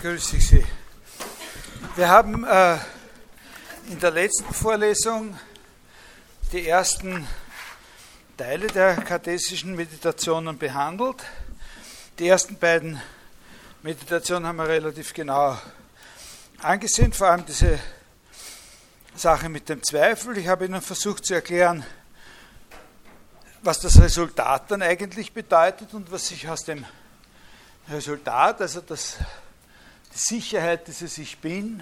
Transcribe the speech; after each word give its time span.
begrüße 0.00 0.36
ich 0.36 0.46
Sie. 0.46 0.66
Wir 1.96 2.08
haben 2.08 2.44
äh, 2.44 2.76
in 3.88 3.98
der 3.98 4.12
letzten 4.12 4.54
Vorlesung 4.54 5.36
die 6.52 6.68
ersten 6.68 7.26
Teile 8.36 8.68
der 8.68 8.94
kartesischen 8.94 9.74
Meditationen 9.74 10.56
behandelt. 10.56 11.16
Die 12.16 12.28
ersten 12.28 12.56
beiden 12.56 13.02
Meditationen 13.82 14.46
haben 14.46 14.58
wir 14.58 14.68
relativ 14.68 15.12
genau 15.12 15.58
angesehen, 16.58 17.12
vor 17.12 17.30
allem 17.30 17.44
diese 17.44 17.80
Sache 19.16 19.48
mit 19.48 19.68
dem 19.68 19.82
Zweifel. 19.82 20.38
Ich 20.38 20.46
habe 20.46 20.66
Ihnen 20.66 20.80
versucht 20.80 21.26
zu 21.26 21.34
erklären, 21.34 21.84
was 23.62 23.80
das 23.80 24.00
Resultat 24.00 24.70
dann 24.70 24.82
eigentlich 24.82 25.32
bedeutet 25.32 25.92
und 25.92 26.12
was 26.12 26.28
sich 26.28 26.48
aus 26.48 26.62
dem 26.62 26.84
Resultat, 27.90 28.60
also 28.60 28.80
das, 28.80 29.16
Sicherheit 30.18 30.88
dieses 30.88 31.16
Ich 31.18 31.38
Bin, 31.38 31.80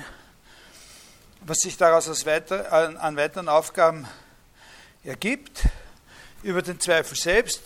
was 1.41 1.57
sich 1.59 1.79
daraus 1.79 2.07
aus 2.07 2.27
weiter, 2.27 2.71
an, 2.71 2.99
an 2.99 3.17
weiteren 3.17 3.49
Aufgaben 3.49 4.07
ergibt, 5.05 5.63
über 6.43 6.61
den 6.61 6.79
Zweifel 6.79 7.17
selbst. 7.17 7.63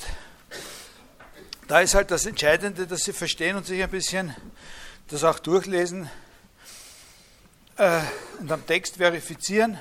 Da 1.67 1.81
ist 1.81 1.95
halt 1.95 2.13
das 2.13 2.25
Entscheidende, 2.25 2.87
dass 2.87 3.03
Sie 3.03 3.13
verstehen 3.13 3.57
und 3.57 3.67
sich 3.67 3.83
ein 3.83 3.91
bisschen 3.91 4.35
das 5.09 5.25
auch 5.25 5.41
durchlesen 5.41 6.09
äh, 7.77 8.01
und 8.39 8.53
am 8.53 8.65
Text 8.65 8.99
verifizieren, 8.99 9.77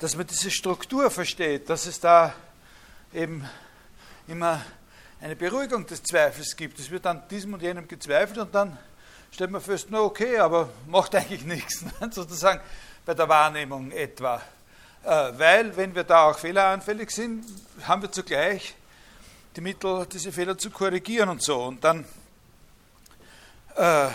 dass 0.00 0.16
man 0.16 0.26
diese 0.26 0.50
Struktur 0.50 1.08
versteht, 1.08 1.70
dass 1.70 1.86
es 1.86 2.00
da 2.00 2.34
eben 3.14 3.48
immer 4.26 4.60
eine 5.20 5.36
Beruhigung 5.36 5.86
des 5.86 6.02
Zweifels 6.02 6.56
gibt. 6.56 6.80
Es 6.80 6.90
wird 6.90 7.06
an 7.06 7.22
diesem 7.28 7.54
und 7.54 7.62
jenem 7.62 7.86
gezweifelt 7.86 8.38
und 8.38 8.52
dann 8.52 8.76
stellt 9.30 9.50
man 9.50 9.60
fest, 9.60 9.88
na 9.90 10.00
okay, 10.00 10.38
aber 10.38 10.68
macht 10.86 11.14
eigentlich 11.14 11.44
nichts, 11.46 11.84
sozusagen 12.10 12.60
bei 13.04 13.14
der 13.14 13.28
Wahrnehmung 13.28 13.90
etwa. 13.92 14.40
Äh, 15.04 15.08
weil, 15.38 15.76
wenn 15.76 15.94
wir 15.94 16.04
da 16.04 16.24
auch 16.30 16.38
fehleranfällig 16.38 17.10
sind, 17.10 17.44
haben 17.86 18.02
wir 18.02 18.10
zugleich 18.10 18.74
die 19.54 19.60
Mittel, 19.60 20.06
diese 20.06 20.32
Fehler 20.32 20.58
zu 20.58 20.70
korrigieren 20.70 21.28
und 21.28 21.42
so. 21.42 21.62
Und 21.62 21.82
dann 21.82 22.04
äh, 23.76 24.08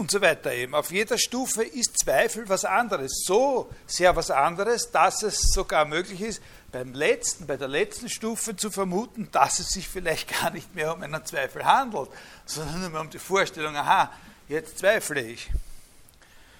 und 0.00 0.10
so 0.10 0.20
weiter 0.20 0.52
eben. 0.52 0.74
Auf 0.74 0.90
jeder 0.90 1.18
Stufe 1.18 1.62
ist 1.62 1.98
Zweifel 1.98 2.48
was 2.48 2.64
anderes, 2.64 3.22
so 3.26 3.70
sehr 3.86 4.16
was 4.16 4.30
anderes, 4.30 4.90
dass 4.90 5.22
es 5.22 5.38
sogar 5.52 5.84
möglich 5.84 6.22
ist, 6.22 6.42
beim 6.72 6.94
letzten, 6.94 7.46
bei 7.46 7.56
der 7.56 7.68
letzten 7.68 8.08
Stufe 8.08 8.56
zu 8.56 8.70
vermuten, 8.70 9.28
dass 9.32 9.58
es 9.58 9.68
sich 9.70 9.88
vielleicht 9.88 10.28
gar 10.40 10.50
nicht 10.50 10.74
mehr 10.74 10.94
um 10.94 11.02
einen 11.02 11.24
Zweifel 11.24 11.64
handelt, 11.64 12.10
sondern 12.44 12.90
nur 12.90 13.00
um 13.00 13.10
die 13.10 13.18
Vorstellung, 13.18 13.76
aha, 13.76 14.12
jetzt 14.48 14.78
zweifle 14.78 15.20
ich. 15.20 15.50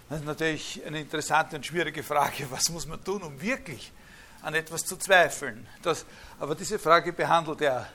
Das 0.08 0.20
ist 0.20 0.26
natürlich 0.26 0.82
eine 0.84 1.00
interessante 1.00 1.56
und 1.56 1.64
schwierige 1.64 2.02
Frage, 2.02 2.50
was 2.50 2.68
muss 2.70 2.86
man 2.86 3.02
tun, 3.04 3.22
um 3.22 3.40
wirklich 3.40 3.92
an 4.42 4.54
etwas 4.54 4.84
zu 4.84 4.96
zweifeln. 4.96 5.66
Das, 5.82 6.04
aber 6.40 6.54
diese 6.54 6.78
Frage 6.78 7.12
behandelt 7.12 7.60
er 7.60 7.86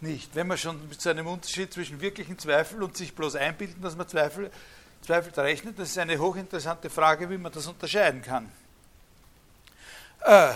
nicht. 0.00 0.34
Wenn 0.34 0.46
man 0.46 0.58
schon 0.58 0.88
mit 0.88 1.00
so 1.00 1.10
einem 1.10 1.26
Unterschied 1.26 1.72
zwischen 1.72 2.00
wirklichen 2.00 2.38
Zweifel 2.38 2.82
und 2.82 2.96
sich 2.96 3.14
bloß 3.14 3.36
einbilden, 3.36 3.82
dass 3.82 3.96
man 3.96 4.08
Zweifel, 4.08 4.50
zweifelt, 5.02 5.38
rechnet, 5.38 5.78
das 5.78 5.90
ist 5.90 5.98
eine 5.98 6.18
hochinteressante 6.18 6.90
Frage, 6.90 7.30
wie 7.30 7.38
man 7.38 7.52
das 7.52 7.66
unterscheiden 7.66 8.22
kann. 8.22 8.50
Äh, 10.24 10.54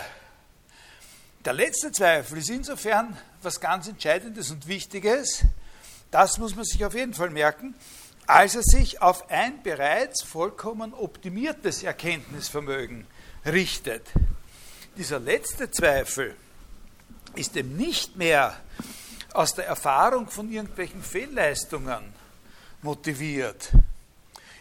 der 1.45 1.53
letzte 1.53 1.91
Zweifel 1.91 2.37
ist 2.37 2.49
insofern 2.49 3.17
was 3.41 3.59
ganz 3.59 3.87
Entscheidendes 3.87 4.51
und 4.51 4.67
Wichtiges, 4.67 5.43
das 6.09 6.37
muss 6.37 6.55
man 6.55 6.63
sich 6.63 6.85
auf 6.85 6.93
jeden 6.93 7.13
Fall 7.13 7.31
merken, 7.31 7.75
als 8.25 8.55
er 8.55 8.63
sich 8.63 9.01
auf 9.01 9.29
ein 9.29 9.61
bereits 9.61 10.23
vollkommen 10.23 10.93
optimiertes 10.93 11.83
Erkenntnisvermögen 11.83 13.05
richtet. 13.45 14.07
Dieser 14.95 15.19
letzte 15.19 15.69
Zweifel 15.69 16.35
ist 17.35 17.57
eben 17.57 17.75
nicht 17.75 18.15
mehr 18.15 18.55
aus 19.33 19.55
der 19.55 19.67
Erfahrung 19.67 20.29
von 20.29 20.49
irgendwelchen 20.49 21.01
Fehlleistungen 21.01 22.13
motiviert. 22.81 23.71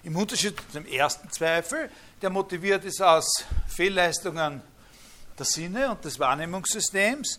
Im 0.02 0.16
Unterschied 0.16 0.56
zum 0.72 0.86
ersten 0.86 1.30
Zweifel, 1.30 1.90
der 2.22 2.30
motiviert 2.30 2.84
ist 2.84 3.00
aus 3.00 3.44
Fehlleistungen 3.68 4.62
der 5.38 5.46
Sinne 5.46 5.90
und 5.90 6.04
des 6.04 6.18
Wahrnehmungssystems. 6.18 7.38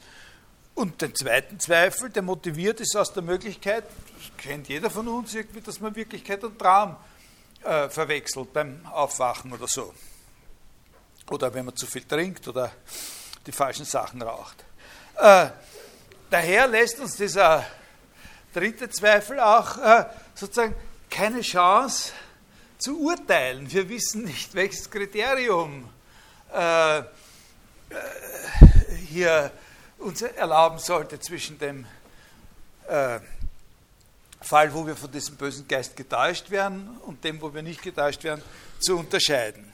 Und 0.76 1.02
den 1.02 1.14
zweiten 1.16 1.60
Zweifel, 1.60 2.10
der 2.10 2.24
motiviert 2.24 2.80
ist 2.82 2.96
aus 2.96 3.14
der 3.14 3.22
Möglichkeit, 3.22 3.84
das 4.18 4.32
kennt 4.38 4.68
jeder 4.70 4.90
von 4.90 5.08
uns 5.08 5.36
irgendwie, 5.36 5.62
dass 5.62 5.80
man 5.80 5.96
Wirklichkeit 5.96 6.44
und 6.44 6.58
Traum 6.58 6.96
äh, 7.64 7.90
verwechselt 7.90 8.52
beim 8.54 8.86
Aufwachen 8.88 9.54
oder 9.54 9.68
so. 9.68 9.94
Oder 11.30 11.54
wenn 11.54 11.66
man 11.66 11.76
zu 11.76 11.86
viel 11.86 12.04
trinkt 12.04 12.48
oder 12.48 12.72
die 13.46 13.52
falschen 13.52 13.86
Sachen 13.86 14.22
raucht. 14.22 14.64
Äh, 15.18 15.50
daher 16.30 16.68
lässt 16.68 17.00
uns 17.00 17.16
dieser 17.16 17.66
dritte 18.54 18.90
Zweifel 18.90 19.40
auch 19.40 19.78
äh, 19.78 20.06
sozusagen 20.34 20.76
keine 21.10 21.42
Chance 21.42 22.12
zu 22.78 23.00
urteilen. 23.00 23.72
Wir 23.72 23.88
wissen 23.90 24.24
nicht, 24.24 24.56
welches 24.56 24.90
Kriterium 24.90 25.90
äh, 26.52 27.04
äh 27.94 28.96
hier 29.08 29.52
uns 30.00 30.22
erlauben 30.22 30.80
sollte, 30.80 31.20
zwischen 31.20 31.58
dem 31.60 31.86
äh, 32.88 33.20
Fall, 34.42 34.74
wo 34.74 34.86
wir 34.86 34.96
von 34.96 35.12
diesem 35.12 35.38
bösen 35.38 35.68
Geist 35.68 35.96
getäuscht 35.96 36.50
werden, 36.50 36.98
und 37.06 37.24
dem, 37.24 37.42
wo 37.42 37.54
wir 37.54 37.62
nicht 37.62 37.82
getäuscht 37.82 38.24
werden, 38.24 38.42
zu 38.80 38.98
unterscheiden. 38.98 39.72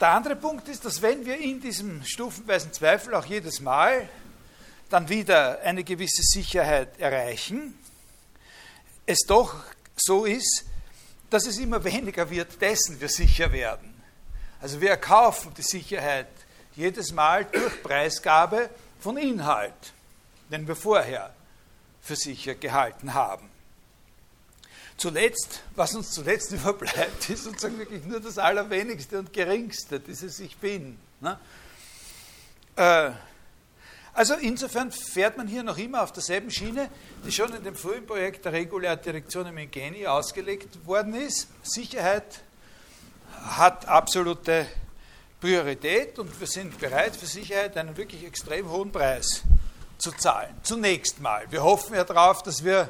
Der 0.00 0.10
andere 0.10 0.36
Punkt 0.36 0.68
ist, 0.68 0.84
dass 0.84 1.00
wenn 1.00 1.24
wir 1.24 1.38
in 1.38 1.60
diesem 1.60 2.04
stufenweisen 2.04 2.72
Zweifel 2.72 3.14
auch 3.14 3.24
jedes 3.24 3.60
Mal 3.60 4.08
dann 4.90 5.08
wieder 5.08 5.60
eine 5.60 5.82
gewisse 5.82 6.22
Sicherheit 6.22 7.00
erreichen, 7.00 7.74
es 9.06 9.20
doch 9.26 9.54
so 9.96 10.26
ist, 10.26 10.66
dass 11.30 11.46
es 11.46 11.58
immer 11.58 11.82
weniger 11.82 12.28
wird, 12.28 12.60
dessen 12.60 13.00
wir 13.00 13.08
sicher 13.08 13.50
werden. 13.52 13.91
Also 14.62 14.80
wir 14.80 14.90
erkaufen 14.90 15.52
die 15.56 15.62
Sicherheit 15.62 16.28
jedes 16.76 17.12
Mal 17.12 17.44
durch 17.44 17.82
Preisgabe 17.82 18.70
von 19.00 19.16
Inhalt, 19.16 19.92
den 20.50 20.68
wir 20.68 20.76
vorher 20.76 21.34
für 22.00 22.14
sicher 22.14 22.54
gehalten 22.54 23.12
haben. 23.12 23.50
Zuletzt, 24.96 25.62
was 25.74 25.96
uns 25.96 26.12
zuletzt 26.12 26.52
überbleibt, 26.52 27.28
ist 27.28 27.42
sozusagen 27.42 27.76
wirklich 27.76 28.04
nur 28.04 28.20
das 28.20 28.38
Allerwenigste 28.38 29.18
und 29.18 29.32
Geringste, 29.32 29.98
dieses 29.98 30.38
Ich 30.38 30.56
Bin. 30.56 30.96
Ne? 31.20 31.40
Äh, 32.76 33.10
also 34.14 34.34
insofern 34.34 34.92
fährt 34.92 35.38
man 35.38 35.48
hier 35.48 35.64
noch 35.64 35.78
immer 35.78 36.04
auf 36.04 36.12
derselben 36.12 36.52
Schiene, 36.52 36.88
die 37.26 37.32
schon 37.32 37.52
in 37.52 37.64
dem 37.64 37.74
frühen 37.74 38.06
Projekt 38.06 38.44
der 38.44 38.52
regulären 38.52 39.02
Direktion 39.02 39.46
im 39.46 39.58
Ingeni 39.58 40.06
ausgelegt 40.06 40.86
worden 40.86 41.14
ist. 41.14 41.48
Sicherheit 41.64 42.42
hat 43.44 43.86
absolute 43.86 44.66
Priorität 45.40 46.18
und 46.18 46.38
wir 46.38 46.46
sind 46.46 46.78
bereit, 46.78 47.16
für 47.16 47.26
Sicherheit 47.26 47.76
einen 47.76 47.96
wirklich 47.96 48.24
extrem 48.24 48.70
hohen 48.70 48.92
Preis 48.92 49.42
zu 49.98 50.12
zahlen. 50.12 50.54
Zunächst 50.62 51.20
mal. 51.20 51.50
Wir 51.50 51.62
hoffen 51.62 51.94
ja 51.94 52.04
darauf, 52.04 52.42
dass 52.42 52.64
wir 52.64 52.88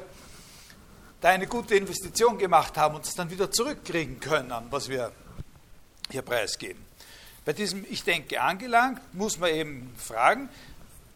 da 1.21 1.29
eine 1.29 1.47
gute 1.47 1.75
Investition 1.75 2.37
gemacht 2.37 2.77
haben 2.77 2.95
und 2.95 3.05
es 3.05 3.15
dann 3.15 3.29
wieder 3.29 3.49
zurückkriegen 3.49 4.19
können, 4.19 4.51
was 4.69 4.89
wir 4.89 5.11
hier 6.11 6.21
preisgeben. 6.21 6.85
Bei 7.45 7.53
diesem 7.53 7.85
Ich 7.89 8.03
denke 8.03 8.41
angelangt, 8.41 9.01
muss 9.13 9.37
man 9.37 9.49
eben 9.49 9.93
fragen, 9.97 10.49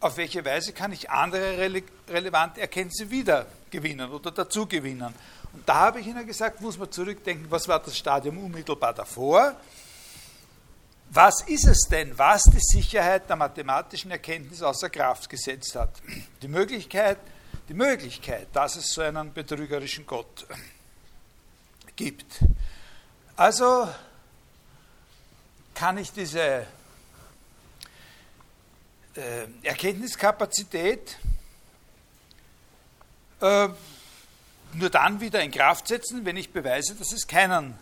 auf 0.00 0.16
welche 0.16 0.44
Weise 0.44 0.72
kann 0.72 0.92
ich 0.92 1.10
andere 1.10 1.58
rele 1.58 1.82
relevante 2.08 2.60
Erkenntnisse 2.60 3.10
wiedergewinnen 3.10 4.10
oder 4.10 4.30
dazugewinnen. 4.30 5.06
Und 5.06 5.14
da 5.66 5.74
habe 5.74 6.00
ich 6.00 6.06
Ihnen 6.06 6.26
gesagt, 6.26 6.60
muss 6.60 6.78
man 6.78 6.90
zurückdenken, 6.90 7.50
was 7.50 7.66
war 7.68 7.80
das 7.80 7.96
Stadium 7.96 8.38
unmittelbar 8.38 8.92
davor? 8.94 9.56
Was 11.10 11.40
ist 11.42 11.66
es 11.66 11.88
denn, 11.90 12.16
was 12.18 12.42
die 12.44 12.60
Sicherheit 12.60 13.28
der 13.28 13.36
mathematischen 13.36 14.10
Erkenntnis 14.10 14.62
außer 14.62 14.90
Kraft 14.90 15.28
gesetzt 15.30 15.74
hat? 15.74 15.90
Die 16.42 16.48
Möglichkeit, 16.48 17.18
die 17.68 17.74
Möglichkeit, 17.74 18.48
dass 18.52 18.76
es 18.76 18.92
so 18.92 19.00
einen 19.00 19.32
betrügerischen 19.32 20.06
Gott 20.06 20.46
gibt. 21.96 22.40
Also 23.36 23.88
kann 25.74 25.96
ich 25.96 26.12
diese 26.12 26.66
äh, 29.14 29.46
Erkenntniskapazität 29.62 31.18
äh, 33.40 33.68
nur 34.74 34.90
dann 34.90 35.20
wieder 35.20 35.42
in 35.42 35.50
Kraft 35.50 35.88
setzen, 35.88 36.24
wenn 36.24 36.36
ich 36.36 36.52
beweise, 36.52 36.94
dass 36.94 37.12
es 37.12 37.26
keinen 37.26 37.74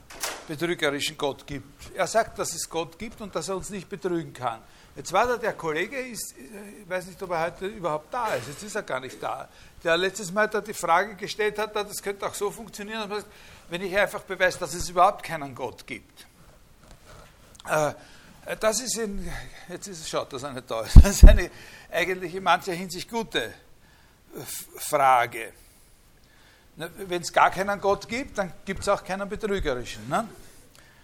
betrügerischen 0.47 1.19
Gott 1.19 1.47
gibt. 1.47 1.97
Er 1.97 2.07
sagt, 2.07 2.39
dass 2.39 2.55
es 2.55 2.69
Gott 2.69 2.99
gibt 2.99 3.21
und 3.21 3.35
dass 3.35 3.49
er 3.49 3.57
uns 3.57 3.71
nicht 3.71 3.89
betrügen 3.89 4.33
kann. 4.33 4.61
Jetzt 4.95 5.13
war 5.13 5.27
da 5.27 5.37
der 5.37 5.53
Kollege, 5.53 5.99
ist, 5.99 6.35
ich 6.39 6.89
weiß 6.89 7.07
nicht, 7.07 7.23
ob 7.23 7.31
er 7.31 7.43
heute 7.43 7.67
überhaupt 7.67 8.13
da 8.15 8.35
ist, 8.35 8.49
jetzt 8.49 8.63
ist 8.63 8.77
er 8.77 8.83
gar 8.83 9.01
nicht 9.01 9.23
da, 9.23 9.47
der 9.85 9.97
letztes 9.99 10.33
Mal 10.33 10.49
da 10.49 10.63
die 10.63 10.73
Frage 10.73 11.17
gestellt 11.17 11.59
hat, 11.59 11.77
das 11.77 12.03
könnte 12.03 12.27
auch 12.27 12.33
so 12.33 12.51
funktionieren, 12.51 13.11
wenn 13.69 13.83
ich 13.83 13.97
einfach 13.97 14.23
beweise, 14.23 14.59
dass 14.59 14.73
es 14.73 14.89
überhaupt 14.89 15.23
keinen 15.23 15.55
Gott 15.55 15.87
gibt. 15.87 16.27
Äh, 17.69 17.93
das 18.59 18.81
ist 18.81 18.97
in, 18.97 19.31
jetzt 19.69 19.87
ist, 19.87 20.09
schaut, 20.09 20.33
dass 20.33 20.45
er 20.45 20.53
nicht 20.53 20.71
da 20.71 20.83
ist, 20.83 20.97
das 21.03 21.23
ist 21.23 21.25
eine 21.25 21.51
eigentlich 21.91 22.35
in 22.35 22.43
mancher 22.43 22.73
Hinsicht 22.73 23.11
gute 23.11 23.53
Frage. 24.79 25.53
Wenn 26.77 27.23
es 27.23 27.33
gar 27.33 27.51
keinen 27.51 27.81
Gott 27.81 28.07
gibt, 28.07 28.37
dann 28.37 28.53
gibt 28.65 28.81
es 28.81 28.89
auch 28.89 29.03
keinen 29.03 29.29
betrügerischen. 29.29 30.09
Ne? 30.09 30.29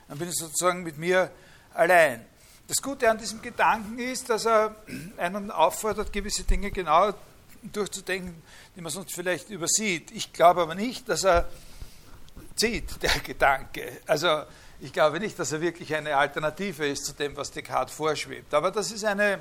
Dann 0.08 0.18
bin 0.18 0.28
ich 0.28 0.34
sozusagen 0.34 0.82
mit 0.82 0.98
mir 0.98 1.30
allein. 1.72 2.24
Das 2.68 2.82
Gute 2.82 3.10
an 3.10 3.18
diesem 3.18 3.40
Gedanken 3.40 3.98
ist, 3.98 4.28
dass 4.28 4.46
er 4.46 4.76
einen 5.16 5.50
auffordert, 5.50 6.12
gewisse 6.12 6.44
Dinge 6.44 6.70
genau 6.70 7.12
durchzudenken, 7.62 8.42
die 8.76 8.80
man 8.80 8.92
sonst 8.92 9.14
vielleicht 9.14 9.50
übersieht. 9.50 10.10
Ich 10.10 10.32
glaube 10.32 10.62
aber 10.62 10.74
nicht, 10.74 11.08
dass 11.08 11.24
er 11.24 11.48
zieht, 12.54 13.02
der 13.02 13.18
Gedanke. 13.20 14.00
Also 14.06 14.42
ich 14.80 14.92
glaube 14.92 15.20
nicht, 15.20 15.38
dass 15.38 15.52
er 15.52 15.60
wirklich 15.60 15.94
eine 15.94 16.16
Alternative 16.16 16.86
ist 16.86 17.04
zu 17.06 17.12
dem, 17.12 17.36
was 17.36 17.50
Descartes 17.50 17.94
vorschwebt. 17.94 18.52
Aber 18.52 18.70
das 18.70 18.90
ist 18.90 19.04
eine, 19.04 19.38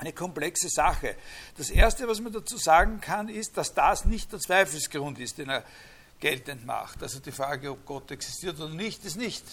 eine 0.00 0.12
komplexe 0.12 0.68
Sache. 0.68 1.14
Das 1.56 1.70
Erste, 1.70 2.08
was 2.08 2.20
man 2.20 2.32
dazu 2.32 2.56
sagen 2.56 3.00
kann, 3.00 3.28
ist, 3.28 3.56
dass 3.56 3.74
das 3.74 4.06
nicht 4.06 4.32
der 4.32 4.40
Zweifelsgrund 4.40 5.18
ist, 5.18 5.38
den 5.38 5.50
er 5.50 5.64
geltend 6.18 6.64
macht. 6.64 7.02
Also 7.02 7.20
die 7.20 7.32
Frage, 7.32 7.70
ob 7.70 7.84
Gott 7.84 8.10
existiert 8.10 8.58
oder 8.58 8.72
nicht, 8.74 9.04
ist 9.04 9.16
nicht 9.16 9.44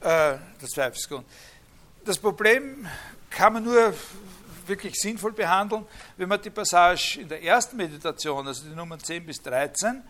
äh, 0.00 0.36
der 0.60 0.68
Zweifelsgrund. 0.68 1.26
Das 2.04 2.18
Problem 2.18 2.86
kann 3.30 3.54
man 3.54 3.64
nur 3.64 3.94
wirklich 4.66 4.94
sinnvoll 4.94 5.32
behandeln, 5.32 5.86
wenn 6.16 6.28
man 6.28 6.40
die 6.40 6.50
Passage 6.50 7.20
in 7.20 7.28
der 7.28 7.42
ersten 7.42 7.76
Meditation, 7.76 8.46
also 8.46 8.68
die 8.68 8.74
Nummern 8.74 9.00
10 9.00 9.24
bis 9.24 9.40
13, 9.42 10.02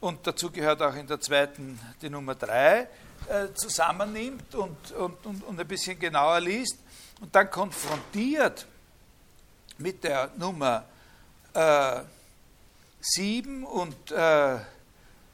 und 0.00 0.26
dazu 0.26 0.50
gehört 0.50 0.82
auch 0.82 0.94
in 0.94 1.06
der 1.06 1.20
zweiten 1.20 1.78
die 2.02 2.10
Nummer 2.10 2.34
3, 2.34 2.80
äh, 2.80 2.88
zusammennimmt 3.54 4.54
und, 4.54 4.92
und, 4.92 5.24
und, 5.24 5.44
und 5.44 5.60
ein 5.60 5.66
bisschen 5.66 5.98
genauer 5.98 6.40
liest 6.40 6.83
und 7.20 7.34
dann 7.34 7.50
konfrontiert 7.50 8.66
mit 9.78 10.04
der 10.04 10.30
Nummer 10.36 10.84
äh, 11.52 12.00
7 13.00 13.64
und 13.64 14.10
äh, 14.12 14.58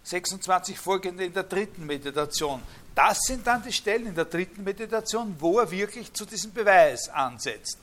26 0.03 0.79
folgende 0.79 1.25
in 1.25 1.33
der 1.33 1.45
dritten 1.45 1.87
Meditation. 1.87 2.63
Das 2.95 3.21
sind 3.23 3.47
dann 3.47 3.63
die 3.63 3.73
Stellen 3.73 4.07
in 4.07 4.15
der 4.15 4.25
dritten 4.25 4.65
Meditation, 4.65 5.37
wo 5.39 5.61
er 5.61 5.71
wirklich 5.71 6.13
zu 6.13 6.25
diesem 6.25 6.53
Beweis 6.53 7.09
ansetzt. 7.09 7.79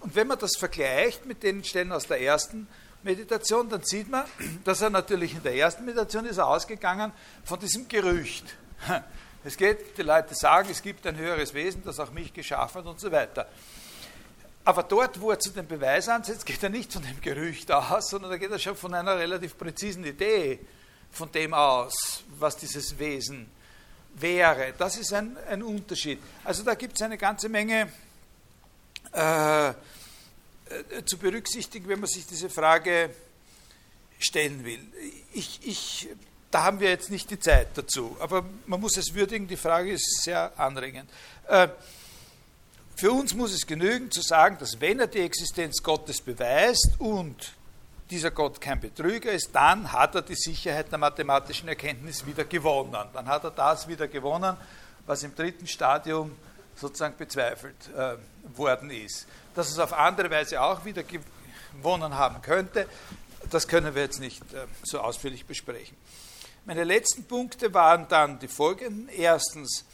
Und 0.00 0.14
wenn 0.14 0.26
man 0.26 0.38
das 0.38 0.56
vergleicht 0.58 1.26
mit 1.26 1.42
den 1.42 1.64
Stellen 1.64 1.92
aus 1.92 2.06
der 2.06 2.20
ersten 2.20 2.68
Meditation, 3.02 3.68
dann 3.68 3.82
sieht 3.82 4.10
man, 4.10 4.24
dass 4.64 4.80
er 4.80 4.90
natürlich 4.90 5.34
in 5.34 5.42
der 5.42 5.54
ersten 5.54 5.84
Meditation 5.84 6.26
ist 6.26 6.38
er 6.38 6.48
ausgegangen 6.48 7.12
von 7.44 7.58
diesem 7.58 7.88
Gerücht. 7.88 8.44
Es 9.42 9.56
geht, 9.56 9.96
die 9.96 10.02
Leute 10.02 10.34
sagen, 10.34 10.68
es 10.70 10.82
gibt 10.82 11.06
ein 11.06 11.16
höheres 11.16 11.54
Wesen, 11.54 11.82
das 11.84 11.98
auch 11.98 12.10
mich 12.10 12.32
geschaffen 12.32 12.82
hat 12.82 12.86
und 12.86 13.00
so 13.00 13.10
weiter. 13.10 13.48
Aber 14.64 14.82
dort, 14.82 15.20
wo 15.20 15.30
er 15.30 15.38
zu 15.38 15.50
dem 15.50 15.66
Beweis 15.66 16.08
ansetzt, 16.08 16.44
geht 16.44 16.62
er 16.62 16.68
nicht 16.68 16.92
von 16.92 17.02
dem 17.02 17.20
Gerücht 17.20 17.72
aus, 17.72 18.10
sondern 18.10 18.30
da 18.30 18.36
geht 18.36 18.50
er 18.50 18.58
schon 18.58 18.76
von 18.76 18.92
einer 18.92 19.16
relativ 19.18 19.56
präzisen 19.56 20.04
Idee 20.04 20.60
von 21.10 21.32
dem 21.32 21.54
aus, 21.54 22.22
was 22.38 22.56
dieses 22.56 22.98
Wesen 22.98 23.50
wäre. 24.14 24.74
Das 24.76 24.98
ist 24.98 25.12
ein, 25.12 25.36
ein 25.48 25.62
Unterschied. 25.62 26.20
Also 26.44 26.62
da 26.62 26.74
gibt 26.74 26.96
es 26.96 27.02
eine 27.02 27.16
ganze 27.16 27.48
Menge 27.48 27.90
äh, 29.12 29.70
äh, 29.70 29.74
zu 31.04 31.18
berücksichtigen, 31.18 31.88
wenn 31.88 32.00
man 32.00 32.08
sich 32.08 32.26
diese 32.26 32.50
Frage 32.50 33.10
stellen 34.18 34.64
will. 34.64 34.86
Ich, 35.32 35.60
ich, 35.62 36.08
da 36.50 36.64
haben 36.64 36.80
wir 36.80 36.88
jetzt 36.88 37.10
nicht 37.10 37.30
die 37.30 37.38
Zeit 37.38 37.68
dazu, 37.74 38.16
aber 38.20 38.44
man 38.66 38.80
muss 38.80 38.96
es 38.96 39.14
würdigen, 39.14 39.46
die 39.46 39.56
Frage 39.56 39.92
ist 39.92 40.22
sehr 40.22 40.52
anregend. 40.58 41.08
Äh, 41.48 41.68
für 42.96 43.12
uns 43.12 43.34
muss 43.34 43.52
es 43.52 43.66
genügen 43.66 44.10
zu 44.10 44.20
sagen, 44.20 44.58
dass 44.58 44.80
wenn 44.80 45.00
er 45.00 45.06
die 45.06 45.20
Existenz 45.20 45.82
Gottes 45.82 46.20
beweist 46.20 46.96
und 46.98 47.54
dieser 48.10 48.30
Gott 48.30 48.60
kein 48.60 48.80
Betrüger 48.80 49.32
ist, 49.32 49.50
dann 49.54 49.90
hat 49.92 50.16
er 50.16 50.22
die 50.22 50.34
Sicherheit 50.34 50.90
der 50.90 50.98
mathematischen 50.98 51.68
Erkenntnis 51.68 52.26
wieder 52.26 52.44
gewonnen. 52.44 53.08
Dann 53.12 53.26
hat 53.26 53.44
er 53.44 53.52
das 53.52 53.86
wieder 53.86 54.08
gewonnen, 54.08 54.56
was 55.06 55.22
im 55.22 55.34
dritten 55.34 55.66
Stadium 55.66 56.36
sozusagen 56.74 57.16
bezweifelt 57.16 57.76
äh, 57.96 58.16
worden 58.56 58.90
ist. 58.90 59.26
Dass 59.54 59.70
es 59.70 59.78
auf 59.78 59.92
andere 59.92 60.30
Weise 60.30 60.60
auch 60.60 60.84
wieder 60.84 61.02
gewonnen 61.04 62.14
haben 62.14 62.42
könnte, 62.42 62.86
das 63.48 63.66
können 63.68 63.94
wir 63.94 64.02
jetzt 64.02 64.20
nicht 64.20 64.42
äh, 64.52 64.66
so 64.82 65.00
ausführlich 65.00 65.46
besprechen. 65.46 65.96
Meine 66.70 66.84
letzten 66.84 67.24
Punkte 67.24 67.74
waren 67.74 68.06
dann 68.06 68.38
die 68.38 68.46
folgenden. 68.46 69.08
Erstens, 69.08 69.84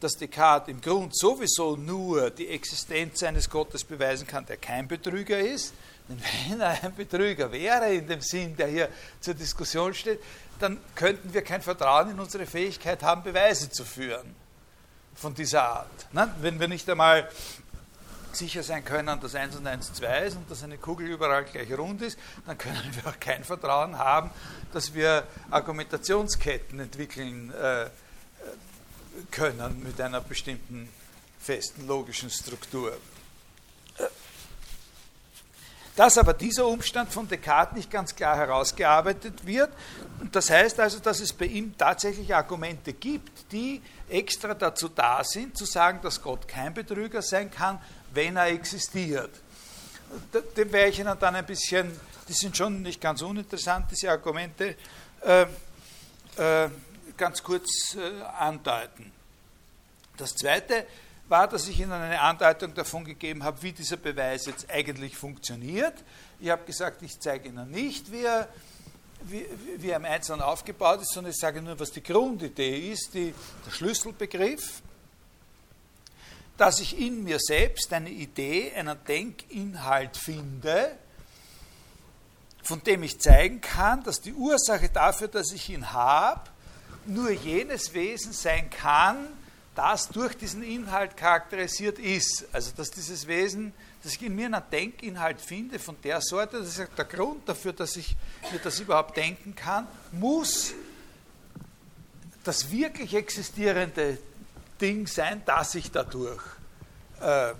dass 0.00 0.14
Descartes 0.14 0.72
im 0.72 0.80
Grund 0.80 1.14
sowieso 1.14 1.76
nur 1.76 2.30
die 2.30 2.48
Existenz 2.48 3.22
eines 3.22 3.50
Gottes 3.50 3.84
beweisen 3.84 4.26
kann, 4.26 4.46
der 4.46 4.56
kein 4.56 4.88
Betrüger 4.88 5.38
ist. 5.38 5.74
Denn 6.08 6.18
wenn 6.48 6.62
er 6.62 6.82
ein 6.82 6.94
Betrüger 6.94 7.52
wäre, 7.52 7.92
in 7.92 8.08
dem 8.08 8.22
Sinn, 8.22 8.56
der 8.56 8.68
hier 8.68 8.88
zur 9.20 9.34
Diskussion 9.34 9.92
steht, 9.92 10.18
dann 10.58 10.78
könnten 10.94 11.34
wir 11.34 11.42
kein 11.42 11.60
Vertrauen 11.60 12.12
in 12.12 12.18
unsere 12.18 12.46
Fähigkeit 12.46 13.02
haben, 13.02 13.22
Beweise 13.22 13.68
zu 13.68 13.84
führen 13.84 14.34
von 15.14 15.34
dieser 15.34 15.62
Art. 15.62 16.06
Wenn 16.40 16.58
wir 16.58 16.68
nicht 16.68 16.88
einmal 16.88 17.28
sicher 18.34 18.62
sein 18.62 18.84
können, 18.84 19.20
dass 19.20 19.34
1 19.34 19.56
und 19.56 19.66
1 19.66 19.92
2 19.94 20.26
ist 20.26 20.36
und 20.36 20.50
dass 20.50 20.62
eine 20.62 20.78
Kugel 20.78 21.08
überall 21.08 21.44
gleich 21.44 21.76
rund 21.76 22.02
ist, 22.02 22.18
dann 22.46 22.58
können 22.58 22.90
wir 22.92 23.10
auch 23.10 23.18
kein 23.20 23.44
Vertrauen 23.44 23.98
haben, 23.98 24.30
dass 24.72 24.94
wir 24.94 25.26
Argumentationsketten 25.50 26.80
entwickeln 26.80 27.52
äh, 27.52 27.86
können 29.30 29.82
mit 29.82 30.00
einer 30.00 30.20
bestimmten 30.20 30.88
festen 31.38 31.86
logischen 31.86 32.30
Struktur. 32.30 32.96
Dass 35.96 36.18
aber 36.18 36.34
dieser 36.34 36.66
Umstand 36.66 37.12
von 37.12 37.28
Descartes 37.28 37.76
nicht 37.76 37.90
ganz 37.90 38.16
klar 38.16 38.36
herausgearbeitet 38.36 39.46
wird, 39.46 39.70
das 40.32 40.50
heißt 40.50 40.80
also, 40.80 40.98
dass 40.98 41.20
es 41.20 41.32
bei 41.32 41.44
ihm 41.44 41.76
tatsächlich 41.78 42.34
Argumente 42.34 42.92
gibt, 42.92 43.52
die 43.52 43.80
extra 44.08 44.54
dazu 44.54 44.88
da 44.88 45.22
sind, 45.22 45.56
zu 45.56 45.64
sagen, 45.64 46.00
dass 46.02 46.20
Gott 46.20 46.48
kein 46.48 46.74
Betrüger 46.74 47.22
sein 47.22 47.48
kann, 47.48 47.78
wenn 48.14 48.36
er 48.36 48.46
existiert. 48.46 49.30
Dem 50.56 50.72
werde 50.72 50.90
ich 50.90 51.00
Ihnen 51.00 51.18
dann 51.18 51.34
ein 51.34 51.46
bisschen, 51.46 51.90
die 52.28 52.32
sind 52.32 52.56
schon 52.56 52.82
nicht 52.82 53.00
ganz 53.00 53.22
uninteressant, 53.22 53.86
diese 53.90 54.10
Argumente, 54.10 54.76
äh, 55.22 55.46
äh, 56.36 56.68
ganz 57.16 57.42
kurz 57.42 57.96
äh, 57.96 58.22
andeuten. 58.22 59.12
Das 60.16 60.34
Zweite 60.34 60.86
war, 61.28 61.48
dass 61.48 61.66
ich 61.68 61.80
Ihnen 61.80 61.92
eine 61.92 62.20
Andeutung 62.20 62.74
davon 62.74 63.04
gegeben 63.04 63.42
habe, 63.42 63.62
wie 63.62 63.72
dieser 63.72 63.96
Beweis 63.96 64.46
jetzt 64.46 64.70
eigentlich 64.70 65.16
funktioniert. 65.16 65.94
Ich 66.38 66.50
habe 66.50 66.64
gesagt, 66.64 67.02
ich 67.02 67.18
zeige 67.18 67.48
Ihnen 67.48 67.70
nicht, 67.70 68.12
wie 68.12 68.24
er, 68.24 68.48
wie, 69.22 69.46
wie 69.78 69.90
er 69.90 69.96
im 69.96 70.04
Einzelnen 70.04 70.42
aufgebaut 70.42 71.00
ist, 71.00 71.12
sondern 71.12 71.32
ich 71.32 71.38
sage 71.38 71.62
nur, 71.62 71.78
was 71.80 71.90
die 71.90 72.02
Grundidee 72.02 72.92
ist, 72.92 73.14
die, 73.14 73.34
der 73.66 73.70
Schlüsselbegriff, 73.70 74.82
dass 76.56 76.80
ich 76.80 76.98
in 76.98 77.24
mir 77.24 77.38
selbst 77.40 77.92
eine 77.92 78.10
Idee, 78.10 78.72
einen 78.74 78.96
Denkinhalt 79.06 80.16
finde, 80.16 80.96
von 82.62 82.82
dem 82.82 83.02
ich 83.02 83.20
zeigen 83.20 83.60
kann, 83.60 84.02
dass 84.04 84.20
die 84.20 84.32
Ursache 84.32 84.88
dafür, 84.88 85.28
dass 85.28 85.52
ich 85.52 85.68
ihn 85.68 85.92
habe, 85.92 86.48
nur 87.06 87.30
jenes 87.30 87.92
Wesen 87.92 88.32
sein 88.32 88.70
kann, 88.70 89.26
das 89.74 90.08
durch 90.08 90.36
diesen 90.36 90.62
Inhalt 90.62 91.16
charakterisiert 91.16 91.98
ist. 91.98 92.46
Also 92.52 92.70
dass 92.76 92.90
dieses 92.90 93.26
Wesen, 93.26 93.74
dass 94.02 94.12
ich 94.12 94.22
in 94.22 94.34
mir 94.34 94.46
einen 94.46 94.62
Denkinhalt 94.70 95.40
finde 95.40 95.78
von 95.78 95.96
der 96.02 96.20
Sorte, 96.20 96.60
das 96.60 96.78
ist 96.78 96.88
der 96.96 97.04
Grund 97.04 97.48
dafür, 97.48 97.72
dass 97.72 97.96
ich 97.96 98.16
mir 98.52 98.60
das 98.60 98.78
überhaupt 98.80 99.16
denken 99.16 99.54
kann, 99.54 99.86
muss 100.12 100.72
das 102.44 102.70
wirklich 102.70 103.14
existierende 103.14 104.18
Ding 104.84 105.06
sein, 105.06 105.40
das 105.46 105.74
ich 105.76 105.90
dadurch, 105.90 106.42
äh, 107.18 107.54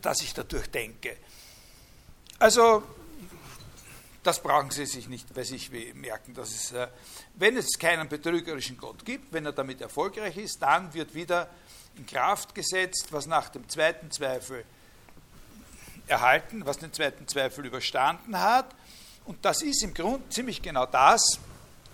dass 0.00 0.22
ich 0.22 0.32
dadurch 0.32 0.70
denke. 0.70 1.16
Also 2.38 2.84
das 4.22 4.40
brauchen 4.40 4.70
Sie 4.70 4.86
sich 4.86 5.08
nicht 5.08 5.34
bei 5.34 5.42
sich 5.42 5.68
merken. 5.94 6.32
Dass 6.32 6.50
es, 6.50 6.70
äh, 6.70 6.86
wenn 7.34 7.56
es 7.56 7.76
keinen 7.76 8.08
betrügerischen 8.08 8.76
Gott 8.76 9.04
gibt, 9.04 9.32
wenn 9.32 9.46
er 9.46 9.52
damit 9.52 9.80
erfolgreich 9.80 10.36
ist, 10.36 10.62
dann 10.62 10.94
wird 10.94 11.12
wieder 11.12 11.48
in 11.96 12.06
Kraft 12.06 12.54
gesetzt, 12.54 13.08
was 13.10 13.26
nach 13.26 13.48
dem 13.48 13.68
zweiten 13.68 14.12
Zweifel 14.12 14.64
erhalten, 16.06 16.64
was 16.66 16.78
den 16.78 16.92
zweiten 16.92 17.26
Zweifel 17.26 17.66
überstanden 17.66 18.40
hat. 18.40 18.76
Und 19.24 19.44
das 19.44 19.60
ist 19.62 19.82
im 19.82 19.92
Grunde 19.92 20.28
ziemlich 20.28 20.62
genau 20.62 20.86
das, 20.86 21.40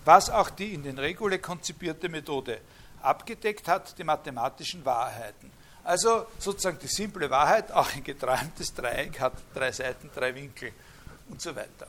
was 0.05 0.29
auch 0.29 0.51
die 0.51 0.75
in 0.75 0.83
den 0.83 0.99
Regule 0.99 1.39
konzipierte 1.39 2.11
Methode 2.11 2.61
abgedeckt 3.03 3.69
hat, 3.69 3.97
die 3.99 4.05
mathematischen 4.05 4.85
Wahrheiten. 4.85 5.51
Also 5.85 6.27
sozusagen 6.39 6.79
die 6.79 6.87
simple 6.87 7.29
Wahrheit, 7.29 7.73
auch 7.73 7.93
ein 7.95 8.05
geträumtes 8.05 8.73
Dreieck 8.75 9.19
hat 9.21 9.33
drei 9.55 9.73
Seiten, 9.73 10.11
drei 10.15 10.35
Winkel 10.35 10.73
und 11.29 11.41
so 11.41 11.55
weiter. 11.55 11.89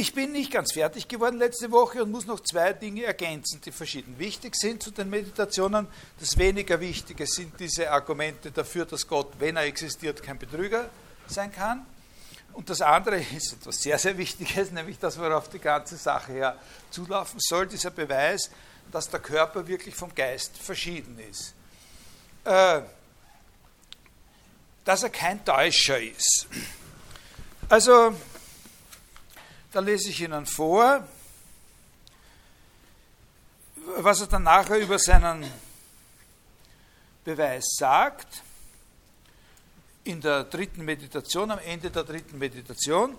Ich 0.00 0.14
bin 0.14 0.30
nicht 0.30 0.52
ganz 0.52 0.74
fertig 0.74 1.08
geworden 1.08 1.38
letzte 1.38 1.72
Woche 1.72 2.04
und 2.04 2.12
muss 2.12 2.24
noch 2.24 2.38
zwei 2.40 2.72
Dinge 2.72 3.02
ergänzen, 3.02 3.60
die 3.60 3.72
verschieden 3.72 4.16
wichtig 4.16 4.54
sind 4.54 4.80
zu 4.80 4.92
den 4.92 5.10
Meditationen. 5.10 5.88
Das 6.20 6.38
weniger 6.38 6.78
Wichtige 6.78 7.26
sind 7.26 7.58
diese 7.58 7.90
Argumente 7.90 8.52
dafür, 8.52 8.86
dass 8.86 9.08
Gott, 9.08 9.32
wenn 9.40 9.56
er 9.56 9.64
existiert, 9.64 10.22
kein 10.22 10.38
Betrüger 10.38 10.88
sein 11.26 11.52
kann. 11.52 11.84
Und 12.58 12.68
das 12.68 12.82
andere 12.82 13.20
ist 13.20 13.52
etwas 13.52 13.80
sehr, 13.80 13.96
sehr 14.00 14.18
Wichtiges, 14.18 14.70
nämlich 14.72 14.98
das, 14.98 15.16
worauf 15.16 15.48
die 15.48 15.60
ganze 15.60 15.96
Sache 15.96 16.38
ja 16.38 16.56
zulaufen 16.90 17.38
soll, 17.38 17.68
dieser 17.68 17.92
Beweis, 17.92 18.50
dass 18.90 19.08
der 19.08 19.20
Körper 19.20 19.64
wirklich 19.68 19.94
vom 19.94 20.12
Geist 20.12 20.58
verschieden 20.58 21.20
ist. 21.20 21.54
Äh, 22.42 22.80
dass 24.84 25.04
er 25.04 25.10
kein 25.10 25.44
Täuscher 25.44 26.00
ist. 26.00 26.48
Also, 27.68 28.12
da 29.70 29.78
lese 29.78 30.10
ich 30.10 30.20
Ihnen 30.20 30.44
vor, 30.44 31.06
was 33.98 34.20
er 34.22 34.26
dann 34.26 34.42
nachher 34.42 34.78
über 34.78 34.98
seinen 34.98 35.48
Beweis 37.22 37.66
sagt. 37.78 38.42
In 40.08 40.22
der 40.22 40.44
dritten 40.44 40.86
Meditation, 40.86 41.50
am 41.50 41.58
Ende 41.58 41.90
der 41.90 42.02
dritten 42.02 42.38
Meditation. 42.38 43.18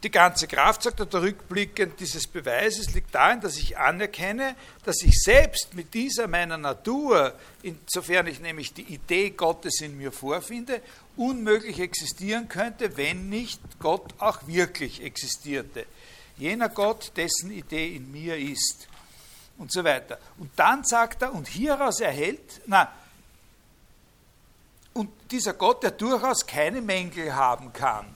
Die 0.00 0.12
ganze 0.12 0.46
Kraft, 0.46 0.84
sagt 0.84 1.00
er, 1.00 1.06
der 1.06 1.22
Rückblickend 1.22 1.98
dieses 1.98 2.28
Beweises 2.28 2.94
liegt 2.94 3.12
darin, 3.12 3.40
dass 3.40 3.56
ich 3.56 3.76
anerkenne, 3.76 4.54
dass 4.84 5.02
ich 5.02 5.20
selbst 5.20 5.74
mit 5.74 5.92
dieser 5.92 6.28
meiner 6.28 6.56
Natur, 6.56 7.34
insofern 7.62 8.28
ich 8.28 8.38
nämlich 8.38 8.72
die 8.72 8.94
Idee 8.94 9.30
Gottes 9.30 9.80
in 9.80 9.98
mir 9.98 10.12
vorfinde, 10.12 10.82
unmöglich 11.16 11.80
existieren 11.80 12.46
könnte, 12.48 12.96
wenn 12.96 13.28
nicht 13.28 13.60
Gott 13.80 14.14
auch 14.18 14.46
wirklich 14.46 15.02
existierte. 15.02 15.84
Jener 16.36 16.68
Gott, 16.68 17.10
dessen 17.16 17.50
Idee 17.50 17.96
in 17.96 18.12
mir 18.12 18.36
ist. 18.36 18.86
Und 19.58 19.72
so 19.72 19.82
weiter. 19.82 20.20
Und 20.38 20.52
dann 20.54 20.84
sagt 20.84 21.22
er, 21.22 21.34
und 21.34 21.48
hieraus 21.48 21.98
erhält, 21.98 22.60
na, 22.66 22.92
und 24.94 25.10
dieser 25.30 25.52
Gott, 25.52 25.82
der 25.82 25.90
durchaus 25.90 26.46
keine 26.46 26.80
Mängel 26.80 27.34
haben 27.34 27.72
kann 27.72 28.06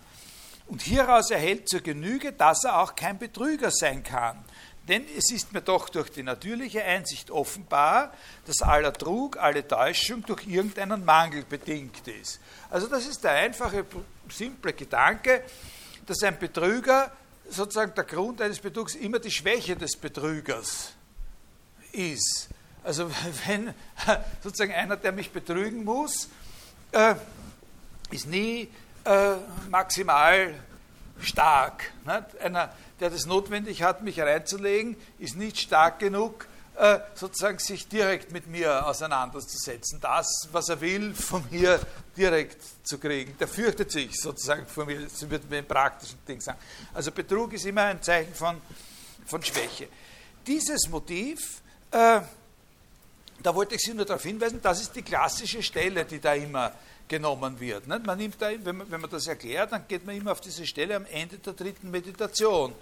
und 0.69 0.83
hieraus 0.83 1.31
erhält 1.31 1.69
zur 1.69 1.81
Genüge, 1.81 2.33
dass 2.33 2.65
er 2.65 2.81
auch 2.81 2.95
kein 2.95 3.19
Betrüger 3.19 3.71
sein 3.71 4.03
kann. 4.03 4.45
Denn 4.87 5.05
es 5.17 5.31
ist 5.31 5.53
mir 5.53 5.61
doch 5.61 5.91
durch 5.91 6.11
die 6.11 6.23
natürliche 6.23 6.83
Einsicht 6.83 7.31
offenbar, 7.31 8.13
dass 8.47 8.63
aller 8.63 8.93
Trug, 8.93 9.37
alle 9.37 9.67
Täuschung 9.67 10.25
durch 10.25 10.47
irgendeinen 10.47 11.05
Mangel 11.05 11.45
bedingt 11.45 12.09
ist. 12.09 12.41
Also 12.71 12.87
das 12.87 13.07
ist 13.07 13.23
der 13.23 13.33
einfache, 13.33 13.85
simple 14.31 14.73
Gedanke, 14.73 15.43
dass 16.07 16.23
ein 16.23 16.39
Betrüger, 16.39 17.13
sozusagen 17.51 17.95
der 17.95 18.05
Grund 18.05 18.41
eines 18.41 18.61
Betrugs, 18.61 18.95
immer 18.95 19.19
die 19.19 19.31
Schwäche 19.31 19.77
des 19.77 19.95
Betrügers 19.97 20.93
ist. 21.93 22.49
Also 22.83 23.11
wenn 23.47 23.75
sozusagen 24.43 24.73
einer, 24.73 24.97
der 24.97 25.13
mich 25.13 25.31
betrügen 25.31 25.85
muss, 25.85 26.29
äh, 26.93 27.15
ist 28.11 28.27
nie 28.27 28.69
äh, 29.05 29.35
maximal 29.71 30.55
stark. 31.21 31.93
Nicht? 32.05 32.41
Einer, 32.41 32.73
der 33.01 33.11
das 33.11 33.27
notwendig 33.27 33.83
hat, 33.83 34.03
mich 34.03 34.21
reinzulegen, 34.21 34.97
ist 35.19 35.37
nicht 35.37 35.59
stark 35.59 35.99
genug, 35.99 36.47
äh, 36.77 37.01
sozusagen 37.15 37.59
sich 37.59 37.89
direkt 37.89 38.33
mit 38.33 38.47
mir 38.47 38.87
auseinanderzusetzen. 38.87 40.01
Das, 40.01 40.49
was 40.53 40.69
er 40.69 40.81
will, 40.81 41.15
von 41.15 41.45
mir 41.51 41.81
direkt 42.17 42.63
zu 42.85 42.99
kriegen. 42.99 43.37
Der 43.39 43.49
fürchtet 43.49 43.91
sich 43.91 44.19
sozusagen 44.21 44.67
vor 44.67 44.87
mir, 44.87 45.01
das 45.01 45.29
wird 45.29 45.49
mir 45.51 45.59
im 45.59 45.67
praktischen 45.67 46.19
Ding 46.27 46.41
sagen. 46.41 46.59
Also 46.95 47.11
Betrug 47.11 47.53
ist 47.53 47.67
immer 47.67 47.83
ein 47.83 48.01
Zeichen 48.03 48.35
von, 48.35 48.61
von 49.27 49.43
Schwäche. 49.43 49.89
Dieses 50.47 50.89
Motiv, 50.89 51.63
äh, 51.91 52.21
da 53.43 53.55
wollte 53.55 53.77
ich 53.77 53.81
Sie 53.83 53.95
nur 53.95 54.05
darauf 54.05 54.23
hinweisen, 54.23 54.61
das 54.63 54.81
ist 54.81 54.95
die 54.97 55.03
klassische 55.03 55.63
Stelle, 55.63 56.05
die 56.05 56.21
da 56.21 56.35
immer 56.35 56.73
genommen 57.07 57.59
wird. 57.59 57.87
Man 57.87 58.19
nimmt 58.19 58.41
da, 58.41 58.51
wenn, 58.63 58.77
man, 58.77 58.91
wenn 58.91 59.01
man 59.01 59.11
das 59.11 59.27
erklärt, 59.27 59.73
dann 59.73 59.87
geht 59.89 60.05
man 60.05 60.17
immer 60.17 60.33
auf 60.33 60.41
diese 60.41 60.67
Stelle 60.67 60.97
am 60.97 61.07
Ende 61.07 61.39
der 61.39 61.55
dritten 61.55 61.91
Meditation. 61.91 62.75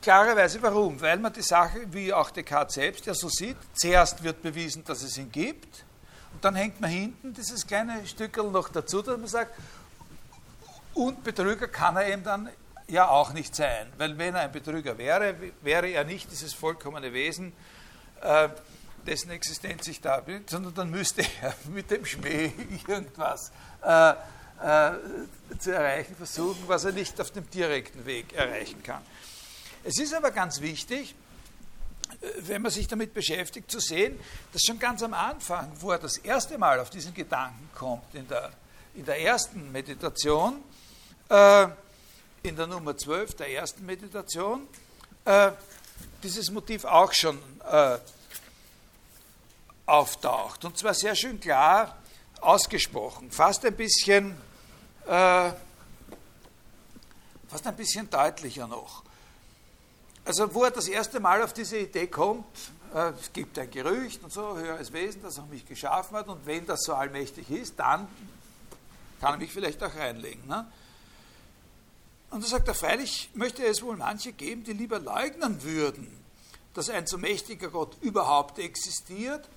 Klarerweise 0.00 0.60
warum? 0.62 1.00
Weil 1.00 1.18
man 1.18 1.32
die 1.32 1.42
Sache, 1.42 1.80
wie 1.90 2.12
auch 2.12 2.30
Descartes 2.30 2.74
selbst 2.74 3.06
ja 3.06 3.14
so 3.14 3.28
sieht, 3.28 3.56
zuerst 3.74 4.22
wird 4.22 4.42
bewiesen, 4.42 4.84
dass 4.84 5.02
es 5.02 5.16
ihn 5.18 5.30
gibt, 5.30 5.84
und 6.34 6.44
dann 6.44 6.56
hängt 6.56 6.80
man 6.80 6.90
hinten 6.90 7.32
dieses 7.32 7.64
kleine 7.66 8.06
Stückel 8.06 8.50
noch 8.50 8.68
dazu, 8.68 9.02
dass 9.02 9.16
man 9.16 9.28
sagt, 9.28 9.54
und 10.92 11.22
Betrüger 11.24 11.68
kann 11.68 11.96
er 11.96 12.08
eben 12.08 12.24
dann 12.24 12.48
ja 12.88 13.08
auch 13.08 13.32
nicht 13.32 13.54
sein, 13.54 13.86
weil 13.96 14.18
wenn 14.18 14.34
er 14.34 14.42
ein 14.42 14.52
Betrüger 14.52 14.98
wäre, 14.98 15.34
wäre 15.62 15.88
er 15.88 16.04
nicht 16.04 16.30
dieses 16.30 16.52
vollkommene 16.52 17.12
Wesen, 17.12 17.52
äh, 18.20 18.48
dessen 19.06 19.30
Existenz 19.30 19.84
sich 19.84 20.00
da 20.00 20.20
bildet, 20.20 20.50
sondern 20.50 20.74
dann 20.74 20.90
müsste 20.90 21.22
er 21.42 21.54
mit 21.70 21.90
dem 21.90 22.04
Schmäh 22.04 22.52
irgendwas 22.86 23.52
äh, 23.82 24.10
äh, 24.10 24.92
zu 25.58 25.72
erreichen 25.72 26.16
versuchen, 26.16 26.62
was 26.66 26.84
er 26.84 26.92
nicht 26.92 27.20
auf 27.20 27.30
dem 27.30 27.48
direkten 27.50 28.06
Weg 28.06 28.32
erreichen 28.32 28.82
kann. 28.82 29.02
Es 29.82 29.98
ist 29.98 30.14
aber 30.14 30.30
ganz 30.30 30.60
wichtig, 30.60 31.14
äh, 32.20 32.26
wenn 32.38 32.62
man 32.62 32.70
sich 32.70 32.88
damit 32.88 33.14
beschäftigt, 33.14 33.70
zu 33.70 33.80
sehen, 33.80 34.18
dass 34.52 34.62
schon 34.62 34.78
ganz 34.78 35.02
am 35.02 35.14
Anfang, 35.14 35.70
wo 35.80 35.90
er 35.90 35.98
das 35.98 36.18
erste 36.18 36.58
Mal 36.58 36.80
auf 36.80 36.90
diesen 36.90 37.14
Gedanken 37.14 37.68
kommt, 37.74 38.14
in 38.14 38.26
der, 38.28 38.50
in 38.94 39.04
der 39.04 39.20
ersten 39.20 39.70
Meditation, 39.72 40.62
äh, 41.28 41.66
in 42.42 42.56
der 42.56 42.66
Nummer 42.66 42.96
12 42.96 43.34
der 43.34 43.50
ersten 43.50 43.84
Meditation, 43.84 44.66
äh, 45.24 45.50
dieses 46.22 46.50
Motiv 46.50 46.84
auch 46.84 47.12
schon 47.12 47.38
äh, 47.70 47.98
auftaucht. 49.86 50.64
Und 50.64 50.78
zwar 50.78 50.94
sehr 50.94 51.14
schön 51.14 51.40
klar 51.40 51.96
ausgesprochen, 52.40 53.30
fast 53.30 53.64
ein 53.64 53.76
bisschen, 53.76 54.36
äh, 55.06 55.50
fast 57.48 57.66
ein 57.66 57.76
bisschen 57.76 58.08
deutlicher 58.08 58.66
noch. 58.66 59.02
Also 60.24 60.52
wo 60.54 60.64
er 60.64 60.70
das 60.70 60.88
erste 60.88 61.20
Mal 61.20 61.42
auf 61.42 61.52
diese 61.52 61.78
Idee 61.78 62.06
kommt, 62.06 62.46
äh, 62.94 63.12
es 63.20 63.32
gibt 63.32 63.58
ein 63.58 63.70
Gerücht 63.70 64.22
und 64.22 64.32
so, 64.32 64.56
höheres 64.56 64.92
Wesen, 64.92 65.22
das 65.22 65.38
auch 65.38 65.46
mich 65.46 65.66
geschaffen 65.66 66.16
hat 66.16 66.28
und 66.28 66.46
wenn 66.46 66.66
das 66.66 66.80
so 66.82 66.94
allmächtig 66.94 67.50
ist, 67.50 67.78
dann 67.78 68.08
kann 69.20 69.34
er 69.34 69.38
mich 69.38 69.52
vielleicht 69.52 69.82
auch 69.82 69.94
reinlegen. 69.94 70.46
Ne? 70.46 70.66
Und 72.30 72.42
da 72.42 72.48
sagt 72.48 72.68
er, 72.68 72.74
freilich 72.74 73.30
möchte 73.34 73.64
es 73.64 73.82
wohl 73.82 73.96
manche 73.96 74.32
geben, 74.32 74.64
die 74.64 74.72
lieber 74.72 74.98
leugnen 74.98 75.62
würden, 75.62 76.24
dass 76.72 76.90
ein 76.90 77.06
so 77.06 77.16
mächtiger 77.16 77.68
Gott 77.68 77.96
überhaupt 78.00 78.58
existiert 78.58 79.48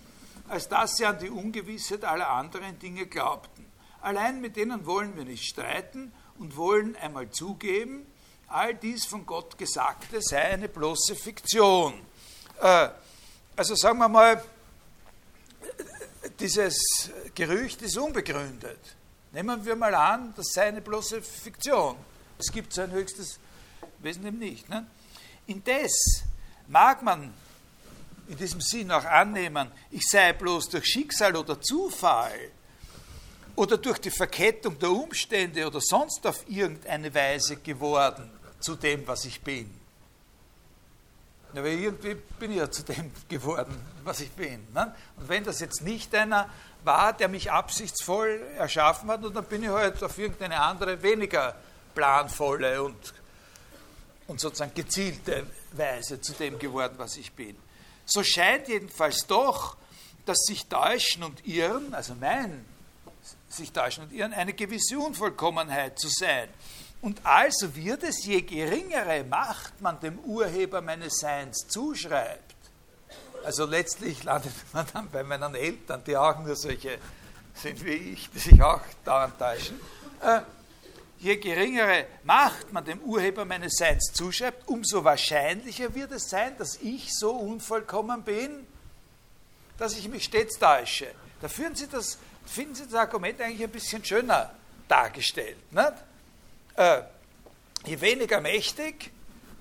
als 0.47 0.67
dass 0.67 0.97
sie 0.97 1.05
an 1.05 1.19
die 1.19 1.29
Ungewissheit 1.29 2.03
aller 2.03 2.29
anderen 2.29 2.77
Dinge 2.79 3.05
glaubten. 3.05 3.65
Allein 4.01 4.41
mit 4.41 4.55
denen 4.55 4.85
wollen 4.85 5.15
wir 5.15 5.25
nicht 5.25 5.43
streiten 5.43 6.11
und 6.39 6.55
wollen 6.55 6.95
einmal 6.95 7.29
zugeben, 7.29 8.05
all 8.47 8.75
dies 8.75 9.05
von 9.05 9.25
Gott 9.25 9.57
Gesagte 9.57 10.21
sei 10.21 10.41
eine 10.41 10.69
bloße 10.69 11.15
Fiktion. 11.15 11.93
Äh, 12.61 12.89
also 13.55 13.75
sagen 13.75 13.99
wir 13.99 14.07
mal, 14.07 14.43
dieses 16.39 17.09
Gerücht 17.35 17.81
ist 17.81 17.97
unbegründet. 17.97 18.79
Nehmen 19.31 19.65
wir 19.65 19.75
mal 19.75 19.93
an, 19.93 20.33
das 20.35 20.47
sei 20.53 20.67
eine 20.67 20.81
bloße 20.81 21.21
Fiktion. 21.21 21.97
Es 22.37 22.51
gibt 22.51 22.73
so 22.73 22.81
ein 22.81 22.91
höchstes 22.91 23.39
Wesen 23.99 24.25
eben 24.25 24.39
nicht. 24.39 24.69
Ne? 24.69 24.85
Indes 25.47 26.23
mag 26.67 27.01
man 27.01 27.33
in 28.27 28.37
diesem 28.37 28.61
Sinn 28.61 28.91
auch 28.91 29.05
annehmen, 29.05 29.71
ich 29.91 30.03
sei 30.07 30.33
bloß 30.33 30.69
durch 30.69 30.85
Schicksal 30.85 31.35
oder 31.35 31.59
Zufall 31.61 32.51
oder 33.55 33.77
durch 33.77 33.99
die 33.99 34.11
Verkettung 34.11 34.77
der 34.77 34.91
Umstände 34.91 35.65
oder 35.65 35.79
sonst 35.81 36.25
auf 36.27 36.47
irgendeine 36.47 37.13
Weise 37.13 37.57
geworden 37.57 38.29
zu 38.59 38.75
dem, 38.75 39.07
was 39.07 39.25
ich 39.25 39.41
bin. 39.41 39.73
Weil 41.53 41.79
irgendwie 41.79 42.15
bin 42.15 42.51
ich 42.51 42.57
ja 42.57 42.69
zu 42.69 42.83
dem 42.83 43.11
geworden, 43.29 43.75
was 44.03 44.19
ich 44.19 44.31
bin. 44.31 44.67
Ne? 44.73 44.93
Und 45.15 45.29
wenn 45.29 45.43
das 45.43 45.59
jetzt 45.59 45.81
nicht 45.81 46.13
einer 46.13 46.49
war, 46.83 47.13
der 47.13 47.27
mich 47.29 47.51
absichtsvoll 47.51 48.41
erschaffen 48.57 49.09
hat, 49.09 49.23
dann 49.23 49.45
bin 49.45 49.63
ich 49.63 49.69
halt 49.69 50.03
auf 50.03 50.17
irgendeine 50.17 50.59
andere, 50.59 51.01
weniger 51.01 51.55
planvolle 51.95 52.83
und, 52.83 53.13
und 54.27 54.39
sozusagen 54.39 54.73
gezielte 54.73 55.47
Weise 55.71 56.21
zu 56.21 56.33
dem 56.33 56.59
geworden, 56.59 56.95
was 56.97 57.17
ich 57.17 57.31
bin. 57.31 57.57
So 58.07 58.23
scheint 58.23 58.67
jedenfalls 58.67 59.27
doch, 59.27 59.77
dass 60.25 60.39
sich 60.47 60.65
Täuschen 60.65 61.23
und 61.23 61.45
Irren, 61.45 61.93
also 61.93 62.15
mein 62.15 62.65
sich 63.49 63.71
täuschen 63.71 64.03
und 64.03 64.13
irren, 64.13 64.33
eine 64.33 64.53
gewisse 64.53 64.99
Unvollkommenheit 64.99 65.99
zu 65.99 66.09
sein, 66.09 66.49
Und 66.99 67.23
also 67.25 67.75
wird 67.75 68.03
es, 68.03 68.25
je 68.25 68.41
geringere 68.41 69.23
Macht 69.23 69.79
man 69.81 69.99
dem 69.99 70.19
Urheber 70.19 70.81
meines 70.81 71.19
Seins 71.19 71.67
zuschreibt, 71.67 72.55
also 73.43 73.65
letztlich 73.65 74.23
landet 74.23 74.53
man 74.73 74.85
dann 74.91 75.09
bei 75.09 75.23
meinen 75.23 75.55
Eltern, 75.55 76.03
die 76.05 76.17
auch 76.17 76.39
nur 76.39 76.55
solche 76.55 76.97
sind 77.53 77.83
wie 77.85 78.13
ich, 78.13 78.29
die 78.31 78.39
sich 78.39 78.61
auch 78.61 78.81
dauernd 79.05 79.37
täuschen, 79.39 79.79
äh, 80.21 80.41
je 81.19 81.37
geringere 81.37 82.05
Macht 82.23 82.71
man 82.71 82.85
dem 82.85 82.99
Urheber 82.99 83.45
meines 83.45 83.77
Seins 83.77 84.11
zuschreibt, 84.13 84.67
umso 84.67 85.03
wahrscheinlicher 85.03 85.93
wird 85.95 86.11
es 86.11 86.29
sein, 86.29 86.57
dass 86.57 86.77
ich 86.81 87.13
so 87.13 87.31
unvollkommen 87.31 88.23
bin, 88.23 88.65
dass 89.77 89.97
ich 89.97 90.07
mich 90.07 90.25
stets 90.25 90.57
täusche. 90.59 91.07
Da 91.41 91.47
führen 91.47 91.75
Sie 91.75 91.87
das, 91.87 92.17
finden 92.45 92.75
Sie 92.75 92.85
das 92.85 92.95
Argument 92.95 93.39
eigentlich 93.41 93.63
ein 93.63 93.71
bisschen 93.71 94.03
schöner 94.03 94.53
dargestellt. 94.87 95.57
Äh, 96.75 97.01
je 97.85 98.01
weniger 98.01 98.41
mächtig 98.41 99.11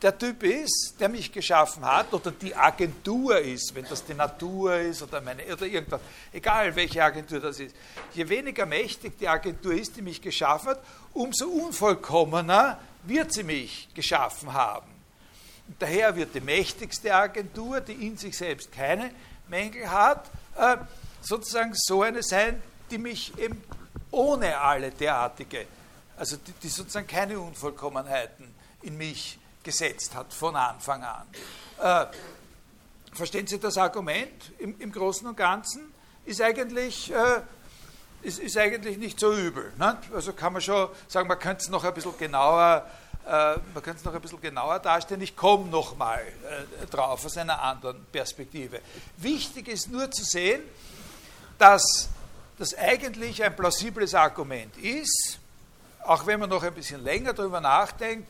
der 0.07 0.17
Typ 0.17 0.45
ist, 0.45 0.95
der 1.01 1.09
mich 1.09 1.33
geschaffen 1.33 1.85
hat, 1.85 2.15
oder 2.15 2.31
die 2.31 2.55
Agentur 2.55 3.41
ist, 3.41 3.75
wenn 3.75 3.85
das 3.87 4.05
die 4.05 4.15
Natur 4.15 4.77
ist 4.77 5.03
oder, 5.03 5.21
meine, 5.21 5.43
oder 5.53 5.67
irgendwas, 5.67 6.01
egal 6.33 6.77
welche 6.77 7.03
Agentur 7.03 7.41
das 7.41 7.59
ist, 7.59 7.75
je 8.15 8.29
weniger 8.29 8.67
mächtig 8.67 9.19
die 9.19 9.27
Agentur 9.27 9.73
ist, 9.73 9.97
die 9.97 10.03
mich 10.03 10.23
geschaffen 10.23 10.69
hat, 10.69 10.81
umso 11.13 11.49
unvollkommener 11.49 12.79
wird 13.03 13.33
sie 13.33 13.43
mich 13.43 13.89
geschaffen 13.95 14.53
haben. 14.53 14.87
Und 15.67 15.83
daher 15.83 16.15
wird 16.15 16.37
die 16.37 16.41
mächtigste 16.41 17.13
Agentur, 17.13 17.81
die 17.81 18.07
in 18.07 18.17
sich 18.17 18.37
selbst 18.37 18.71
keine 18.71 19.11
Mängel 19.49 19.91
hat, 19.91 20.31
äh, 20.57 20.77
sozusagen 21.21 21.73
so 21.75 22.03
eine 22.03 22.23
sein, 22.23 22.63
die 22.93 22.99
mich 22.99 23.37
eben 23.39 23.61
ohne 24.13 24.57
alle 24.57 24.93
derartige, 24.93 25.67
also 26.17 26.37
die, 26.37 26.53
die 26.63 26.69
sozusagen 26.69 27.09
keine 27.09 27.41
Unvollkommenheiten 27.41 28.55
in 28.83 28.97
mich 28.97 29.41
gesetzt 29.67 30.15
hat 30.15 30.33
von 30.33 30.55
Anfang 30.55 31.03
an. 31.03 31.27
Äh, 31.83 32.07
verstehen 33.13 33.47
Sie 33.49 33.59
das 33.59 33.77
Argument 33.77 34.53
im, 34.59 34.81
im, 34.81 34.93
Großen 34.93 35.27
und 35.27 35.37
Ganzen? 35.37 35.93
Ist 36.25 36.41
eigentlich, 36.41 37.13
äh, 37.13 37.41
ist, 38.23 38.39
ist 38.39 38.57
eigentlich 38.57 38.97
nicht 38.97 39.19
so 39.19 39.35
übel. 39.35 39.73
Ne? 39.77 39.99
Also 40.15 40.33
kann 40.33 40.53
man 40.53 40.63
schon 40.63 40.89
sagen, 41.09 41.27
man 41.27 41.39
könnte 41.39 41.65
es 41.65 41.69
noch 41.69 41.83
ein 41.83 41.93
bisschen 41.93 42.17
genauer, 42.17 42.87
äh, 43.27 43.31
man 43.75 43.83
könnte 43.83 43.99
es 43.99 44.05
noch 44.05 44.15
ein 44.15 44.23
bisschen 44.23 44.41
genauer 44.41 44.79
darstellen. 44.79 45.21
Ich 45.21 45.35
komme 45.35 45.69
noch 45.69 45.97
mal 45.97 46.21
äh, 46.21 46.87
drauf 46.87 47.25
aus 47.25 47.37
einer 47.37 47.61
anderen 47.61 48.07
Perspektive. 48.13 48.81
Wichtig 49.17 49.67
ist 49.67 49.91
nur 49.91 50.09
zu 50.13 50.23
sehen, 50.25 50.63
dass 51.59 52.09
das 52.57 52.73
eigentlich 52.79 53.43
ein 53.43 53.55
plausibles 53.57 54.15
Argument 54.15 54.77
ist, 54.79 55.41
auch 56.05 56.25
wenn 56.25 56.39
man 56.39 56.49
noch 56.49 56.63
ein 56.63 56.73
bisschen 56.73 57.03
länger 57.03 57.33
darüber 57.33 57.61
nachdenkt, 57.61 58.29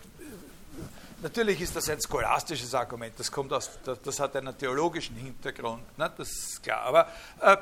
Natürlich 1.22 1.60
ist 1.62 1.74
das 1.74 1.88
ein 1.88 2.00
scholastisches 2.00 2.74
Argument, 2.74 3.14
das, 3.18 3.32
kommt 3.32 3.52
aus, 3.52 3.70
das, 3.84 4.00
das 4.02 4.20
hat 4.20 4.36
einen 4.36 4.56
theologischen 4.56 5.16
Hintergrund, 5.16 5.98
ne? 5.98 6.12
das 6.16 6.30
ist 6.30 6.62
klar. 6.62 6.82
Aber 6.82 7.08
äh, 7.40 7.56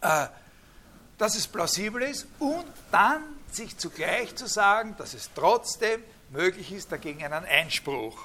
äh, 0.00 0.28
dass 1.18 1.34
es 1.34 1.46
plausibel 1.46 2.02
ist 2.02 2.26
und 2.38 2.66
dann 2.90 3.22
sich 3.50 3.76
zugleich 3.76 4.34
zu 4.36 4.46
sagen, 4.46 4.94
dass 4.98 5.14
es 5.14 5.30
trotzdem 5.34 6.02
möglich 6.30 6.72
ist, 6.72 6.92
dagegen 6.92 7.24
einen 7.24 7.44
Einspruch 7.44 8.18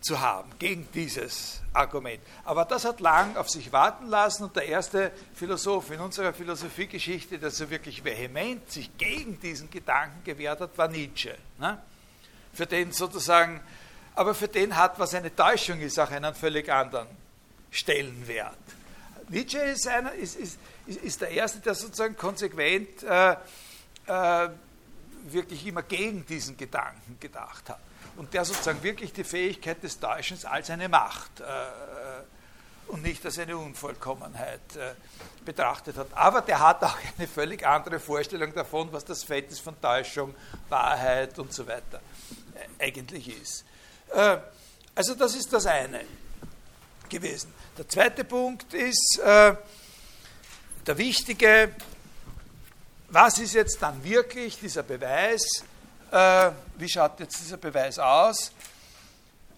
zu 0.00 0.20
haben, 0.20 0.50
gegen 0.58 0.88
dieses 0.92 1.60
Argument. 1.72 2.20
Aber 2.44 2.64
das 2.64 2.84
hat 2.84 3.00
lang 3.00 3.36
auf 3.36 3.48
sich 3.48 3.72
warten 3.72 4.06
lassen 4.08 4.44
und 4.44 4.56
der 4.56 4.66
erste 4.66 5.12
Philosoph 5.34 5.90
in 5.90 6.00
unserer 6.00 6.32
Philosophiegeschichte, 6.32 7.38
der 7.38 7.50
so 7.50 7.70
wirklich 7.70 8.04
vehement 8.04 8.70
sich 8.70 8.96
gegen 8.96 9.38
diesen 9.38 9.70
Gedanken 9.70 10.24
gewehrt 10.24 10.60
hat, 10.60 10.76
war 10.76 10.88
Nietzsche. 10.88 11.36
Ne? 11.58 11.80
Für 12.52 12.66
den 12.66 12.92
sozusagen, 12.92 13.60
aber 14.14 14.34
für 14.34 14.48
den 14.48 14.76
hat, 14.76 14.98
was 14.98 15.14
eine 15.14 15.34
Täuschung 15.34 15.80
ist, 15.80 15.98
auch 15.98 16.10
einen 16.10 16.34
völlig 16.34 16.70
anderen 16.70 17.08
Stellenwert. 17.70 18.58
Nietzsche 19.28 19.58
ist, 19.58 19.88
einer, 19.88 20.12
ist, 20.12 20.36
ist, 20.36 20.58
ist 20.86 21.20
der 21.22 21.30
Erste, 21.30 21.60
der 21.60 21.74
sozusagen 21.74 22.16
konsequent 22.16 23.02
äh, 23.02 23.32
äh, 24.06 24.48
wirklich 25.24 25.66
immer 25.66 25.82
gegen 25.82 26.26
diesen 26.26 26.56
Gedanken 26.56 27.18
gedacht 27.18 27.70
hat. 27.70 27.80
Und 28.16 28.34
der 28.34 28.44
sozusagen 28.44 28.82
wirklich 28.82 29.12
die 29.14 29.24
Fähigkeit 29.24 29.82
des 29.82 29.98
Täuschens 29.98 30.44
als 30.44 30.68
eine 30.68 30.88
Macht 30.88 31.40
äh, 31.40 31.44
und 32.88 33.02
nicht 33.02 33.24
als 33.24 33.38
eine 33.38 33.56
Unvollkommenheit 33.56 34.76
äh, 34.76 34.92
betrachtet 35.46 35.96
hat. 35.96 36.08
Aber 36.12 36.42
der 36.42 36.60
hat 36.60 36.84
auch 36.84 36.98
eine 37.16 37.26
völlig 37.26 37.66
andere 37.66 37.98
Vorstellung 38.00 38.52
davon, 38.52 38.92
was 38.92 39.06
das 39.06 39.24
Feld 39.24 39.50
ist 39.50 39.60
von 39.60 39.80
Täuschung, 39.80 40.34
Wahrheit 40.68 41.38
und 41.38 41.54
so 41.54 41.66
weiter 41.66 42.02
eigentlich 42.78 43.40
ist. 43.40 43.64
Äh, 44.12 44.38
also 44.94 45.14
das 45.14 45.34
ist 45.34 45.52
das 45.52 45.66
eine 45.66 46.00
gewesen. 47.08 47.52
Der 47.78 47.88
zweite 47.88 48.24
Punkt 48.24 48.74
ist 48.74 49.18
äh, 49.18 49.54
der 50.86 50.98
wichtige, 50.98 51.74
was 53.08 53.38
ist 53.38 53.54
jetzt 53.54 53.80
dann 53.80 54.02
wirklich 54.04 54.58
dieser 54.58 54.82
Beweis, 54.82 55.42
äh, 56.10 56.50
wie 56.76 56.88
schaut 56.88 57.20
jetzt 57.20 57.40
dieser 57.40 57.56
Beweis 57.56 57.98
aus, 57.98 58.52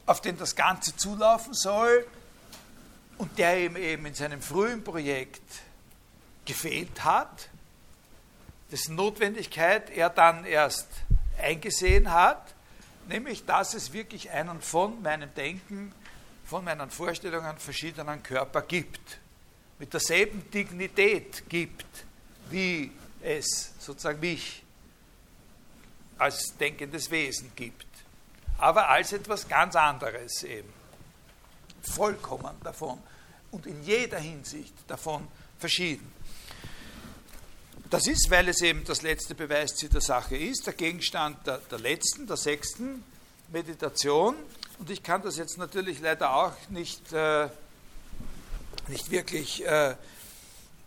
auf 0.07 0.21
den 0.21 0.37
das 0.37 0.55
Ganze 0.55 0.95
zulaufen 0.97 1.55
soll 1.55 2.07
und 3.19 3.39
der 3.39 3.59
ihm 3.65 3.77
eben 3.77 4.07
in 4.07 4.15
seinem 4.15 4.43
frühen 4.43 4.85
Projekt 4.85 5.43
gefehlt 6.45 7.05
hat, 7.05 7.49
dessen 8.71 8.97
Notwendigkeit 8.97 9.91
er 9.91 10.11
dann 10.11 10.45
erst 10.45 10.89
eingesehen 11.41 12.13
hat 12.13 12.54
nämlich 13.09 13.45
dass 13.45 13.75
es 13.75 13.93
wirklich 13.93 14.31
einen 14.31 14.61
von 14.61 15.03
meinem 15.03 15.33
Denken, 15.35 15.93
von 16.45 16.65
meinen 16.65 16.91
Vorstellungen 16.91 17.59
verschiedenen 17.59 18.23
Körper 18.23 18.63
gibt, 18.63 19.19
mit 19.79 19.93
derselben 19.93 20.51
Dignität 20.51 21.49
gibt, 21.49 22.05
wie 22.51 22.91
es 23.23 23.73
sozusagen 23.79 24.21
mich 24.21 24.63
als 26.19 26.57
denkendes 26.57 27.11
Wesen 27.11 27.51
gibt, 27.57 27.87
aber 28.59 28.89
als 28.89 29.13
etwas 29.13 29.49
ganz 29.49 29.75
anderes 29.75 30.45
eben, 30.45 30.73
vollkommen 31.83 32.55
davon 32.63 32.99
und 33.51 33.67
in 33.67 33.83
jeder 33.83 34.19
Hinsicht 34.19 34.75
davon 34.87 35.27
verschieden. 35.59 36.14
Das 37.95 38.09
ist, 38.09 38.29
weil 38.29 38.49
es 38.49 38.61
eben 38.61 38.83
das 38.83 39.03
letzte 39.03 39.37
Beweisziel 39.37 39.89
der 39.89 40.01
Sache 40.01 40.37
ist, 40.37 40.67
der 40.67 40.73
Gegenstand 40.73 41.47
der, 41.47 41.59
der 41.59 41.79
letzten, 41.79 42.27
der 42.27 42.37
sechsten 42.37 43.05
Meditation. 43.53 44.35
Und 44.81 44.91
ich 44.91 45.01
kann 45.01 45.23
das 45.23 45.37
jetzt 45.37 45.59
natürlich 45.59 46.01
leider 46.01 46.35
auch 46.35 46.55
nicht, 46.71 47.13
äh, 47.13 47.47
nicht 48.89 49.13
wirklich 49.13 49.65
äh, 49.65 49.95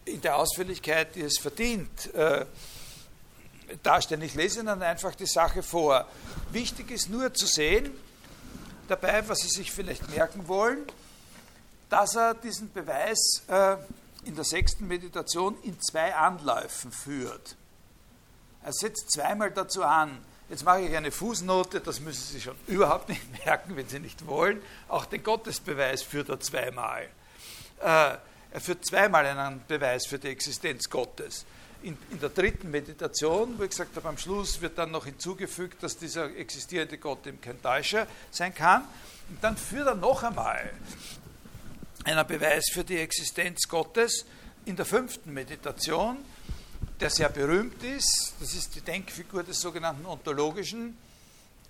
in 0.04 0.20
der 0.20 0.36
Ausführlichkeit, 0.36 1.16
die 1.16 1.22
es 1.22 1.38
verdient, 1.38 2.14
äh, 2.14 2.46
darstellen. 3.84 4.24
Ich 4.24 4.36
lese 4.36 4.60
Ihnen 4.60 4.84
einfach 4.84 5.16
die 5.16 5.28
Sache 5.28 5.64
vor. 5.64 6.06
Wichtig 6.52 6.92
ist 6.92 7.10
nur 7.10 7.34
zu 7.34 7.46
sehen, 7.46 7.90
dabei, 8.90 9.26
was 9.30 9.38
Sie 9.38 9.48
sich 9.48 9.72
vielleicht 9.72 10.10
merken 10.10 10.50
wollen, 10.50 10.80
dass 11.90 12.18
er 12.18 12.34
diesen 12.34 12.70
Beweis 12.74 13.44
äh, 13.48 13.78
in 14.28 14.36
der 14.36 14.44
sechsten 14.44 14.88
Meditation 14.88 15.58
in 15.64 15.80
zwei 15.82 16.14
Anläufen 16.14 16.92
führt. 16.92 17.56
Er 18.64 18.74
setzt 18.74 19.12
zweimal 19.12 19.52
dazu 19.52 19.84
an. 19.84 20.18
Jetzt 20.50 20.64
mache 20.64 20.82
ich 20.82 20.96
eine 20.96 21.12
Fußnote, 21.12 21.82
das 21.82 22.00
müssen 22.00 22.34
Sie 22.34 22.42
schon 22.42 22.56
überhaupt 22.68 23.10
nicht 23.10 23.22
merken, 23.46 23.76
wenn 23.76 23.88
Sie 23.88 24.00
nicht 24.00 24.28
wollen. 24.28 24.62
Auch 24.88 25.06
den 25.06 25.24
Gottesbeweis 25.24 26.04
führt 26.04 26.30
er 26.30 26.40
zweimal. 26.40 27.04
Äh, 27.82 28.18
er 28.52 28.62
führt 28.62 28.86
zweimal 28.86 29.26
einen 29.26 29.62
Beweis 29.68 30.06
für 30.08 30.20
die 30.20 30.30
Existenz 30.30 30.90
Gottes. 30.90 31.46
In, 31.84 31.98
in, 32.10 32.20
der 32.20 32.30
dritten 32.30 32.72
Meditation, 32.72 33.58
wo 33.58 33.64
ich 33.64 33.70
gesagt 33.70 33.96
habe, 33.96 34.08
am 34.10 34.18
Schluss 34.18 34.62
wird 34.62 34.78
dann 34.78 34.92
noch 34.92 35.06
hinzugefügt, 35.06 35.84
dass 35.84 35.98
dieser 35.98 36.36
existierende 36.36 36.98
Gott 36.98 37.28
eben 37.28 37.40
kein 37.40 37.62
Täuscher 37.62 38.08
sein 38.32 38.54
kann. 38.56 38.84
Und 39.30 39.44
dann 39.44 39.58
führt 39.58 39.88
er 39.88 39.96
noch 39.96 40.24
einmal 40.24 40.72
einer 42.08 42.24
Beweis 42.24 42.70
für 42.72 42.86
die 42.86 43.00
Existenz 43.00 43.68
Gottes 43.68 44.26
in 44.64 44.78
der 44.78 44.86
fünften 44.86 45.34
Meditation, 45.34 46.18
der 47.02 47.10
sehr 47.10 47.28
berühmt 47.28 47.84
ist. 47.84 48.34
Das 48.40 48.54
ist 48.54 48.76
die 48.76 48.82
Denkfigur 48.82 49.44
des 49.44 49.60
sogenannten 49.60 50.06
ontologischen 50.06 50.98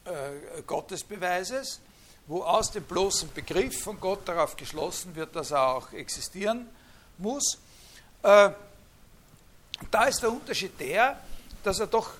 äh, 0.06 0.62
Gottesbeweises, 0.62 1.80
wo 2.28 2.44
aus 2.44 2.70
dem 2.70 2.84
bloßen 2.84 3.34
Begriff 3.34 3.82
von 3.82 4.00
Gott 4.00 4.28
darauf 4.28 4.56
geschlossen 4.56 5.16
wird, 5.16 5.36
dass 5.36 5.50
er 5.50 5.70
auch 5.70 5.92
existieren 5.94 6.68
muss. 7.18 7.58
Äh, 8.22 8.52
da 9.90 10.06
ist 10.06 10.22
der 10.22 10.32
Unterschied 10.32 10.80
der, 10.80 11.20
dass 11.64 11.80
er 11.80 11.88
doch 11.88 12.12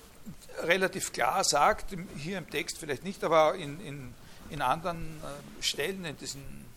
relativ 0.62 1.12
klar 1.12 1.44
sagt, 1.44 1.94
hier 2.16 2.38
im 2.38 2.50
Text 2.50 2.78
vielleicht 2.78 3.04
nicht, 3.04 3.22
aber 3.22 3.54
in, 3.54 3.80
in, 3.80 4.14
in 4.50 4.60
anderen 4.60 5.20
äh, 5.22 5.62
Stellen 5.62 6.04
in 6.04 6.16
diesen 6.16 6.67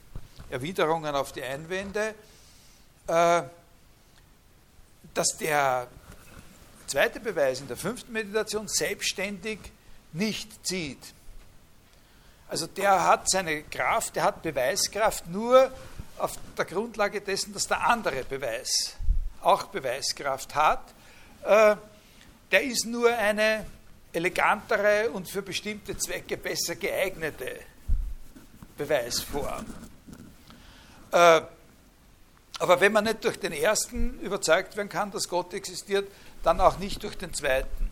Erwiderungen 0.52 1.16
auf 1.16 1.32
die 1.32 1.44
Einwände, 1.44 2.14
äh, 3.08 3.44
dass 5.14 5.38
der 5.40 5.88
zweite 6.88 7.20
Beweis 7.20 7.62
in 7.62 7.68
der 7.68 7.78
fünften 7.78 8.12
Meditation 8.12 8.68
selbstständig 8.68 9.60
nicht 10.14 10.66
zieht. 10.66 11.14
Also 12.50 12.68
der 12.68 13.06
hat 13.06 13.30
seine 13.30 13.64
Kraft, 13.64 14.16
der 14.18 14.24
hat 14.24 14.44
Beweiskraft 14.44 15.28
nur 15.28 15.72
auf 16.18 16.38
der 16.58 16.66
Grundlage 16.66 17.22
dessen, 17.22 17.54
dass 17.54 17.68
der 17.68 17.88
andere 17.88 18.24
Beweis 18.26 18.96
auch 19.42 19.64
Beweiskraft 19.66 20.54
hat. 20.54 20.84
Äh, 21.44 21.76
der 22.52 22.64
ist 22.64 22.86
nur 22.86 23.16
eine 23.16 23.66
elegantere 24.12 25.10
und 25.12 25.30
für 25.30 25.42
bestimmte 25.42 25.98
Zwecke 25.98 26.36
besser 26.38 26.76
geeignete 26.76 27.62
Beweisform. 28.78 29.66
Äh, 31.12 31.42
aber 32.60 32.80
wenn 32.80 32.92
man 32.92 33.06
nicht 33.06 33.24
durch 33.24 33.40
den 33.40 33.54
ersten 33.54 34.20
überzeugt 34.20 34.78
werden 34.78 34.90
kann, 34.90 35.12
dass 35.12 35.28
Gott 35.28 35.54
existiert, 35.54 36.08
dann 36.44 36.60
auch 36.60 36.78
nicht 36.78 37.02
durch 37.04 37.18
den 37.18 37.34
zweiten. 37.34 37.92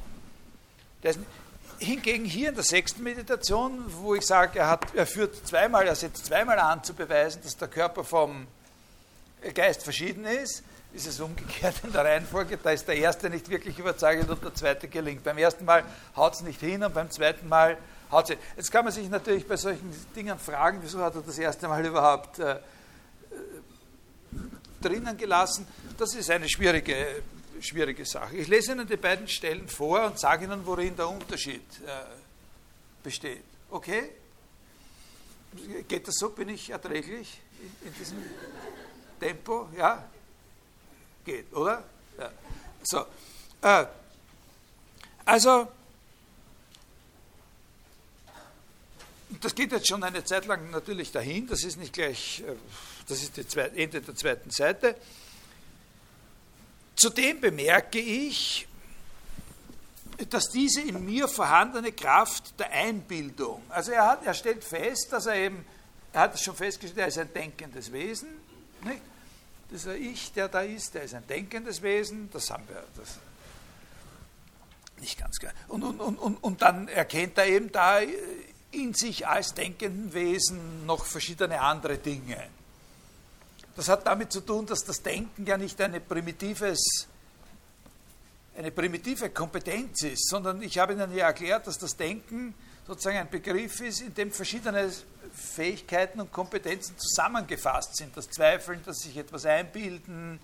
hingegen 1.80 2.26
hier 2.26 2.50
in 2.50 2.56
der 2.56 2.64
sechsten 2.64 3.04
Meditation, 3.04 3.86
wo 3.88 4.14
ich 4.14 4.26
sage, 4.26 4.60
er, 4.60 4.70
hat, 4.70 4.94
er 4.94 5.08
führt 5.08 5.48
zweimal, 5.48 5.88
er 5.88 5.96
setzt 5.96 6.26
zweimal 6.26 6.60
an 6.60 6.84
zu 6.84 6.94
beweisen, 6.94 7.42
dass 7.42 7.58
der 7.58 7.70
Körper 7.70 8.04
vom 8.04 8.48
Geist 9.54 9.84
verschieden 9.84 10.26
ist, 10.26 10.64
ist 10.94 11.08
es 11.08 11.20
umgekehrt 11.20 11.76
in 11.84 11.94
der 11.94 12.04
Reihenfolge. 12.04 12.58
Da 12.58 12.72
ist 12.72 12.88
der 12.88 12.98
erste 12.98 13.30
nicht 13.30 13.50
wirklich 13.50 13.80
überzeugend 13.80 14.30
und 14.30 14.44
der 14.44 14.54
zweite 14.54 14.88
gelingt. 14.88 15.24
Beim 15.24 15.38
ersten 15.38 15.66
Mal 15.66 15.84
haut 16.16 16.34
es 16.34 16.42
nicht 16.42 16.60
hin 16.60 16.84
und 16.84 16.94
beim 16.94 17.10
zweiten 17.10 17.48
Mal 17.48 17.78
haut 18.12 18.30
es. 18.30 18.38
Jetzt 18.58 18.72
kann 18.72 18.84
man 18.84 18.94
sich 18.94 19.10
natürlich 19.10 19.48
bei 19.48 19.56
solchen 19.56 19.94
Dingen 20.16 20.38
fragen, 20.38 20.80
wieso 20.82 21.00
hat 21.00 21.16
er 21.16 21.22
das 21.22 21.38
erste 21.38 21.68
Mal 21.68 21.86
überhaupt 21.86 22.40
äh, 22.40 22.58
drinnen 24.82 25.18
gelassen. 25.18 25.68
Das 25.98 26.14
ist 26.16 26.30
eine 26.30 26.48
schwierige, 26.50 27.24
schwierige 27.62 28.06
Sache. 28.06 28.38
Ich 28.38 28.48
lese 28.48 28.72
Ihnen 28.72 28.88
die 28.88 28.98
beiden 28.98 29.28
Stellen 29.28 29.68
vor 29.68 30.06
und 30.06 30.20
sage 30.20 30.46
Ihnen, 30.46 30.66
worin 30.66 30.96
der 30.96 31.10
Unterschied 31.10 31.64
äh, 31.86 32.06
besteht. 33.04 33.44
Okay? 33.70 34.10
Geht 35.88 36.08
das 36.08 36.16
so? 36.16 36.30
Bin 36.30 36.50
ich 36.50 36.70
erträglich 36.70 37.42
in, 37.62 37.88
in 37.88 37.94
diesem 37.96 38.18
Tempo? 39.20 39.70
Ja? 39.76 40.08
Geht, 41.26 41.52
oder? 41.54 41.84
Ja. 42.18 42.32
So. 42.84 43.06
Äh, 43.62 43.86
also, 45.26 45.68
das 49.42 49.54
geht 49.54 49.72
jetzt 49.72 49.88
schon 49.88 50.04
eine 50.04 50.24
Zeit 50.24 50.46
lang 50.46 50.72
natürlich 50.72 51.12
dahin, 51.12 51.48
das 51.48 51.64
ist 51.64 51.78
nicht 51.78 51.94
gleich, 51.94 52.42
äh, 52.42 52.56
das 53.10 53.22
ist 53.24 53.38
das 53.38 53.56
Ende 53.56 54.02
der 54.02 54.16
zweiten 54.16 54.52
Seite. 54.52 54.96
Zudem 56.96 57.40
bemerke 57.42 58.00
ich, 58.00 58.68
dass 60.30 60.50
diese 60.50 60.82
in 60.82 61.06
mir 61.06 61.28
vorhandene 61.28 61.92
Kraft 61.94 62.60
der 62.60 62.72
Einbildung, 62.72 63.64
also 63.70 63.92
er, 63.92 64.06
hat, 64.06 64.26
er 64.26 64.34
stellt 64.34 64.64
fest, 64.64 65.08
dass 65.12 65.26
er 65.26 65.36
eben, 65.36 65.66
er 66.12 66.22
hat 66.22 66.36
es 66.36 66.42
schon 66.42 66.56
festgestellt, 66.56 67.00
er 67.00 67.08
ist 67.08 67.18
ein 67.18 67.34
denkendes 67.34 67.92
Wesen, 67.92 68.30
nicht? 68.84 69.02
dieser 69.72 69.96
Ich, 69.96 70.34
der 70.34 70.50
da 70.50 70.62
ist, 70.62 70.94
der 70.96 71.04
ist 71.04 71.14
ein 71.14 71.26
denkendes 71.28 71.82
Wesen, 71.82 72.30
das 72.32 72.50
haben 72.50 72.68
wir, 72.68 72.84
das 72.98 73.20
nicht 75.00 75.18
ganz 75.18 75.40
klar. 75.40 75.54
Und, 75.68 75.84
und, 75.84 76.00
und, 76.02 76.44
und 76.44 76.62
dann 76.62 76.88
erkennt 76.90 77.38
er 77.38 77.48
eben 77.48 77.72
da 77.72 78.00
in 78.72 78.94
sich 78.94 79.28
als 79.28 79.54
denkenden 79.54 80.14
Wesen 80.14 80.86
noch 80.86 81.06
verschiedene 81.06 81.62
andere 81.62 81.98
Dinge. 81.98 82.50
Das 83.76 83.88
hat 83.88 84.06
damit 84.06 84.32
zu 84.32 84.42
tun, 84.42 84.66
dass 84.66 84.84
das 84.84 85.02
Denken 85.02 85.46
ja 85.46 85.58
nicht 85.58 85.80
eine, 85.82 86.00
primitives, 86.00 87.08
eine 88.58 88.72
primitive 88.72 89.30
Kompetenz 89.30 90.04
ist, 90.04 90.30
sondern 90.30 90.62
ich 90.62 90.78
habe 90.78 90.94
Ihnen 90.94 91.16
ja 91.16 91.28
erklärt, 91.28 91.68
dass 91.68 91.78
das 91.78 91.96
Denken 91.96 92.54
sozusagen 92.86 93.18
ein 93.18 93.30
Begriff 93.30 93.82
ist, 93.82 94.02
in 94.02 94.14
dem 94.16 94.32
verschiedene 94.32 94.92
Fähigkeiten 95.34 96.20
und 96.20 96.32
Kompetenzen 96.32 96.98
zusammengefasst 96.98 97.96
sind. 97.96 98.18
Das 98.18 98.30
Zweifeln, 98.30 98.82
das 98.86 98.98
sich 98.98 99.16
etwas 99.16 99.46
einbilden, 99.46 100.40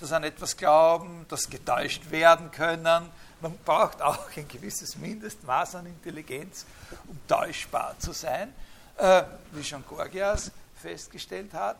das 0.00 0.12
an 0.12 0.24
etwas 0.24 0.56
glauben, 0.56 1.26
das 1.28 1.48
getäuscht 1.48 2.10
werden 2.10 2.50
können. 2.50 3.10
Man 3.40 3.58
braucht 3.64 4.00
auch 4.00 4.34
ein 4.34 4.48
gewisses 4.48 4.96
Mindestmaß 4.96 5.76
an 5.76 5.86
Intelligenz, 5.86 6.64
um 7.06 7.18
täuschbar 7.28 7.94
zu 7.98 8.12
sein, 8.12 8.52
äh, 8.96 9.22
wie 9.52 9.62
schon 9.62 9.84
Gorgias 9.86 10.50
festgestellt 10.76 11.52
hat, 11.52 11.76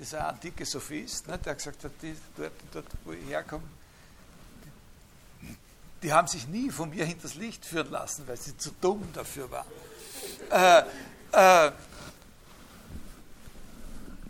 dieser 0.00 0.26
antike 0.26 0.64
Sophist, 0.64 1.28
ne, 1.28 1.38
der 1.38 1.54
gesagt 1.54 1.84
hat, 1.84 1.92
die, 2.00 2.16
dort, 2.36 2.52
dort, 2.72 2.86
wo 3.04 3.12
ich 3.12 3.28
herkomme, 3.28 3.64
die, 5.42 5.56
die, 6.02 6.12
haben 6.12 6.26
sich 6.26 6.48
nie 6.48 6.70
von 6.70 6.88
mir 6.88 7.04
hinters 7.04 7.34
Licht 7.34 7.64
führen 7.66 7.90
lassen, 7.90 8.26
weil 8.26 8.38
sie 8.38 8.56
zu 8.56 8.70
dumm 8.80 9.06
dafür 9.12 9.50
waren. 9.50 9.66
Äh, 10.50 10.82
äh, 11.32 11.72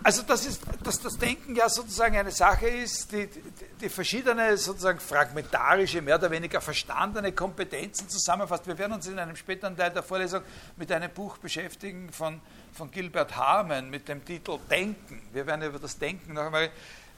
also 0.02 0.22
das 0.22 0.46
ist, 0.46 0.62
dass 0.82 0.98
das 1.00 1.18
Denken 1.18 1.54
ja 1.54 1.68
sozusagen 1.68 2.16
eine 2.16 2.30
Sache 2.30 2.68
ist, 2.68 3.12
die, 3.12 3.26
die, 3.26 3.42
die, 3.82 3.88
verschiedene 3.90 4.56
sozusagen 4.56 4.98
fragmentarische, 4.98 6.00
mehr 6.00 6.16
oder 6.16 6.30
weniger 6.30 6.60
verstandene 6.62 7.32
Kompetenzen 7.32 8.08
zusammenfasst. 8.08 8.66
Wir 8.66 8.78
werden 8.78 8.94
uns 8.94 9.06
in 9.06 9.18
einem 9.18 9.36
späteren 9.36 9.76
Teil 9.76 9.90
der 9.90 10.02
Vorlesung 10.02 10.42
mit 10.76 10.90
einem 10.90 11.10
Buch 11.10 11.36
beschäftigen 11.36 12.10
von, 12.12 12.40
von 12.72 12.90
Gilbert 12.90 13.36
Harman 13.36 13.90
mit 13.90 14.08
dem 14.08 14.24
Titel 14.24 14.58
Denken. 14.70 15.22
Wir 15.32 15.46
werden 15.46 15.62
über 15.62 15.78
das 15.78 15.98
Denken 15.98 16.34
noch 16.34 16.46
einmal, 16.46 16.70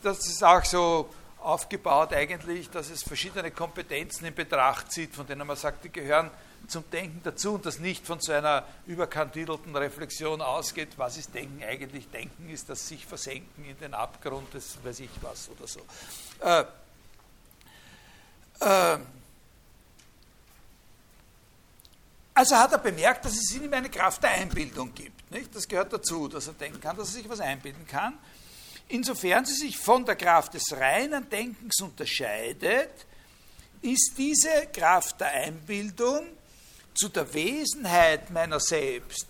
das 0.02 0.26
ist 0.26 0.42
auch 0.42 0.64
so 0.64 1.08
aufgebaut 1.40 2.12
eigentlich, 2.12 2.70
dass 2.70 2.90
es 2.90 3.02
verschiedene 3.02 3.50
Kompetenzen 3.50 4.26
in 4.26 4.34
Betracht 4.34 4.92
zieht, 4.92 5.14
von 5.14 5.26
denen 5.26 5.46
man 5.46 5.56
sagt, 5.56 5.84
die 5.84 5.90
gehören 5.90 6.30
zum 6.68 6.88
Denken 6.90 7.20
dazu 7.24 7.54
und 7.54 7.66
das 7.66 7.80
nicht 7.80 8.06
von 8.06 8.20
so 8.20 8.32
einer 8.32 8.64
überkandidelten 8.86 9.74
Reflexion 9.74 10.40
ausgeht, 10.40 10.90
was 10.96 11.16
ist 11.16 11.34
Denken 11.34 11.62
eigentlich? 11.64 12.08
Denken 12.10 12.48
ist 12.48 12.68
das 12.68 12.86
sich 12.86 13.04
versenken 13.04 13.64
in 13.64 13.78
den 13.78 13.94
Abgrund 13.94 14.54
des 14.54 14.78
weiß 14.84 15.00
ich 15.00 15.10
was 15.20 15.50
oder 15.50 15.66
so. 15.66 15.80
Äh, 16.40 16.64
äh, 18.60 18.98
also 22.34 22.56
hat 22.56 22.72
er 22.72 22.78
bemerkt, 22.78 23.24
dass 23.24 23.34
es 23.34 23.50
in 23.54 23.64
ihm 23.64 23.72
eine 23.72 23.90
Kraft 23.90 24.22
der 24.22 24.30
Einbildung 24.30 24.94
gibt. 24.94 25.30
Nicht? 25.30 25.54
Das 25.54 25.68
gehört 25.68 25.92
dazu, 25.92 26.28
dass 26.28 26.46
er 26.46 26.54
denken 26.54 26.80
kann, 26.80 26.96
dass 26.96 27.08
er 27.08 27.20
sich 27.20 27.28
was 27.28 27.40
einbilden 27.40 27.86
kann. 27.86 28.18
Insofern 28.88 29.44
sie 29.44 29.54
sich 29.54 29.78
von 29.78 30.04
der 30.04 30.16
Kraft 30.16 30.54
des 30.54 30.72
reinen 30.72 31.28
Denkens 31.28 31.80
unterscheidet, 31.80 32.90
ist 33.80 34.12
diese 34.16 34.66
Kraft 34.72 35.20
der 35.20 35.32
Einbildung 35.32 36.26
zu 36.94 37.08
der 37.08 37.32
Wesenheit 37.32 38.30
meiner 38.30 38.60
selbst 38.60 39.26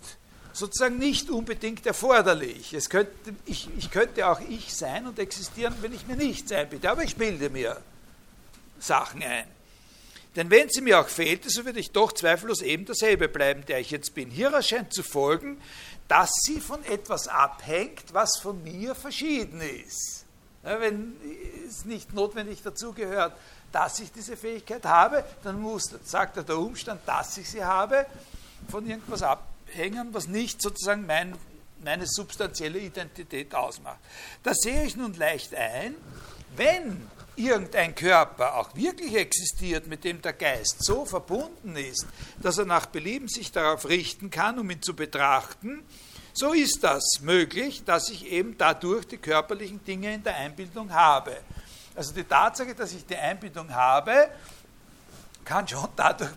sozusagen 0.53 0.99
nicht 0.99 1.29
unbedingt 1.29 1.85
erforderlich. 1.85 2.73
Es 2.73 2.89
könnte, 2.89 3.11
ich, 3.45 3.67
ich 3.77 3.89
könnte 3.89 4.27
auch 4.27 4.39
ich 4.39 4.73
sein 4.73 5.07
und 5.07 5.19
existieren, 5.19 5.75
wenn 5.81 5.93
ich 5.93 6.07
mir 6.07 6.15
nichts 6.15 6.51
einbilde, 6.51 6.89
aber 6.89 7.03
ich 7.03 7.15
bilde 7.15 7.49
mir 7.49 7.81
Sachen 8.79 9.23
ein. 9.23 9.47
Denn 10.35 10.49
wenn 10.49 10.69
sie 10.69 10.81
mir 10.81 10.99
auch 10.99 11.07
fehlte, 11.07 11.49
so 11.49 11.65
würde 11.65 11.79
ich 11.79 11.91
doch 11.91 12.11
zweifellos 12.11 12.61
eben 12.61 12.85
derselbe 12.85 13.27
bleiben, 13.27 13.65
der 13.65 13.79
ich 13.79 13.91
jetzt 13.91 14.15
bin. 14.15 14.31
Hieraus 14.31 14.67
scheint 14.67 14.93
zu 14.93 15.03
folgen, 15.03 15.61
dass 16.07 16.31
sie 16.43 16.59
von 16.59 16.83
etwas 16.85 17.27
abhängt, 17.27 18.13
was 18.13 18.39
von 18.41 18.63
mir 18.63 18.95
verschieden 18.95 19.61
ist. 19.61 20.25
Ja, 20.63 20.79
wenn 20.79 21.15
es 21.67 21.85
nicht 21.85 22.13
notwendig 22.13 22.63
dazugehört, 22.63 23.33
dass 23.71 23.99
ich 23.99 24.11
diese 24.11 24.37
Fähigkeit 24.37 24.85
habe, 24.85 25.23
dann 25.43 25.59
muss, 25.59 25.89
sagt 26.03 26.37
er, 26.37 26.43
der 26.43 26.57
Umstand, 26.57 27.01
dass 27.05 27.37
ich 27.37 27.49
sie 27.49 27.63
habe, 27.63 28.05
von 28.69 28.87
irgendwas 28.87 29.23
abhängen, 29.23 30.13
was 30.13 30.27
nicht 30.27 30.61
sozusagen 30.61 31.05
mein, 31.05 31.35
meine 31.83 32.05
substanzielle 32.07 32.79
Identität 32.79 33.53
ausmacht. 33.53 33.99
Da 34.43 34.53
sehe 34.53 34.85
ich 34.85 34.95
nun 34.95 35.13
leicht 35.15 35.53
ein, 35.53 35.95
wenn 36.55 37.07
irgendein 37.35 37.95
Körper 37.95 38.55
auch 38.55 38.75
wirklich 38.75 39.15
existiert, 39.15 39.87
mit 39.87 40.03
dem 40.03 40.21
der 40.21 40.33
Geist 40.33 40.83
so 40.83 41.05
verbunden 41.05 41.75
ist, 41.75 42.05
dass 42.41 42.57
er 42.57 42.65
nach 42.65 42.85
Belieben 42.85 43.27
sich 43.27 43.51
darauf 43.51 43.87
richten 43.87 44.29
kann, 44.29 44.59
um 44.59 44.69
ihn 44.69 44.81
zu 44.81 44.95
betrachten, 44.95 45.83
so 46.33 46.53
ist 46.53 46.83
das 46.83 47.03
möglich, 47.21 47.83
dass 47.85 48.09
ich 48.09 48.25
eben 48.25 48.57
dadurch 48.57 49.05
die 49.05 49.17
körperlichen 49.17 49.83
Dinge 49.83 50.13
in 50.13 50.23
der 50.23 50.35
Einbildung 50.35 50.91
habe. 50.91 51.37
Also 51.95 52.11
die 52.13 52.23
Tatsache, 52.23 52.73
dass 52.73 52.91
ich 52.93 53.05
die 53.05 53.15
Einbildung 53.15 53.71
habe, 53.71 54.29
kann 55.45 55.67
schon 55.67 55.89
dadurch, 55.95 56.31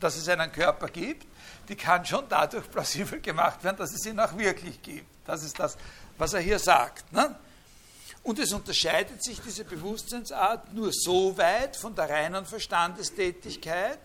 dass 0.00 0.16
es 0.16 0.28
einen 0.28 0.50
Körper 0.50 0.88
gibt, 0.88 1.26
die 1.68 1.76
kann 1.76 2.04
schon 2.04 2.24
dadurch 2.28 2.68
plausibel 2.70 3.20
gemacht 3.20 3.62
werden, 3.62 3.76
dass 3.76 3.92
es 3.92 4.04
ihn 4.06 4.18
auch 4.18 4.36
wirklich 4.36 4.82
gibt. 4.82 5.06
Das 5.24 5.44
ist 5.44 5.58
das, 5.58 5.76
was 6.16 6.32
er 6.32 6.40
hier 6.40 6.58
sagt. 6.58 7.12
Ne? 7.12 7.36
Und 8.28 8.38
es 8.38 8.52
unterscheidet 8.52 9.24
sich 9.24 9.40
diese 9.40 9.64
Bewusstseinsart 9.64 10.74
nur 10.74 10.92
so 10.92 11.34
weit 11.38 11.74
von 11.74 11.94
der 11.94 12.10
reinen 12.10 12.44
Verstandestätigkeit, 12.44 13.98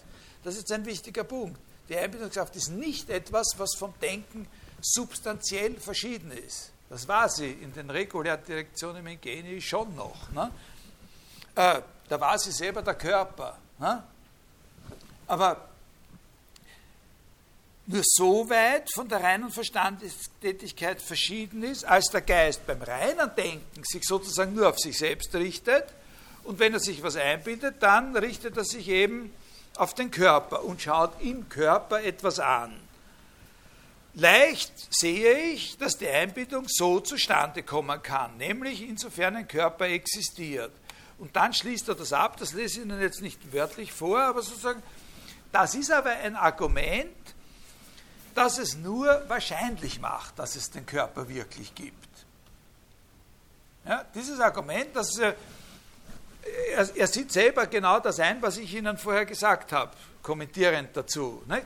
das 0.45 0.55
ist 0.55 0.71
ein 0.71 0.85
wichtiger 0.85 1.25
Punkt. 1.25 1.59
Die 1.89 1.97
Einbildungskraft 1.97 2.55
ist 2.55 2.69
nicht 2.69 3.09
etwas, 3.09 3.53
was 3.57 3.75
vom 3.75 3.93
Denken 4.01 4.47
substanziell 4.79 5.77
verschieden 5.77 6.31
ist. 6.31 6.71
Das 6.89 7.05
war 7.05 7.27
sie 7.27 7.51
in 7.51 7.73
den 7.73 7.89
regulären 7.89 8.41
Direktionen 8.45 9.05
im 9.05 9.19
Geni 9.19 9.59
schon 9.59 9.93
noch. 9.93 10.31
Ne? 10.31 10.49
Äh, 11.55 11.81
da 12.07 12.21
war 12.21 12.39
sie 12.39 12.53
selber 12.53 12.81
der 12.81 12.95
Körper. 12.95 13.57
Ne? 13.77 14.03
Aber 15.27 15.67
nur 17.85 18.01
so 18.05 18.49
weit 18.49 18.89
von 18.93 19.09
der 19.09 19.21
reinen 19.21 19.49
Verstandestätigkeit 19.49 21.01
verschieden 21.01 21.63
ist, 21.63 21.83
als 21.83 22.09
der 22.09 22.21
Geist 22.21 22.65
beim 22.65 22.81
reinen 22.81 23.29
Denken 23.35 23.83
sich 23.83 24.03
sozusagen 24.05 24.53
nur 24.53 24.69
auf 24.69 24.79
sich 24.79 24.97
selbst 24.97 25.35
richtet 25.35 25.85
und 26.43 26.59
wenn 26.59 26.73
er 26.73 26.79
sich 26.79 27.03
was 27.03 27.15
einbildet, 27.15 27.75
dann 27.79 28.15
richtet 28.15 28.57
er 28.57 28.65
sich 28.65 28.87
eben 28.87 29.33
auf 29.75 29.93
den 29.93 30.11
Körper 30.11 30.63
und 30.63 30.81
schaut 30.81 31.21
im 31.21 31.49
Körper 31.49 32.01
etwas 32.03 32.39
an. 32.39 32.73
Leicht 34.15 34.71
sehe 34.93 35.33
ich, 35.53 35.77
dass 35.77 35.97
die 35.97 36.07
Einbildung 36.07 36.65
so 36.67 36.99
zustande 36.99 37.63
kommen 37.63 38.01
kann, 38.03 38.37
nämlich 38.37 38.87
insofern 38.87 39.35
ein 39.35 39.47
Körper 39.47 39.87
existiert. 39.87 40.71
Und 41.17 41.35
dann 41.35 41.53
schließt 41.53 41.89
er 41.89 41.95
das 41.95 42.13
ab, 42.13 42.37
das 42.37 42.53
lese 42.53 42.79
ich 42.79 42.85
Ihnen 42.85 43.01
jetzt 43.01 43.21
nicht 43.21 43.53
wörtlich 43.53 43.91
vor, 43.91 44.19
aber 44.19 44.41
sozusagen, 44.41 44.83
das 45.51 45.73
ist 45.73 45.91
aber 45.91 46.11
ein 46.11 46.35
Argument, 46.35 47.07
das 48.35 48.57
es 48.57 48.75
nur 48.75 49.23
wahrscheinlich 49.27 49.99
macht, 49.99 50.39
dass 50.39 50.55
es 50.55 50.71
den 50.71 50.85
Körper 50.85 51.27
wirklich 51.27 51.73
gibt. 51.75 52.09
Ja, 53.85 54.05
dieses 54.15 54.39
Argument, 54.39 54.95
dass 54.95 55.17
er, 55.17 55.35
er, 56.95 57.07
sieht 57.07 57.31
selber 57.31 57.67
genau 57.67 57.99
das 57.99 58.19
ein, 58.19 58.41
was 58.41 58.57
ich 58.57 58.73
Ihnen 58.73 58.97
vorher 58.97 59.25
gesagt 59.25 59.71
habe, 59.71 59.91
kommentierend 60.21 60.95
dazu. 60.95 61.43
Nicht? 61.47 61.65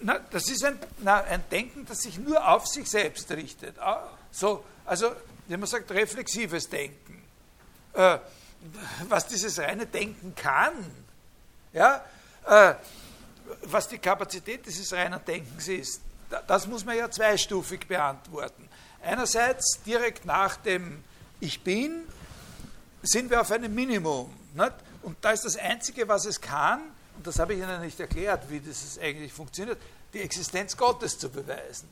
Na, 0.00 0.18
das 0.30 0.48
ist 0.48 0.64
ein, 0.64 0.78
na, 0.98 1.22
ein 1.24 1.42
Denken, 1.50 1.84
das 1.84 2.02
sich 2.02 2.18
nur 2.18 2.46
auf 2.48 2.66
sich 2.66 2.88
selbst 2.88 3.30
richtet. 3.32 3.78
Ah, 3.80 4.08
so, 4.30 4.64
also, 4.84 5.10
wie 5.48 5.56
man 5.56 5.66
sagt, 5.66 5.90
reflexives 5.90 6.68
Denken. 6.68 7.22
Äh, 7.94 8.18
was 9.08 9.26
dieses 9.26 9.58
reine 9.58 9.86
Denken 9.86 10.34
kann, 10.34 10.72
ja, 11.72 12.04
äh, 12.48 12.74
was 13.62 13.88
die 13.88 13.98
Kapazität 13.98 14.66
dieses 14.66 14.92
reinen 14.92 15.24
Denkens 15.24 15.68
ist, 15.68 16.00
das 16.46 16.66
muss 16.66 16.84
man 16.84 16.96
ja 16.96 17.10
zweistufig 17.10 17.86
beantworten. 17.86 18.68
Einerseits 19.02 19.80
direkt 19.84 20.24
nach 20.24 20.56
dem 20.56 21.02
Ich 21.40 21.62
bin 21.62 22.02
sind 23.02 23.30
wir 23.30 23.40
auf 23.40 23.50
einem 23.52 23.74
Minimum. 23.74 24.34
Nicht? 24.54 24.72
Und 25.02 25.16
da 25.20 25.30
ist 25.30 25.44
das 25.44 25.56
Einzige, 25.56 26.08
was 26.08 26.26
es 26.26 26.40
kann, 26.40 26.80
und 27.16 27.26
das 27.26 27.38
habe 27.38 27.54
ich 27.54 27.60
Ihnen 27.60 27.80
nicht 27.80 27.98
erklärt, 27.98 28.48
wie 28.50 28.60
das 28.60 28.98
eigentlich 28.98 29.32
funktioniert, 29.32 29.78
die 30.12 30.20
Existenz 30.20 30.76
Gottes 30.76 31.18
zu 31.18 31.30
beweisen. 31.30 31.88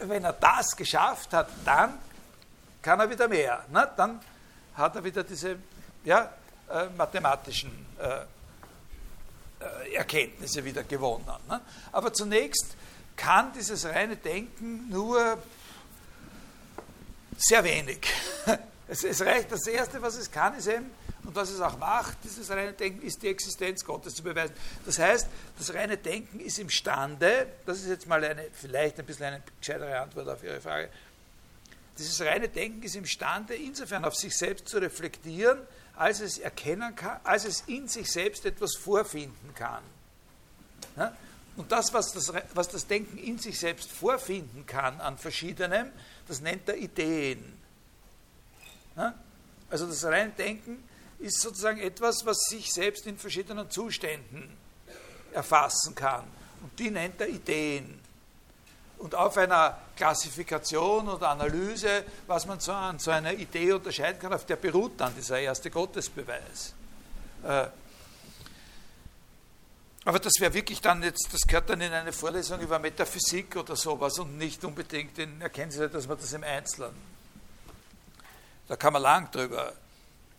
Wenn 0.00 0.24
er 0.24 0.32
das 0.32 0.76
geschafft 0.76 1.32
hat, 1.32 1.48
dann 1.64 1.98
kann 2.82 3.00
er 3.00 3.08
wieder 3.08 3.28
mehr. 3.28 3.64
Ne? 3.70 3.90
Dann 3.96 4.20
hat 4.74 4.96
er 4.96 5.04
wieder 5.04 5.24
diese 5.24 5.56
ja, 6.04 6.32
äh, 6.70 6.86
mathematischen 6.96 7.70
äh, 7.98 8.20
Erkenntnisse 9.92 10.64
wieder 10.64 10.82
gewonnen. 10.84 11.26
Ne? 11.48 11.60
Aber 11.92 12.12
zunächst 12.12 12.76
kann 13.16 13.52
dieses 13.52 13.84
reine 13.84 14.16
Denken 14.16 14.88
nur 14.88 15.38
sehr 17.36 17.64
wenig. 17.64 18.06
Es, 18.88 19.04
es, 19.04 19.22
reicht, 19.22 19.50
das 19.50 19.66
Erste, 19.66 20.02
was 20.02 20.16
es 20.16 20.30
kann, 20.30 20.54
ist 20.54 20.66
eben, 20.66 20.90
und 21.24 21.34
was 21.34 21.48
es 21.48 21.60
auch 21.62 21.78
macht, 21.78 22.18
dieses 22.24 22.50
reine 22.50 22.74
Denken, 22.74 23.00
ist 23.06 23.22
die 23.22 23.28
Existenz 23.28 23.82
Gottes 23.84 24.16
zu 24.16 24.22
beweisen. 24.22 24.54
Das 24.84 24.98
heißt, 24.98 25.28
das 25.56 25.72
reine 25.72 25.96
Denken 25.96 26.40
ist 26.40 26.58
imstande, 26.58 27.46
das 27.64 27.78
ist 27.78 27.88
jetzt 27.88 28.06
mal 28.06 28.22
eine, 28.22 28.48
vielleicht 28.52 28.98
ein 28.98 29.06
bisschen 29.06 29.26
eine 29.26 29.42
gescheitere 29.58 29.98
Antwort 29.98 30.28
auf 30.28 30.42
Ihre 30.42 30.60
Frage, 30.60 30.90
dieses 31.96 32.20
reine 32.20 32.48
Denken 32.48 32.82
ist 32.82 32.96
imstande, 32.96 33.54
insofern 33.54 34.04
auf 34.04 34.14
sich 34.14 34.36
selbst 34.36 34.68
zu 34.68 34.76
reflektieren, 34.78 35.58
als 35.96 36.20
es 36.20 36.38
erkennen 36.38 36.94
kann, 36.94 37.20
als 37.24 37.44
es 37.44 37.62
in 37.66 37.88
sich 37.88 38.10
selbst 38.10 38.44
etwas 38.46 38.76
vorfinden 38.76 39.54
kann. 39.54 39.82
Ja? 40.96 41.16
Und 41.56 41.70
das 41.70 41.92
was, 41.92 42.12
das, 42.12 42.32
was 42.54 42.68
das 42.68 42.86
Denken 42.86 43.18
in 43.18 43.38
sich 43.38 43.58
selbst 43.58 43.90
vorfinden 43.90 44.66
kann 44.66 45.00
an 45.00 45.18
verschiedenem, 45.18 45.90
das 46.26 46.40
nennt 46.40 46.68
er 46.68 46.76
Ideen. 46.76 47.58
Ja? 48.96 49.14
Also 49.68 49.86
das 49.86 50.04
reine 50.04 50.32
Denken 50.32 50.82
ist 51.18 51.40
sozusagen 51.40 51.80
etwas, 51.80 52.24
was 52.26 52.38
sich 52.48 52.72
selbst 52.72 53.06
in 53.06 53.18
verschiedenen 53.18 53.70
Zuständen 53.70 54.56
erfassen 55.32 55.94
kann. 55.94 56.24
Und 56.62 56.78
die 56.78 56.90
nennt 56.90 57.20
er 57.20 57.28
Ideen 57.28 58.01
und 59.02 59.16
auf 59.16 59.36
einer 59.36 59.76
Klassifikation 59.96 61.08
oder 61.08 61.30
Analyse, 61.30 62.04
was 62.28 62.46
man 62.46 62.60
so 62.60 62.72
an 62.72 63.00
so 63.00 63.10
einer 63.10 63.32
Idee 63.32 63.72
unterscheiden 63.72 64.20
kann, 64.20 64.32
auf 64.32 64.46
der 64.46 64.54
beruht 64.54 64.92
dann 64.96 65.12
dieser 65.16 65.40
erste 65.40 65.70
Gottesbeweis. 65.70 66.72
Äh, 67.42 67.66
aber 70.04 70.18
das 70.20 70.34
wäre 70.38 70.54
wirklich 70.54 70.80
dann 70.80 71.02
jetzt, 71.02 71.28
das 71.32 71.40
gehört 71.48 71.68
dann 71.70 71.80
in 71.80 71.92
eine 71.92 72.12
Vorlesung 72.12 72.60
über 72.60 72.78
Metaphysik 72.78 73.56
oder 73.56 73.74
sowas 73.74 74.20
und 74.20 74.38
nicht 74.38 74.64
unbedingt 74.64 75.18
in 75.18 75.40
Erkenntnisse, 75.40 75.88
dass 75.88 76.06
man 76.06 76.18
das 76.18 76.32
im 76.32 76.44
Einzelnen. 76.44 76.94
Da 78.68 78.76
kann 78.76 78.92
man 78.92 79.02
lang 79.02 79.30
drüber, 79.32 79.72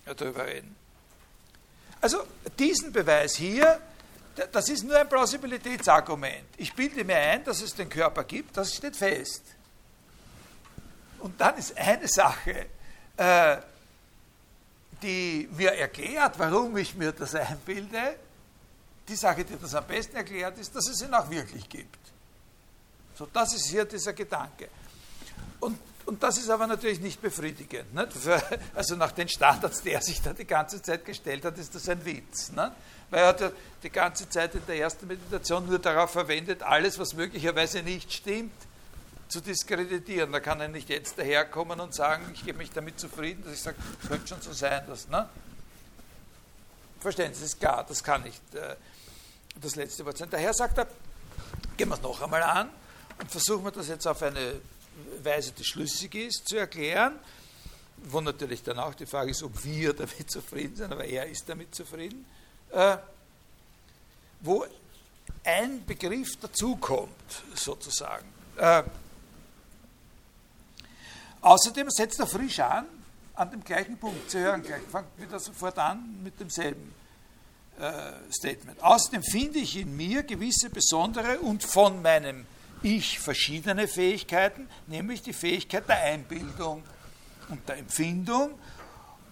drüber 0.05 0.45
reden. 0.45 0.73
Also 1.99 2.23
diesen 2.57 2.93
Beweis 2.93 3.35
hier 3.35 3.81
das 4.51 4.69
ist 4.69 4.83
nur 4.83 4.97
ein 4.97 5.07
Plausibilitätsargument. 5.07 6.47
Ich 6.57 6.73
bilde 6.73 7.03
mir 7.03 7.17
ein, 7.17 7.43
dass 7.43 7.61
es 7.61 7.73
den 7.73 7.89
Körper 7.89 8.23
gibt, 8.23 8.57
das 8.57 8.75
steht 8.75 8.95
fest. 8.95 9.43
Und 11.19 11.39
dann 11.39 11.57
ist 11.57 11.77
eine 11.77 12.07
Sache, 12.07 12.67
äh, 13.15 13.57
die 15.01 15.47
mir 15.55 15.73
erklärt, 15.73 16.37
warum 16.37 16.75
ich 16.77 16.95
mir 16.95 17.11
das 17.11 17.35
einbilde. 17.35 18.17
Die 19.07 19.15
Sache, 19.15 19.43
die 19.43 19.57
das 19.57 19.75
am 19.75 19.85
besten 19.85 20.15
erklärt, 20.15 20.57
ist, 20.57 20.75
dass 20.75 20.87
es 20.87 21.01
ihn 21.01 21.13
auch 21.13 21.29
wirklich 21.29 21.67
gibt. 21.67 21.99
So, 23.15 23.27
das 23.31 23.53
ist 23.53 23.67
hier 23.67 23.85
dieser 23.85 24.13
Gedanke. 24.13 24.69
Und 25.59 25.77
und 26.05 26.21
das 26.21 26.37
ist 26.37 26.49
aber 26.49 26.67
natürlich 26.67 26.99
nicht 26.99 27.21
befriedigend. 27.21 27.93
Nicht? 27.93 28.09
Also 28.75 28.95
nach 28.95 29.11
den 29.11 29.29
Standards, 29.29 29.81
die 29.81 29.91
er 29.91 30.01
sich 30.01 30.21
da 30.21 30.33
die 30.33 30.45
ganze 30.45 30.81
Zeit 30.81 31.05
gestellt 31.05 31.45
hat, 31.45 31.57
ist 31.57 31.73
das 31.75 31.87
ein 31.87 32.03
Witz. 32.03 32.51
Nicht? 32.51 32.71
Weil 33.09 33.19
er 33.19 33.27
hat 33.27 33.53
die 33.83 33.89
ganze 33.89 34.27
Zeit 34.27 34.55
in 34.55 34.65
der 34.65 34.77
ersten 34.77 35.07
Meditation 35.07 35.65
nur 35.67 35.79
darauf 35.79 36.11
verwendet, 36.11 36.63
alles, 36.63 36.99
was 36.99 37.13
möglicherweise 37.13 37.83
nicht 37.83 38.11
stimmt, 38.11 38.53
zu 39.27 39.41
diskreditieren. 39.41 40.31
Da 40.31 40.39
kann 40.39 40.59
er 40.59 40.67
nicht 40.67 40.89
jetzt 40.89 41.17
daherkommen 41.17 41.79
und 41.79 41.93
sagen, 41.93 42.29
ich 42.33 42.45
gebe 42.45 42.57
mich 42.57 42.71
damit 42.71 42.99
zufrieden, 42.99 43.43
dass 43.43 43.53
ich 43.53 43.61
sage, 43.61 43.77
es 44.01 44.07
könnte 44.07 44.27
schon 44.27 44.41
so 44.41 44.51
sein, 44.51 44.83
dass. 44.87 45.07
Ne? 45.07 45.27
Verstehen 46.99 47.33
Sie, 47.33 47.43
ist 47.43 47.59
klar, 47.59 47.85
das 47.87 48.03
kann 48.03 48.23
nicht 48.23 48.41
äh, 48.55 48.75
das 49.61 49.75
letzte 49.75 50.05
Wort 50.05 50.17
sein. 50.17 50.29
Daher 50.29 50.53
sagt 50.53 50.77
er, 50.77 50.87
gehen 51.77 51.89
wir 51.89 51.95
es 51.95 52.01
noch 52.01 52.21
einmal 52.21 52.43
an 52.43 52.69
und 53.19 53.29
versuchen 53.29 53.63
wir 53.63 53.71
das 53.71 53.87
jetzt 53.87 54.07
auf 54.07 54.21
eine 54.23 54.61
Weise, 55.23 55.51
die 55.51 55.63
schlüssig 55.63 56.15
ist, 56.15 56.47
zu 56.47 56.57
erklären, 56.57 57.19
wo 58.05 58.21
natürlich 58.21 58.63
dann 58.63 58.79
auch 58.79 58.93
die 58.93 59.05
Frage 59.05 59.31
ist, 59.31 59.43
ob 59.43 59.63
wir 59.63 59.93
damit 59.93 60.29
zufrieden 60.31 60.75
sind, 60.75 60.91
aber 60.91 61.05
er 61.05 61.27
ist 61.27 61.47
damit 61.47 61.73
zufrieden, 61.73 62.25
äh, 62.71 62.97
wo 64.41 64.65
ein 65.43 65.85
Begriff 65.85 66.37
dazukommt, 66.37 67.11
sozusagen. 67.55 68.27
Äh, 68.57 68.83
außerdem 71.41 71.89
setzt 71.89 72.19
er 72.19 72.27
frisch 72.27 72.59
an, 72.59 72.85
an 73.35 73.51
dem 73.51 73.63
gleichen 73.63 73.97
Punkt 73.97 74.29
zu 74.29 74.39
hören, 74.39 74.61
gleich 74.61 74.83
fangt 74.83 75.07
wieder 75.17 75.39
sofort 75.39 75.77
an 75.79 76.21
mit 76.23 76.39
demselben 76.39 76.93
äh, 77.79 78.31
Statement. 78.31 78.81
Außerdem 78.83 79.23
finde 79.23 79.59
ich 79.59 79.77
in 79.77 79.95
mir 79.95 80.23
gewisse 80.23 80.69
besondere 80.69 81.39
und 81.39 81.63
von 81.63 82.01
meinem 82.01 82.45
ich 82.83 83.19
verschiedene 83.19 83.87
Fähigkeiten, 83.87 84.67
nämlich 84.87 85.21
die 85.21 85.33
Fähigkeit 85.33 85.87
der 85.87 86.01
Einbildung 86.03 86.83
und 87.49 87.67
der 87.67 87.77
Empfindung, 87.77 88.51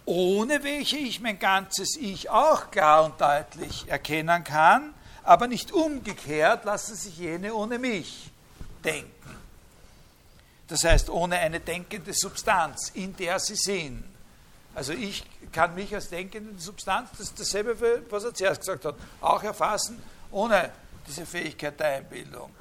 ohne 0.06 0.64
welche 0.64 0.98
ich 0.98 1.20
mein 1.20 1.38
ganzes 1.38 1.96
Ich 1.98 2.30
auch 2.30 2.72
klar 2.72 3.06
und 3.06 3.20
deutlich 3.22 3.88
erkennen 3.88 4.44
kann, 4.44 4.94
aber 5.24 5.48
nicht 5.48 5.72
umgekehrt 5.72 6.66
lassen 6.66 6.96
sich 6.96 7.18
jene 7.18 7.54
ohne 7.54 7.78
mich 7.78 8.32
denken. 8.84 9.12
Das 10.68 10.84
heißt, 10.84 11.10
ohne 11.10 11.38
eine 11.38 11.60
denkende 11.60 12.14
Substanz, 12.14 12.92
in 12.94 13.16
der 13.18 13.40
sie 13.40 13.56
sind. 13.56 14.04
Also 14.74 14.94
ich 14.94 15.24
kann 15.52 15.76
mich 15.76 15.94
als 15.94 16.10
denkende 16.10 16.60
Substanz, 16.60 17.10
das 17.12 17.28
ist 17.28 17.40
dasselbe, 17.40 18.04
was 18.10 18.24
er 18.24 18.34
zuerst 18.34 18.62
gesagt 18.62 18.86
hat, 18.86 18.96
auch 19.20 19.44
erfassen, 19.44 20.02
ohne 20.32 20.72
diese 21.06 21.26
Fähigkeit 21.26 21.78
der 21.78 21.98
Einbildung 21.98 22.52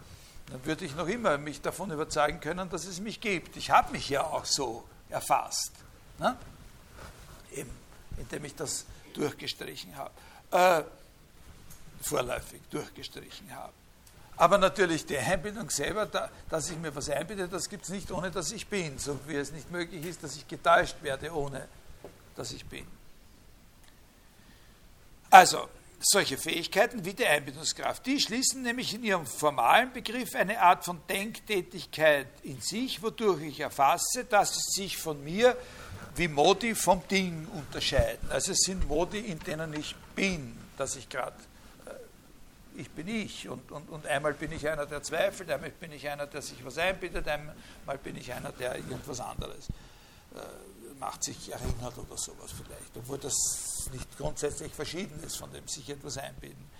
dann 0.51 0.65
würde 0.67 0.85
ich 0.85 0.95
noch 0.97 1.07
immer 1.07 1.39
mich 1.39 1.61
davon 1.61 1.91
überzeugen 1.91 2.41
können, 2.41 2.69
dass 2.71 2.87
es 2.87 3.01
mich 3.01 3.21
gibt. 3.21 3.57
Ich 3.57 3.71
habe 3.71 3.93
mich 3.93 4.09
ja 4.09 4.23
auch 4.23 4.45
so 4.45 4.85
erfasst, 5.09 5.73
ne? 6.19 6.37
Eben, 7.53 7.71
indem 8.17 8.45
ich 8.45 8.55
das 8.55 8.85
durchgestrichen 9.15 9.97
habe, 9.97 10.11
äh, 10.51 10.83
vorläufig 12.03 12.61
durchgestrichen 12.71 13.55
habe. 13.55 13.73
Aber 14.37 14.57
natürlich 14.57 15.05
die 15.05 15.19
Einbildung 15.19 15.69
selber, 15.69 16.07
dass 16.49 16.71
ich 16.71 16.79
mir 16.79 16.95
was 16.97 17.11
einbilde, 17.11 17.47
das 17.47 17.69
gibt 17.69 17.85
es 17.85 17.91
nicht, 17.91 18.11
ohne 18.11 18.31
dass 18.31 18.51
ich 18.53 18.67
bin. 18.67 18.99
So 18.99 19.21
wie 19.27 19.37
es 19.37 19.53
nicht 19.53 19.71
möglich 19.71 20.05
ist, 20.07 20.25
dass 20.25 20.35
ich 20.35 20.49
getäuscht 20.49 20.97
werde, 21.03 21.31
ohne 21.35 21.69
dass 22.37 22.53
ich 22.53 22.65
bin. 22.65 22.87
Also, 25.29 25.69
solche 26.01 26.39
Fähigkeiten 26.39 27.05
wie 27.05 27.13
die 27.13 27.27
Einbildungskraft, 27.27 28.07
die 28.07 28.21
schließen 28.21 28.63
nämlich 28.63 28.95
in 28.95 29.05
ihrem 29.05 29.27
formalen 29.27 29.93
Begriff 29.93 30.35
eine 30.35 30.61
Art 30.61 30.85
von 30.85 31.01
Denktätigkeit 31.09 32.27
in 32.43 32.61
sich, 32.61 33.03
wodurch 33.03 33.43
ich 33.43 33.61
erfasse, 33.61 34.25
dass 34.25 34.57
es 34.57 34.75
sich 34.75 34.97
von 34.97 35.23
mir 35.23 35.57
wie 36.17 36.29
Modi 36.29 36.75
vom 36.75 37.07
Ding 37.09 37.47
unterscheiden. 37.53 38.31
Also 38.31 38.53
es 38.53 38.61
sind 38.61 38.89
Modi, 38.89 39.19
in 39.19 39.39
denen 39.41 39.75
ich 39.75 39.95
bin, 40.17 40.57
dass 40.77 40.97
ich 40.97 41.09
gerade, 41.09 41.37
äh, 41.87 42.81
ich 42.81 42.91
bin 42.91 43.07
ich. 43.07 43.49
Und, 43.49 43.71
und, 43.71 43.89
und 43.91 44.07
einmal 44.07 44.33
bin 44.33 44.53
ich 44.53 44.69
einer, 44.69 44.87
der 44.87 45.03
zweifelt, 45.03 45.51
einmal 45.51 45.71
bin 45.71 45.93
ich 45.93 46.09
einer, 46.09 46.27
der 46.27 46.43
sich 46.43 46.65
was 46.65 46.79
einbindet, 46.79 47.29
einmal 47.29 47.99
bin 48.03 48.17
ich 48.17 48.33
einer, 48.33 48.53
der 48.53 48.77
irgendwas 48.77 49.21
anderes 49.21 49.69
äh, 50.35 50.39
macht, 51.01 51.25
sich 51.25 51.51
erinnert 51.51 51.99
oder 51.99 52.17
sowas 52.17 52.53
vielleicht. 52.57 52.97
Obwohl 52.97 53.19
das 53.19 53.35
nicht 53.93 54.17
grundsätzlich 54.17 54.73
verschieden 54.73 55.21
ist 55.25 55.37
von 55.37 55.53
dem 55.53 55.67
sich 55.67 55.89
etwas 55.89 56.19
einbilden. 56.19 56.71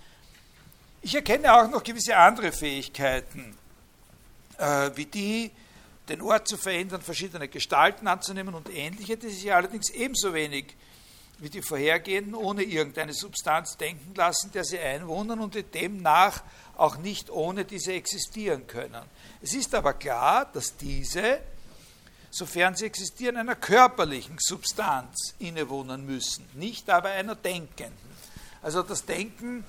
Ich 1.01 1.15
erkenne 1.15 1.53
auch 1.53 1.67
noch 1.67 1.83
gewisse 1.83 2.15
andere 2.15 2.51
Fähigkeiten, 2.51 3.57
äh, 4.57 4.91
wie 4.95 5.05
die, 5.05 5.51
den 6.07 6.21
Ort 6.21 6.47
zu 6.47 6.57
verändern, 6.57 7.01
verschiedene 7.01 7.47
Gestalten 7.47 8.07
anzunehmen 8.07 8.53
und 8.53 8.69
ähnliche, 8.69 9.17
die 9.17 9.29
sich 9.29 9.51
allerdings 9.51 9.89
ebenso 9.89 10.33
wenig 10.33 10.75
wie 11.39 11.49
die 11.49 11.63
vorhergehenden 11.63 12.35
ohne 12.35 12.61
irgendeine 12.61 13.13
Substanz 13.13 13.75
denken 13.75 14.13
lassen, 14.13 14.51
der 14.51 14.63
sie 14.63 14.77
einwohnen 14.77 15.39
und 15.39 15.57
demnach 15.73 16.43
auch 16.77 16.97
nicht 16.97 17.31
ohne 17.31 17.65
diese 17.65 17.93
existieren 17.93 18.67
können. 18.67 19.03
Es 19.41 19.55
ist 19.55 19.73
aber 19.73 19.93
klar, 19.93 20.45
dass 20.53 20.77
diese, 20.77 21.39
sofern 22.31 22.75
sie 22.75 22.85
existieren, 22.85 23.37
einer 23.37 23.55
körperlichen 23.55 24.37
Substanz 24.39 25.35
innewohnen 25.37 26.05
müssen, 26.05 26.47
nicht 26.53 26.89
aber 26.89 27.09
einer 27.09 27.35
denkenden. 27.35 28.11
Also 28.61 28.81
das 28.81 29.05
Denken 29.05 29.63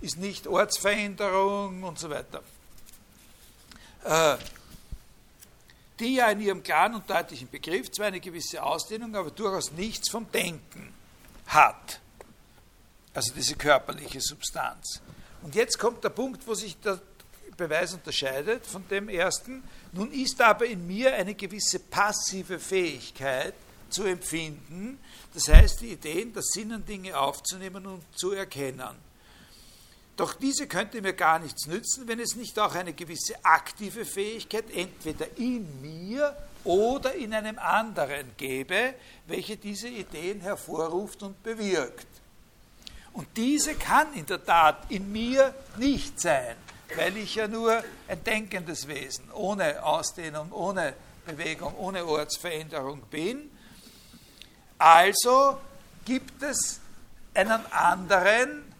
ist 0.00 0.18
nicht 0.18 0.46
Ortsveränderung 0.46 1.82
und 1.84 1.98
so 1.98 2.10
weiter. 2.10 2.42
Äh, 4.04 4.36
die 6.00 6.16
ja 6.16 6.28
in 6.30 6.40
ihrem 6.40 6.62
klaren 6.62 6.94
und 6.94 7.08
deutlichen 7.08 7.48
Begriff 7.48 7.90
zwar 7.92 8.06
eine 8.06 8.20
gewisse 8.20 8.62
Ausdehnung, 8.62 9.14
aber 9.14 9.30
durchaus 9.30 9.70
nichts 9.72 10.10
vom 10.10 10.30
Denken 10.32 10.92
hat. 11.46 12.00
Also 13.14 13.32
diese 13.32 13.54
körperliche 13.54 14.20
Substanz. 14.20 15.00
Und 15.42 15.54
jetzt 15.54 15.78
kommt 15.78 16.02
der 16.02 16.08
Punkt, 16.08 16.46
wo 16.46 16.54
sich 16.54 16.76
der 16.80 17.00
Beweis 17.56 17.94
unterscheidet 17.94 18.66
von 18.66 18.86
dem 18.88 19.08
ersten. 19.08 19.62
Nun 19.92 20.10
ist 20.12 20.40
aber 20.40 20.66
in 20.66 20.86
mir 20.86 21.14
eine 21.14 21.34
gewisse 21.34 21.78
passive 21.78 22.58
Fähigkeit 22.58 23.54
zu 23.88 24.04
empfinden, 24.04 24.98
das 25.32 25.48
heißt 25.48 25.80
die 25.80 25.92
Ideen 25.92 26.32
der 26.32 26.42
Sinnen 26.42 26.84
Dinge 26.84 27.18
aufzunehmen 27.18 27.86
und 27.86 28.02
zu 28.16 28.32
erkennen. 28.32 28.96
Doch 30.16 30.34
diese 30.34 30.66
könnte 30.68 31.02
mir 31.02 31.12
gar 31.12 31.38
nichts 31.40 31.66
nützen, 31.66 32.06
wenn 32.06 32.20
es 32.20 32.36
nicht 32.36 32.58
auch 32.58 32.74
eine 32.74 32.92
gewisse 32.92 33.34
aktive 33.44 34.04
Fähigkeit 34.04 34.64
entweder 34.72 35.26
in 35.36 35.80
mir 35.80 36.36
oder 36.62 37.14
in 37.14 37.34
einem 37.34 37.58
anderen 37.58 38.30
gäbe, 38.36 38.94
welche 39.26 39.56
diese 39.56 39.88
Ideen 39.88 40.40
hervorruft 40.40 41.22
und 41.22 41.42
bewirkt. 41.42 42.06
Und 43.12 43.28
diese 43.36 43.74
kann 43.74 44.12
in 44.14 44.26
der 44.26 44.44
Tat 44.44 44.90
in 44.90 45.10
mir 45.10 45.54
nicht 45.76 46.20
sein, 46.20 46.56
weil 46.96 47.16
ich 47.16 47.34
ja 47.34 47.48
nur 47.48 47.82
ein 48.08 48.24
denkendes 48.24 48.86
Wesen, 48.88 49.30
ohne 49.32 49.82
Ausdehnung, 49.82 50.52
ohne 50.52 50.94
Bewegung, 51.24 51.74
ohne 51.76 52.04
Ortsveränderung 52.04 53.02
bin. 53.10 53.50
Also 54.78 55.58
gibt 56.04 56.42
es 56.42 56.80
einen 57.34 57.64
anderen, 57.72 58.72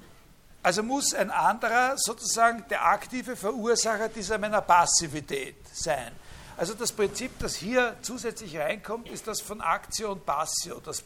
also 0.63 0.83
muss 0.83 1.15
ein 1.15 1.31
anderer 1.31 1.95
sozusagen 1.97 2.65
der 2.69 2.87
aktive 2.87 3.37
Verursacher 3.37 4.09
dieser 4.09 4.39
meiner 4.39 4.61
Passivität 4.61 5.57
sein. 5.73 6.13
Also 6.57 6.75
das 6.75 6.93
Prinzip, 6.93 7.39
das 7.41 7.57
hier 7.57 7.97
zusätzlich 8.03 8.57
reinkommt, 8.57 9.09
ist 9.09 9.27
das 9.27 9.41
von 9.41 9.61
Aktio 9.61 10.13
und 10.13 10.25
Passio, 10.25 10.81
das, 10.81 11.05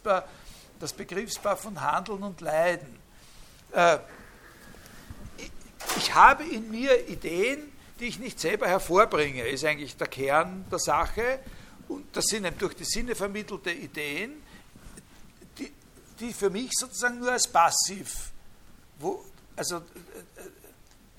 das 0.79 0.93
Begriffspaar 0.93 1.57
von 1.57 1.81
Handeln 1.81 2.23
und 2.23 2.41
Leiden. 2.41 2.99
Äh, 3.73 3.99
ich 5.97 6.15
habe 6.15 6.45
in 6.45 6.71
mir 6.71 7.09
Ideen, 7.09 7.73
die 8.01 8.07
ich 8.07 8.19
nicht 8.19 8.39
selber 8.39 8.69
hervorbringe, 8.69 9.47
ist 9.47 9.65
eigentlich 9.65 9.97
der 9.97 10.07
Kern 10.07 10.65
der 10.71 10.79
Sache. 10.79 11.41
Und 11.89 12.05
das 12.17 12.27
sind 12.27 12.47
durch 12.61 12.75
die 12.75 12.85
Sinne 12.85 13.15
vermittelte 13.15 13.71
Ideen, 13.71 14.43
die, 15.59 15.73
die 16.21 16.33
für 16.33 16.51
mich 16.51 16.71
sozusagen 16.73 17.19
nur 17.19 17.33
als 17.33 17.49
passiv 17.49 18.33
wo, 18.99 19.25
also 19.57 19.77
äh, 19.77 19.81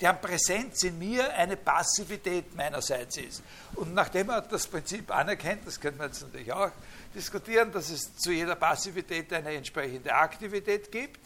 deren 0.00 0.20
Präsenz 0.20 0.82
in 0.82 0.98
mir 0.98 1.32
eine 1.34 1.56
Passivität 1.56 2.54
meinerseits 2.54 3.16
ist. 3.18 3.42
Und 3.74 3.94
nachdem 3.94 4.28
man 4.28 4.42
das 4.48 4.66
Prinzip 4.66 5.14
anerkennt, 5.14 5.66
das 5.66 5.78
könnte 5.78 5.98
man 5.98 6.08
jetzt 6.08 6.22
natürlich 6.22 6.52
auch 6.52 6.70
diskutieren, 7.14 7.70
dass 7.72 7.90
es 7.90 8.16
zu 8.16 8.32
jeder 8.32 8.56
Passivität 8.56 9.32
eine 9.32 9.54
entsprechende 9.54 10.14
Aktivität 10.14 10.90
gibt, 10.90 11.20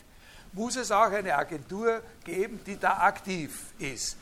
muss 0.55 0.77
es 0.77 0.91
auch 0.91 1.11
eine 1.11 1.37
Agentur 1.37 2.01
geben, 2.25 2.61
die 2.65 2.79
da 2.79 2.99
aktiv 2.99 3.51
ist. 3.79 4.17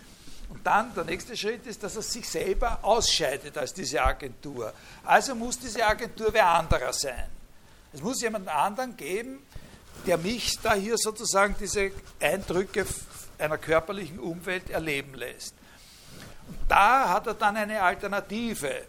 Und 0.49 0.67
dann 0.67 0.95
der 0.95 1.05
nächste 1.05 1.37
Schritt 1.37 1.67
ist, 1.67 1.83
dass 1.83 1.97
er 1.97 2.03
sich 2.03 2.29
selber 2.29 2.79
ausscheidet 2.83 3.57
als 3.57 3.73
diese 3.73 4.03
Agentur. 4.03 4.73
Also 5.05 5.35
muss 5.35 5.59
diese 5.59 5.85
Agentur 5.85 6.29
wer 6.33 6.47
anderer 6.47 6.93
sein. 6.93 7.29
Es 7.93 8.03
muss 8.03 8.21
jemand 8.21 8.49
anderen 8.49 8.97
geben, 8.97 9.39
der 10.07 10.19
mich 10.19 10.59
da 10.61 10.75
hier 10.75 10.97
sozusagen 10.99 11.55
diese 11.59 11.91
Eindrücke 12.21 12.87
einer 13.39 13.59
körperlichen 13.59 14.19
Umwelt 14.19 14.71
erleben 14.71 15.15
lässt. 15.15 15.55
Und 16.49 16.59
da 16.69 17.09
hat 17.09 17.27
er 17.27 17.35
dann 17.35 17.57
eine 17.57 17.83
Alternative. 17.83 18.83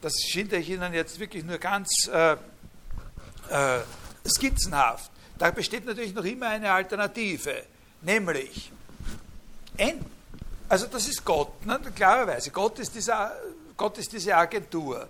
Das 0.00 0.14
schildere 0.20 0.60
ich 0.60 0.70
Ihnen 0.70 0.92
jetzt 0.92 1.18
wirklich 1.18 1.44
nur 1.44 1.58
ganz 1.58 2.08
äh, 2.12 2.32
äh, 2.32 3.80
skizzenhaft. 4.26 5.11
Da 5.38 5.50
besteht 5.50 5.84
natürlich 5.84 6.14
noch 6.14 6.24
immer 6.24 6.48
eine 6.48 6.70
Alternative, 6.70 7.64
nämlich, 8.02 8.70
also 10.68 10.86
das 10.86 11.08
ist 11.08 11.24
Gott, 11.24 11.66
ne, 11.66 11.80
klarerweise. 11.94 12.50
Gott 12.50 12.78
ist, 12.78 12.94
dieser, 12.94 13.32
Gott 13.76 13.98
ist 13.98 14.12
diese 14.12 14.36
Agentur. 14.36 15.08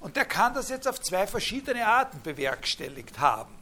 Und 0.00 0.16
der 0.16 0.26
kann 0.26 0.52
das 0.52 0.68
jetzt 0.68 0.86
auf 0.86 1.00
zwei 1.00 1.26
verschiedene 1.26 1.86
Arten 1.86 2.20
bewerkstelligt 2.22 3.18
haben. 3.18 3.54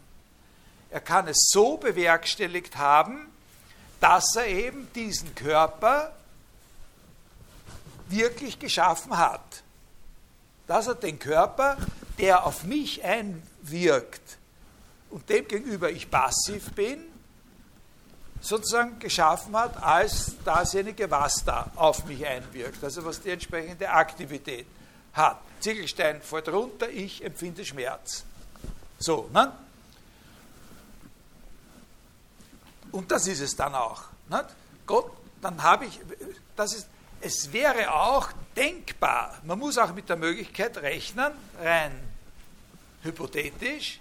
Er 0.90 1.00
kann 1.00 1.28
es 1.28 1.50
so 1.52 1.76
bewerkstelligt 1.76 2.76
haben, 2.76 3.28
dass 4.00 4.34
er 4.34 4.46
eben 4.46 4.92
diesen 4.92 5.34
Körper 5.34 6.12
wirklich 8.08 8.58
geschaffen 8.58 9.16
hat. 9.16 9.62
Dass 10.66 10.88
er 10.88 10.96
den 10.96 11.18
Körper, 11.18 11.76
der 12.18 12.44
auf 12.44 12.64
mich 12.64 13.04
einwirkt 13.04 14.38
und 15.12 15.28
demgegenüber 15.28 15.90
ich 15.90 16.10
passiv 16.10 16.72
bin, 16.72 17.04
sozusagen 18.40 18.98
geschaffen 18.98 19.56
hat 19.56 19.80
als 19.80 20.32
dasjenige, 20.44 21.08
was 21.10 21.44
da 21.44 21.70
auf 21.76 22.04
mich 22.06 22.26
einwirkt, 22.26 22.82
also 22.82 23.04
was 23.04 23.20
die 23.20 23.30
entsprechende 23.30 23.88
Aktivität 23.88 24.66
hat. 25.12 25.38
Ziegelstein 25.60 26.20
fällt 26.22 26.48
runter, 26.48 26.88
ich 26.88 27.22
empfinde 27.24 27.64
Schmerz. 27.64 28.24
So, 28.98 29.28
ne? 29.32 29.52
Und 32.90 33.10
das 33.10 33.26
ist 33.26 33.40
es 33.40 33.54
dann 33.54 33.74
auch. 33.74 34.02
Nicht? 34.28 34.46
Gott, 34.86 35.12
dann 35.40 35.62
habe 35.62 35.86
ich, 35.86 36.00
das 36.56 36.74
ist, 36.74 36.88
es 37.20 37.52
wäre 37.52 37.92
auch 37.94 38.30
denkbar, 38.56 39.38
man 39.44 39.58
muss 39.58 39.78
auch 39.78 39.94
mit 39.94 40.08
der 40.08 40.16
Möglichkeit 40.16 40.76
rechnen, 40.78 41.32
rein 41.60 41.92
hypothetisch, 43.02 44.00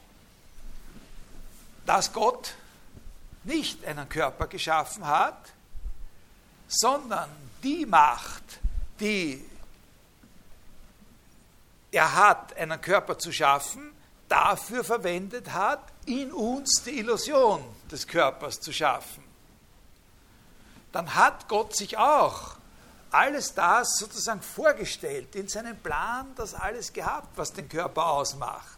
dass 1.86 2.13
Gott 2.13 2.54
nicht 3.44 3.86
einen 3.86 4.08
Körper 4.08 4.48
geschaffen 4.48 5.06
hat, 5.06 5.52
sondern 6.67 7.30
die 7.63 7.86
Macht, 7.86 8.60
die 9.00 9.44
er 11.91 12.15
hat, 12.15 12.56
einen 12.56 12.80
Körper 12.80 13.17
zu 13.17 13.32
schaffen, 13.32 13.91
dafür 14.30 14.84
verwendet 14.84 15.52
hat, 15.52 15.84
in 16.06 16.32
uns 16.32 16.84
die 16.86 17.00
Illusion 17.00 17.63
des 17.92 18.08
Körpers 18.08 18.60
zu 18.60 18.71
schaffen, 18.71 19.23
dann 20.92 21.13
hat 21.15 21.48
Gott 21.48 21.75
sich 21.75 21.98
auch 21.98 22.56
alles 23.12 23.54
das 23.54 23.98
sozusagen 23.98 24.42
vorgestellt, 24.42 25.36
in 25.36 25.48
seinem 25.50 25.77
Plan 25.77 26.34
das 26.36 26.54
alles 26.54 26.94
gehabt, 26.94 27.38
was 27.38 27.52
den 27.52 27.67
Körper 27.67 28.06
ausmacht. 28.06 28.77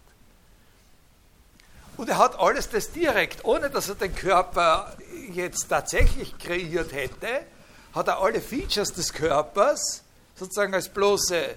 Und 1.98 2.10
er 2.10 2.18
hat 2.18 2.40
alles 2.40 2.70
das 2.70 2.92
direkt, 2.92 3.46
ohne 3.46 3.70
dass 3.70 3.90
er 3.90 3.96
den 3.96 4.16
Körper 4.16 4.96
jetzt 5.32 5.68
tatsächlich 5.70 6.38
kreiert 6.38 6.92
hätte, 6.92 7.46
hat 7.94 8.08
er 8.08 8.20
alle 8.20 8.42
Features 8.42 8.92
des 8.94 9.14
Körpers 9.14 10.04
sozusagen 10.36 10.74
als 10.74 10.90
bloße 10.90 11.56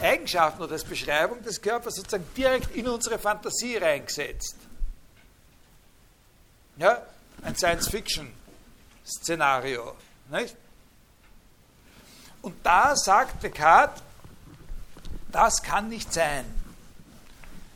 Eigenschaften 0.00 0.62
oder 0.62 0.72
als 0.72 0.84
Beschreibung 0.84 1.42
des 1.42 1.60
Körpers 1.60 1.96
sozusagen 1.96 2.24
direkt 2.36 2.74
in 2.74 2.88
unsere 2.88 3.18
Fantasie 3.18 3.76
reingesetzt. 3.76 4.56
Ja, 6.76 7.02
ein 7.42 7.56
Science-Fiction-Szenario. 7.56 9.94
Und 12.40 12.54
da 12.62 12.96
sagt 12.96 13.42
Descartes, 13.42 14.02
das 15.30 15.62
kann 15.62 15.90
nicht 15.90 16.10
sein, 16.12 16.59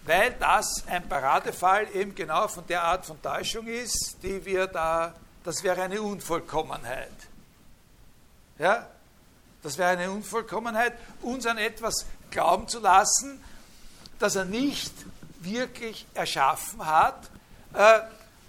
weil 0.05 0.33
das 0.39 0.85
ein 0.87 1.09
Paradefall 1.09 1.89
eben 1.95 2.15
genau 2.15 2.49
von 2.49 2.67
der 2.67 2.83
Art 2.83 3.07
von 3.07 3.21
Täuschung 3.23 3.67
ist, 3.67 4.19
die 4.23 4.45
wir 4.45 4.67
da, 4.67 5.15
das 5.45 5.63
wäre 5.63 5.83
eine 5.83 6.01
Unvollkommenheit. 6.03 7.13
Ja? 8.59 8.87
Das 9.63 9.79
wäre 9.79 9.91
eine 9.91 10.11
Unvollkommenheit, 10.11 10.93
uns 11.23 11.47
an 11.47 11.57
etwas 11.57 12.07
glauben 12.31 12.69
zu 12.69 12.81
lassen, 12.81 13.43
das 14.19 14.37
er 14.37 14.45
nicht 14.45 14.93
wirklich 15.41 16.07
erschaffen 16.15 16.85
hat, 16.85 17.31
äh, 17.73 18.01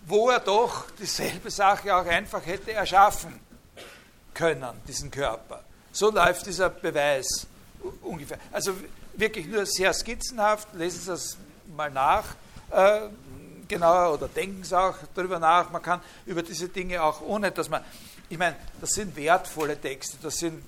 wo 0.06 0.30
er 0.30 0.40
doch 0.40 0.90
dieselbe 0.92 1.50
Sache 1.50 1.96
auch 1.96 2.06
einfach 2.06 2.46
hätte 2.46 2.74
erschaffen 2.74 3.40
können, 4.34 4.82
diesen 4.88 5.10
Körper. 5.10 5.64
So 5.92 6.12
läuft 6.12 6.46
dieser 6.46 6.70
Beweis 6.70 7.48
ungefähr. 8.02 8.38
Also 8.52 8.76
wirklich 9.14 9.48
nur 9.48 9.66
sehr 9.66 9.94
skizzenhaft, 9.94 10.74
lesen 10.74 11.00
Sie 11.00 11.08
das 11.08 11.38
mal 11.76 11.92
nach, 11.92 12.36
äh, 12.72 13.02
genauer 13.68 14.14
oder 14.14 14.28
denken 14.28 14.64
Sie 14.64 14.78
auch 14.78 14.96
darüber 15.14 15.40
nach. 15.40 15.72
Man 15.72 15.82
kann 15.82 16.02
über 16.26 16.44
diese 16.44 16.70
Dinge 16.70 17.02
auch, 17.04 17.22
ohne 17.22 17.52
dass 17.52 17.70
man, 17.70 17.84
ich 18.30 18.38
meine, 18.38 18.56
das 18.82 18.92
sind 18.92 19.16
wertvolle 19.16 19.80
Texte, 19.80 20.18
das 20.22 20.38
sind 20.38 20.64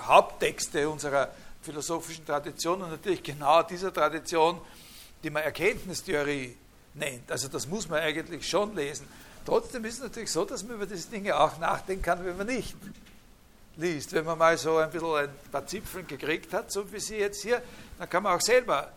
Haupttexte 0.00 0.88
unserer 0.88 1.30
philosophischen 1.62 2.24
Tradition 2.24 2.82
und 2.82 2.90
natürlich 2.90 3.22
genau 3.22 3.62
dieser 3.62 3.92
Tradition, 3.92 4.60
die 5.22 5.30
man 5.30 5.42
Erkenntnistheorie 5.42 6.56
nennt. 6.94 7.30
Also 7.30 7.48
das 7.48 7.66
muss 7.66 7.88
man 7.88 8.00
eigentlich 8.00 8.48
schon 8.48 8.74
lesen. 8.74 9.08
Trotzdem 9.44 9.84
ist 9.84 9.94
es 9.94 10.00
natürlich 10.00 10.30
so, 10.30 10.44
dass 10.44 10.62
man 10.62 10.76
über 10.76 10.86
diese 10.86 11.08
Dinge 11.08 11.38
auch 11.38 11.58
nachdenken 11.58 12.02
kann, 12.02 12.24
wenn 12.24 12.36
man 12.36 12.46
nicht 12.46 12.74
liest. 13.76 14.12
Wenn 14.12 14.24
man 14.24 14.38
mal 14.38 14.56
so 14.58 14.76
ein 14.76 14.90
bisschen 14.90 15.14
ein 15.14 15.30
paar 15.50 15.66
Zipfeln 15.66 16.06
gekriegt 16.06 16.52
hat, 16.52 16.70
so 16.70 16.90
wie 16.92 17.00
Sie 17.00 17.16
jetzt 17.16 17.42
hier, 17.42 17.62
dann 17.98 18.08
kann 18.10 18.22
man 18.22 18.36
auch 18.36 18.40
selber 18.40 18.92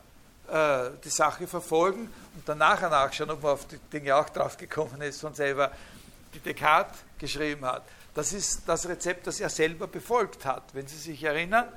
äh, 0.52 0.91
die 1.04 1.10
Sache 1.10 1.47
verfolgen 1.47 2.12
und 2.36 2.47
dann 2.47 2.58
nachher 2.58 2.89
nachschauen, 2.89 3.32
ob 3.32 3.41
man 3.41 3.54
auf 3.54 3.68
die 3.68 3.78
Dinge 3.78 4.16
auch 4.16 4.30
drauf 4.30 4.58
gekommen 4.58 5.02
ist 5.02 5.22
von 5.22 5.34
selber, 5.34 5.72
die 6.34 6.39
Descartes 6.39 6.99
geschrieben 7.18 7.66
hat. 7.66 7.84
Das 8.14 8.34
ist 8.34 8.64
das 8.68 8.88
Rezept, 8.88 9.28
das 9.28 9.39
er 9.39 9.49
selber 9.49 9.88
befolgt 9.88 10.45
hat. 10.45 10.64
Wenn 10.74 10.88
Sie 10.88 10.97
sich 10.97 11.24
erinnern, 11.24 11.68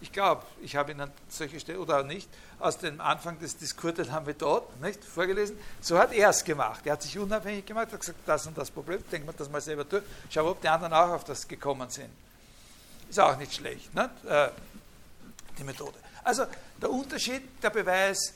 ich 0.00 0.12
glaube, 0.12 0.44
ich 0.62 0.76
habe 0.76 0.92
Ihnen 0.92 1.10
solche 1.28 1.58
Stellen, 1.58 1.80
oder 1.80 2.04
nicht, 2.04 2.28
aus 2.60 2.78
dem 2.78 3.00
Anfang 3.00 3.38
des 3.38 3.56
Diskurs 3.56 4.10
haben 4.10 4.26
wir 4.26 4.34
dort 4.34 4.80
nicht, 4.80 5.04
vorgelesen. 5.04 5.58
So 5.80 5.98
hat 5.98 6.12
er 6.12 6.30
es 6.30 6.44
gemacht. 6.44 6.82
Er 6.84 6.92
hat 6.92 7.02
sich 7.02 7.18
unabhängig 7.18 7.66
gemacht, 7.66 7.92
hat 7.92 8.00
gesagt, 8.00 8.20
das 8.26 8.46
und 8.46 8.56
das 8.56 8.70
Problem, 8.70 9.02
denkt 9.10 9.26
man 9.26 9.34
das 9.36 9.50
mal 9.50 9.60
selber 9.60 9.84
durch. 9.84 10.04
Schau, 10.30 10.48
ob 10.48 10.60
die 10.60 10.68
anderen 10.68 10.92
auch 10.92 11.10
auf 11.10 11.24
das 11.24 11.48
gekommen 11.48 11.90
sind. 11.90 12.10
Ist 13.08 13.18
auch 13.18 13.36
nicht 13.36 13.54
schlecht, 13.54 13.92
nicht? 13.92 14.10
Äh, 14.24 14.50
die 15.58 15.64
Methode. 15.64 15.98
Also 16.24 16.44
der 16.80 16.90
Unterschied, 16.90 17.42
der 17.62 17.70
Beweis 17.70 18.34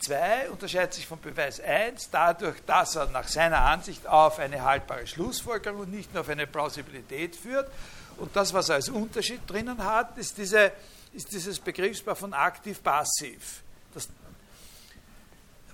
2 0.00 0.50
unterscheidet 0.50 0.94
sich 0.94 1.06
von 1.06 1.20
Beweis 1.20 1.60
1 1.60 2.10
dadurch, 2.10 2.56
dass 2.66 2.96
er 2.96 3.06
nach 3.06 3.28
seiner 3.28 3.60
Ansicht 3.60 4.06
auf 4.06 4.38
eine 4.38 4.62
haltbare 4.62 5.06
Schlussfolgerung 5.06 5.80
und 5.80 5.92
nicht 5.92 6.12
nur 6.12 6.22
auf 6.22 6.28
eine 6.28 6.46
Plausibilität 6.46 7.34
führt. 7.36 7.70
Und 8.18 8.34
das, 8.34 8.52
was 8.52 8.68
er 8.68 8.76
als 8.76 8.88
Unterschied 8.88 9.40
drinnen 9.46 9.82
hat, 9.82 10.16
ist, 10.18 10.38
diese, 10.38 10.72
ist 11.12 11.32
dieses 11.32 11.58
Begriffspaar 11.58 12.16
von 12.16 12.32
aktiv-passiv. 12.32 13.62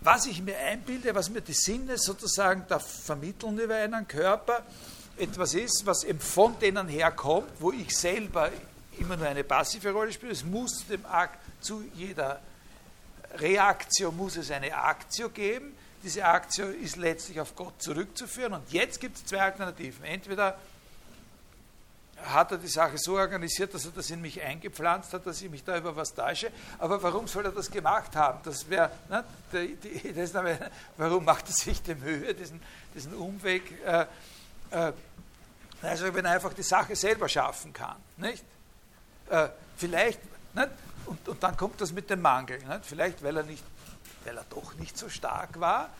Was 0.05 0.27
ich 0.27 0.43
mir 0.43 0.59
einbilde, 0.59 1.14
was 1.14 1.31
mir 1.31 1.43
die 1.43 1.53
Sinne 1.53 1.97
sozusagen 1.97 2.64
da 2.68 2.81
vermitteln 2.81 3.57
über 3.57 3.77
einen 3.77 4.09
Körper, 4.09 4.64
etwas 5.16 5.55
ist, 5.55 5.87
was 5.87 6.03
eben 6.03 6.18
von 6.18 6.59
denen 6.59 6.89
herkommt, 6.89 7.53
wo 7.61 7.70
ich 7.70 7.97
selber 7.97 8.51
immer 8.99 9.16
nur 9.16 9.26
eine 9.26 9.45
passive 9.45 9.90
Rolle 9.93 10.12
spiele. 10.12 10.32
Es 10.32 10.45
muss 10.45 10.86
dem 10.86 11.05
Akt, 11.07 11.38
zu 11.61 11.82
jeder 11.95 12.40
Reaktion 13.36 14.16
muss 14.16 14.36
es 14.36 14.51
eine 14.51 14.76
Aktio 14.76 15.30
geben. 15.30 15.74
Diese 16.03 16.24
Aktio 16.24 16.66
ist 16.66 16.97
letztlich 16.97 17.40
auf 17.40 17.55
Gott 17.55 17.80
zurückzuführen. 17.80 18.55
Und 18.55 18.72
jetzt 18.72 19.01
gibt 19.01 19.16
es 19.16 19.24
zwei 19.24 19.40
Alternativen. 19.40 20.05
Entweder 20.05 20.59
hat 22.24 22.53
er 22.53 22.59
die 22.59 22.68
Sache 22.68 22.99
so 22.99 23.16
organisiert, 23.16 23.74
dass 23.74 23.84
er 23.84 23.93
das 23.93 24.11
in 24.11 24.20
mich 24.20 24.40
eingepflanzt 24.40 25.12
hat, 25.12 25.26
dass 25.26 25.43
ich 25.43 25.51
mich 25.51 25.64
da 25.64 25.76
über 25.76 25.95
was 25.97 26.14
täusche. 26.14 26.51
Aber 26.78 27.03
warum 27.03 27.26
soll 27.26 27.45
er 27.45 27.53
das 27.53 27.70
gemacht 27.70 28.14
haben? 28.14 28.40
Das 28.45 28.68
wäre, 28.68 28.90
ne, 29.09 29.24
warum 30.97 31.24
macht 31.24 31.49
er 31.49 31.55
sich 31.55 31.82
die 31.82 31.95
Mühe, 31.95 32.34
diesen, 32.34 32.61
diesen 32.95 33.14
Umweg? 33.14 33.62
Äh, 33.84 34.07
äh, 34.70 34.93
also 35.82 36.14
wenn 36.14 36.24
er 36.24 36.32
einfach 36.32 36.53
die 36.53 36.62
Sache 36.62 36.95
selber 36.95 37.28
schaffen 37.28 37.72
kann, 37.72 37.97
nicht? 38.16 38.45
Äh, 39.31 39.49
vielleicht, 39.77 40.20
nicht? 40.55 40.68
Und, 41.07 41.29
und, 41.29 41.43
dann 41.43 41.57
kommt 41.57 41.81
das 41.81 41.93
mit 41.93 42.09
dem 42.11 42.20
Mangel, 42.23 42.59
nicht? 42.59 42.85
Vielleicht, 42.87 43.23
weil 43.23 43.37
er 43.37 43.43
nicht, 43.43 43.64
weil 44.25 44.37
er 44.37 44.45
doch 44.51 44.75
nicht 44.75 44.97
so 44.97 45.09
stark 45.09 45.59
war. 45.59 45.91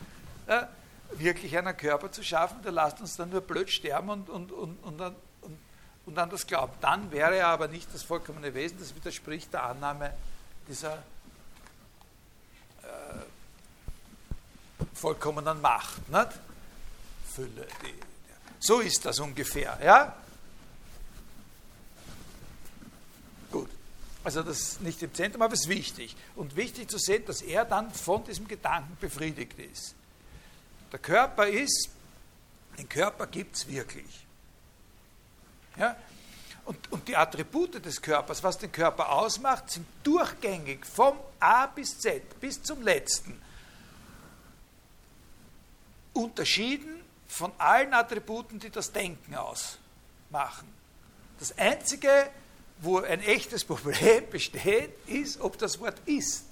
Äh, 0.47 0.63
wirklich 1.11 1.57
einen 1.57 1.75
Körper 1.75 2.11
zu 2.11 2.23
schaffen, 2.23 2.61
der 2.63 2.71
lasst 2.71 2.99
uns 3.01 3.15
dann 3.15 3.29
nur 3.29 3.41
blöd 3.41 3.69
sterben 3.69 4.09
und, 4.09 4.29
und, 4.29 4.51
und, 4.51 4.77
und, 4.83 4.97
dann, 4.97 5.15
und 6.05 6.17
an 6.17 6.29
das 6.29 6.47
Glauben. 6.47 6.73
Dann 6.81 7.11
wäre 7.11 7.35
er 7.35 7.47
aber 7.47 7.67
nicht 7.67 7.93
das 7.93 8.03
vollkommene 8.03 8.53
Wesen, 8.53 8.79
das 8.79 8.95
widerspricht 8.95 9.53
der 9.53 9.63
Annahme 9.63 10.13
dieser 10.67 10.93
äh, 12.83 12.87
vollkommenen 14.93 15.61
Macht. 15.61 16.09
Nicht? 16.09 16.29
Fülle. 17.33 17.67
Die, 17.83 17.93
so 18.59 18.79
ist 18.79 19.05
das 19.05 19.19
ungefähr. 19.19 19.77
Ja? 19.83 20.15
Gut. 23.51 23.69
Also 24.23 24.41
das 24.41 24.59
ist 24.59 24.81
nicht 24.81 25.01
im 25.03 25.13
Zentrum, 25.13 25.41
aber 25.41 25.53
es 25.53 25.61
ist 25.61 25.69
wichtig. 25.69 26.15
Und 26.35 26.55
wichtig 26.55 26.89
zu 26.89 26.97
sehen, 26.97 27.25
dass 27.25 27.41
er 27.41 27.65
dann 27.65 27.91
von 27.91 28.23
diesem 28.23 28.47
Gedanken 28.47 28.97
befriedigt 28.99 29.59
ist. 29.59 29.95
Der 30.91 30.99
Körper 30.99 31.47
ist, 31.47 31.89
den 32.77 32.87
Körper 32.87 33.27
gibt 33.27 33.55
es 33.55 33.67
wirklich. 33.67 34.25
Ja? 35.77 35.95
Und, 36.65 36.91
und 36.91 37.07
die 37.07 37.17
Attribute 37.17 37.83
des 37.85 38.01
Körpers, 38.01 38.41
was 38.43 38.57
den 38.57 38.71
Körper 38.71 39.11
ausmacht, 39.11 39.69
sind 39.69 39.85
durchgängig 40.03 40.85
vom 40.85 41.17
A 41.39 41.67
bis 41.67 41.99
Z 41.99 42.39
bis 42.39 42.63
zum 42.63 42.81
letzten 42.81 43.41
unterschieden 46.13 47.01
von 47.27 47.51
allen 47.57 47.93
Attributen, 47.93 48.59
die 48.59 48.69
das 48.69 48.91
Denken 48.91 49.35
ausmachen. 49.35 50.71
Das 51.39 51.57
Einzige, 51.57 52.29
wo 52.83 52.99
ein 52.99 53.21
echtes 53.21 53.63
Problem 53.63 54.29
besteht, 54.31 54.91
ist, 55.07 55.39
ob 55.39 55.57
das 55.57 55.79
Wort 55.79 55.99
ist 56.05 56.45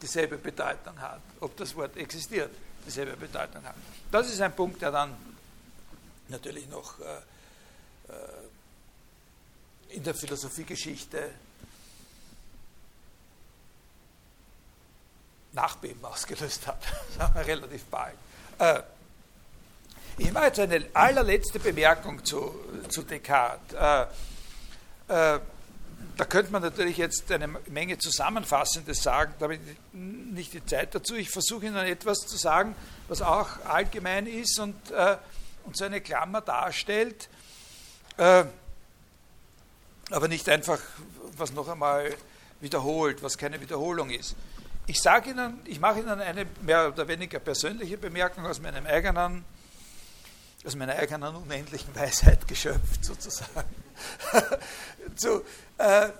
dieselbe 0.00 0.36
Bedeutung 0.36 1.00
hat, 1.00 1.20
ob 1.40 1.56
das 1.56 1.74
Wort 1.74 1.96
existiert 1.96 2.50
dieselbe 2.84 3.16
Bedeutung 3.16 3.64
hat. 3.64 3.76
Das 4.10 4.28
ist 4.28 4.40
ein 4.40 4.54
Punkt, 4.54 4.82
der 4.82 4.90
dann 4.90 5.14
natürlich 6.28 6.68
noch 6.68 6.98
äh, 6.98 7.04
äh, 8.12 8.14
in 9.90 10.02
der 10.02 10.14
Philosophiegeschichte 10.14 11.30
Nachbeben 15.52 16.04
ausgelöst 16.04 16.66
hat, 16.66 16.82
sagen 17.16 17.34
wir 17.34 17.46
relativ 17.46 17.84
bald. 17.84 18.16
Äh, 18.58 18.82
ich 20.18 20.32
mache 20.32 20.46
jetzt 20.46 20.58
eine 20.58 20.84
allerletzte 20.92 21.58
Bemerkung 21.58 22.24
zu, 22.24 22.54
zu 22.88 23.02
Descartes. 23.02 23.74
Äh, 23.74 24.06
da 25.08 26.24
könnte 26.28 26.52
man 26.52 26.62
natürlich 26.62 26.96
jetzt 26.98 27.30
eine 27.32 27.48
Menge 27.48 27.98
Zusammenfassendes 27.98 29.02
sagen, 29.02 29.34
da 29.38 29.44
habe 29.44 29.54
ich 29.54 29.60
nicht 29.92 30.52
die 30.52 30.64
Zeit 30.64 30.94
dazu. 30.94 31.14
Ich 31.14 31.30
versuche 31.30 31.66
Ihnen 31.66 31.76
etwas 31.76 32.20
zu 32.20 32.36
sagen, 32.36 32.74
was 33.08 33.22
auch 33.22 33.48
allgemein 33.64 34.26
ist 34.26 34.58
und, 34.58 34.74
äh, 34.90 35.16
und 35.64 35.76
so 35.76 35.84
eine 35.84 36.00
Klammer 36.00 36.40
darstellt. 36.40 37.28
Äh, 38.16 38.44
aber 40.10 40.28
nicht 40.28 40.48
einfach, 40.48 40.78
was 41.36 41.52
noch 41.52 41.68
einmal 41.68 42.14
wiederholt, 42.60 43.22
was 43.22 43.38
keine 43.38 43.60
Wiederholung 43.60 44.10
ist. 44.10 44.36
Ich 44.86 45.00
sage 45.00 45.30
Ihnen, 45.30 45.60
ich 45.64 45.80
mache 45.80 46.00
Ihnen 46.00 46.20
eine 46.20 46.46
mehr 46.60 46.88
oder 46.88 47.08
weniger 47.08 47.38
persönliche 47.38 47.96
Bemerkung 47.96 48.46
aus 48.46 48.60
meinem 48.60 48.84
eigenen, 48.86 49.44
aus 50.64 50.76
meiner 50.76 50.94
eigenen 50.94 51.34
unendlichen 51.34 51.94
Weisheit 51.94 52.46
geschöpft 52.48 53.04
sozusagen, 53.04 53.74
zu, 55.16 55.42
äh, 55.78 56.10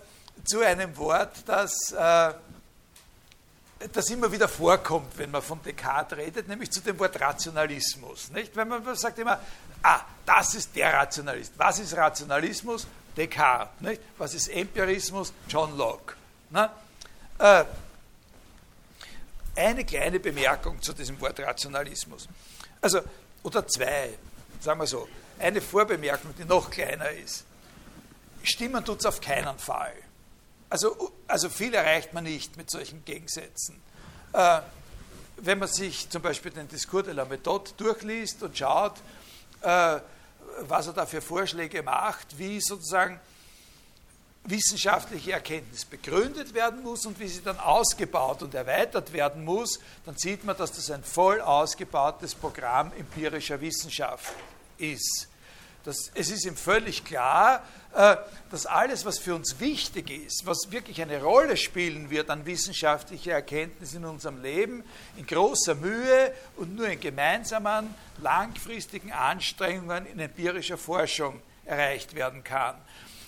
zu 0.45 0.61
einem 0.61 0.97
Wort, 0.97 1.45
das, 1.47 1.93
äh, 1.93 2.33
das 3.93 4.11
immer 4.11 4.31
wieder 4.31 4.49
vorkommt, 4.49 5.17
wenn 5.19 5.31
man 5.31 5.43
von 5.43 5.61
Descartes 5.63 6.19
redet, 6.19 6.49
nämlich 6.49 6.71
zu 6.71 6.81
dem 6.81 6.99
Wort 6.99 7.21
Rationalismus. 7.21 8.31
Nicht? 8.31 8.55
Wenn 8.57 8.69
man 8.69 8.95
sagt 8.97 9.19
immer, 9.19 9.41
ah, 9.83 10.01
das 10.25 10.55
ist 10.55 10.75
der 10.77 10.93
Rationalist. 10.93 11.53
Was 11.57 11.79
ist 11.79 11.97
Rationalismus? 11.97 12.87
Descartes. 13.17 13.81
Nicht? 13.81 14.03
Was 14.19 14.35
ist 14.35 14.49
Empirismus? 14.49 15.33
John 15.49 15.77
Locke. 15.77 16.15
Äh, 17.39 17.65
eine 19.57 19.85
kleine 19.85 20.21
Bemerkung 20.21 20.81
zu 20.81 20.93
diesem 20.93 21.21
Wort 21.21 21.39
Rationalismus. 21.41 22.29
Also, 22.81 23.01
oder 23.43 23.67
zwei, 23.67 24.11
sagen 24.63 24.81
wir 24.81 24.87
so. 24.87 25.09
Eine 25.39 25.61
Vorbemerkung, 25.61 26.35
die 26.39 26.45
noch 26.45 26.71
kleiner 26.71 27.11
ist. 27.11 27.45
Stimmen 28.43 28.85
tut 28.85 29.01
es 29.01 29.07
auf 29.07 29.21
keinen 29.21 29.59
Fall. 29.59 29.95
Also, 30.71 31.13
also 31.27 31.49
viel 31.49 31.75
erreicht 31.75 32.15
man 32.15 32.25
nicht 32.25 32.57
mit 32.57 32.71
solchen 32.71 33.05
Gegensätzen. 33.05 33.81
Äh, 34.33 34.61
wenn 35.37 35.59
man 35.59 35.69
sich 35.69 36.09
zum 36.09 36.23
Beispiel 36.23 36.53
den 36.53 36.69
Diskurs 36.69 37.05
de 37.05 37.13
la 37.13 37.25
Méthode 37.25 37.75
durchliest 37.77 38.43
und 38.43 38.57
schaut, 38.57 38.95
äh, 39.61 39.99
was 40.61 40.87
er 40.87 40.93
da 40.93 41.07
für 41.07 41.21
Vorschläge 41.21 41.83
macht, 41.83 42.39
wie 42.39 42.61
sozusagen 42.61 43.21
wissenschaftliche 44.45 45.33
Erkenntnis 45.33 45.85
begründet 45.85 46.55
werden 46.55 46.83
muss 46.83 47.07
und 47.07 47.19
wie 47.21 47.29
sie 47.29 47.43
dann 47.43 47.59
ausgebaut 47.59 48.43
und 48.43 48.55
erweitert 48.55 49.13
werden 49.13 49.45
muss, 49.45 49.79
dann 50.05 50.17
sieht 50.17 50.45
man, 50.45 50.57
dass 50.57 50.73
das 50.73 50.91
ein 50.91 51.05
voll 51.05 51.41
ausgebautes 51.41 52.35
Programm 52.35 52.93
empirischer 52.99 53.61
Wissenschaft 53.61 54.33
ist. 54.83 55.29
Das, 55.85 56.13
es 56.15 56.31
ist 56.31 56.45
ihm 56.45 56.57
völlig 56.57 57.05
klar, 57.05 57.65
äh, 57.95 58.17
dass 58.51 58.67
alles, 58.67 59.05
was 59.05 59.19
für 59.19 59.35
uns 59.35 59.59
wichtig 59.59 60.11
ist, 60.11 60.47
was 60.47 60.71
wirklich 60.71 61.03
eine 61.03 61.21
Rolle 61.21 61.57
spielen 61.57 62.09
wird 62.09 62.31
an 62.31 62.47
wissenschaftlicher 62.47 63.33
Erkenntnis 63.33 63.95
in 63.95 64.05
unserem 64.05 64.41
Leben, 64.41 64.85
in 65.17 65.27
großer 65.27 65.75
Mühe 65.75 66.33
und 66.57 66.77
nur 66.77 66.89
in 66.89 67.01
gemeinsamen, 67.01 67.93
langfristigen 68.19 69.11
Anstrengungen 69.13 70.07
in 70.07 70.21
empirischer 70.21 70.79
Forschung 70.79 71.41
erreicht 71.65 72.15
werden 72.15 72.45
kann. 72.45 72.77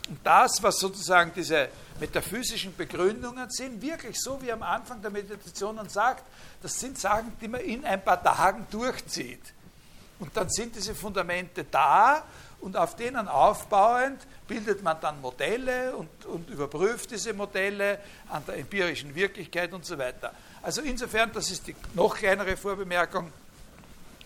Und 0.08 0.18
das, 0.22 0.62
was 0.62 0.78
sozusagen 0.78 1.32
diese 1.34 1.68
metaphysischen 1.98 2.76
Begründungen 2.76 3.50
sind, 3.50 3.80
wirklich 3.80 4.20
so 4.20 4.40
wie 4.42 4.52
am 4.52 4.62
Anfang 4.62 5.00
der 5.00 5.10
Meditationen 5.10 5.88
sagt, 5.88 6.24
das 6.62 6.78
sind 6.78 6.98
Sachen, 6.98 7.32
die 7.40 7.48
man 7.48 7.62
in 7.62 7.84
ein 7.84 8.04
paar 8.04 8.22
Tagen 8.22 8.66
durchzieht. 8.70 9.40
Und 10.18 10.36
dann 10.36 10.48
sind 10.48 10.76
diese 10.76 10.94
Fundamente 10.94 11.64
da 11.64 12.24
und 12.60 12.76
auf 12.76 12.96
denen 12.96 13.28
aufbauend 13.28 14.20
bildet 14.46 14.82
man 14.82 15.00
dann 15.00 15.20
Modelle 15.20 15.94
und, 15.96 16.24
und 16.26 16.48
überprüft 16.50 17.10
diese 17.10 17.34
Modelle 17.34 17.98
an 18.28 18.44
der 18.46 18.56
empirischen 18.56 19.14
Wirklichkeit 19.14 19.72
und 19.72 19.84
so 19.84 19.98
weiter. 19.98 20.32
Also 20.62 20.80
insofern, 20.82 21.32
das 21.32 21.50
ist 21.50 21.66
die 21.66 21.76
noch 21.94 22.16
kleinere 22.16 22.56
Vorbemerkung, 22.56 23.32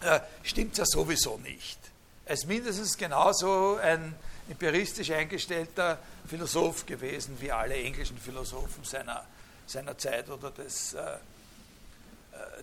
äh, 0.03 0.20
stimmt 0.43 0.78
ja 0.78 0.84
sowieso 0.86 1.39
nicht. 1.39 1.78
Er 2.26 2.34
ist 2.34 2.47
mindestens 2.47 2.97
genauso 2.97 3.76
ein 3.82 4.14
empiristisch 4.49 5.11
eingestellter 5.11 5.99
Philosoph 6.26 6.86
gewesen 6.86 7.36
wie 7.41 7.51
alle 7.51 7.74
englischen 7.74 8.18
Philosophen 8.18 8.84
seiner, 8.84 9.24
seiner 9.66 9.97
Zeit 9.99 10.28
oder 10.28 10.51
des, 10.51 10.95
äh 10.95 11.16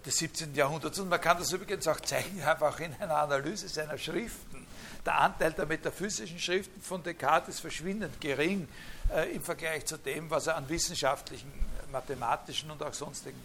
des 0.06 0.18
17. 0.18 0.54
Jahrhunderts. 0.56 1.00
Und 1.00 1.10
man 1.10 1.22
kann 1.22 1.38
das 1.38 1.52
übrigens 1.52 1.88
auch 1.88 2.00
zeigen, 2.00 2.42
einfach 2.44 2.80
in 2.80 2.94
einer 3.00 3.18
Analyse 3.18 3.68
seiner 3.68 3.98
Schriften. 3.98 4.66
Der 5.06 5.20
Anteil 5.20 5.54
der 5.54 5.66
metaphysischen 5.66 6.40
Schriften 6.40 6.82
von 6.82 7.04
Descartes 7.04 7.56
ist 7.56 7.62
verschwindend 7.62 8.20
gering 8.20 8.68
äh, 9.14 9.36
im 9.36 9.44
Vergleich 9.44 9.86
zu 9.86 9.98
dem, 9.98 10.30
was 10.30 10.48
er 10.48 10.56
an 10.56 10.68
wissenschaftlichen, 10.68 11.52
mathematischen 11.92 12.72
und 12.72 12.82
auch 12.82 12.94
sonstigen 12.94 13.42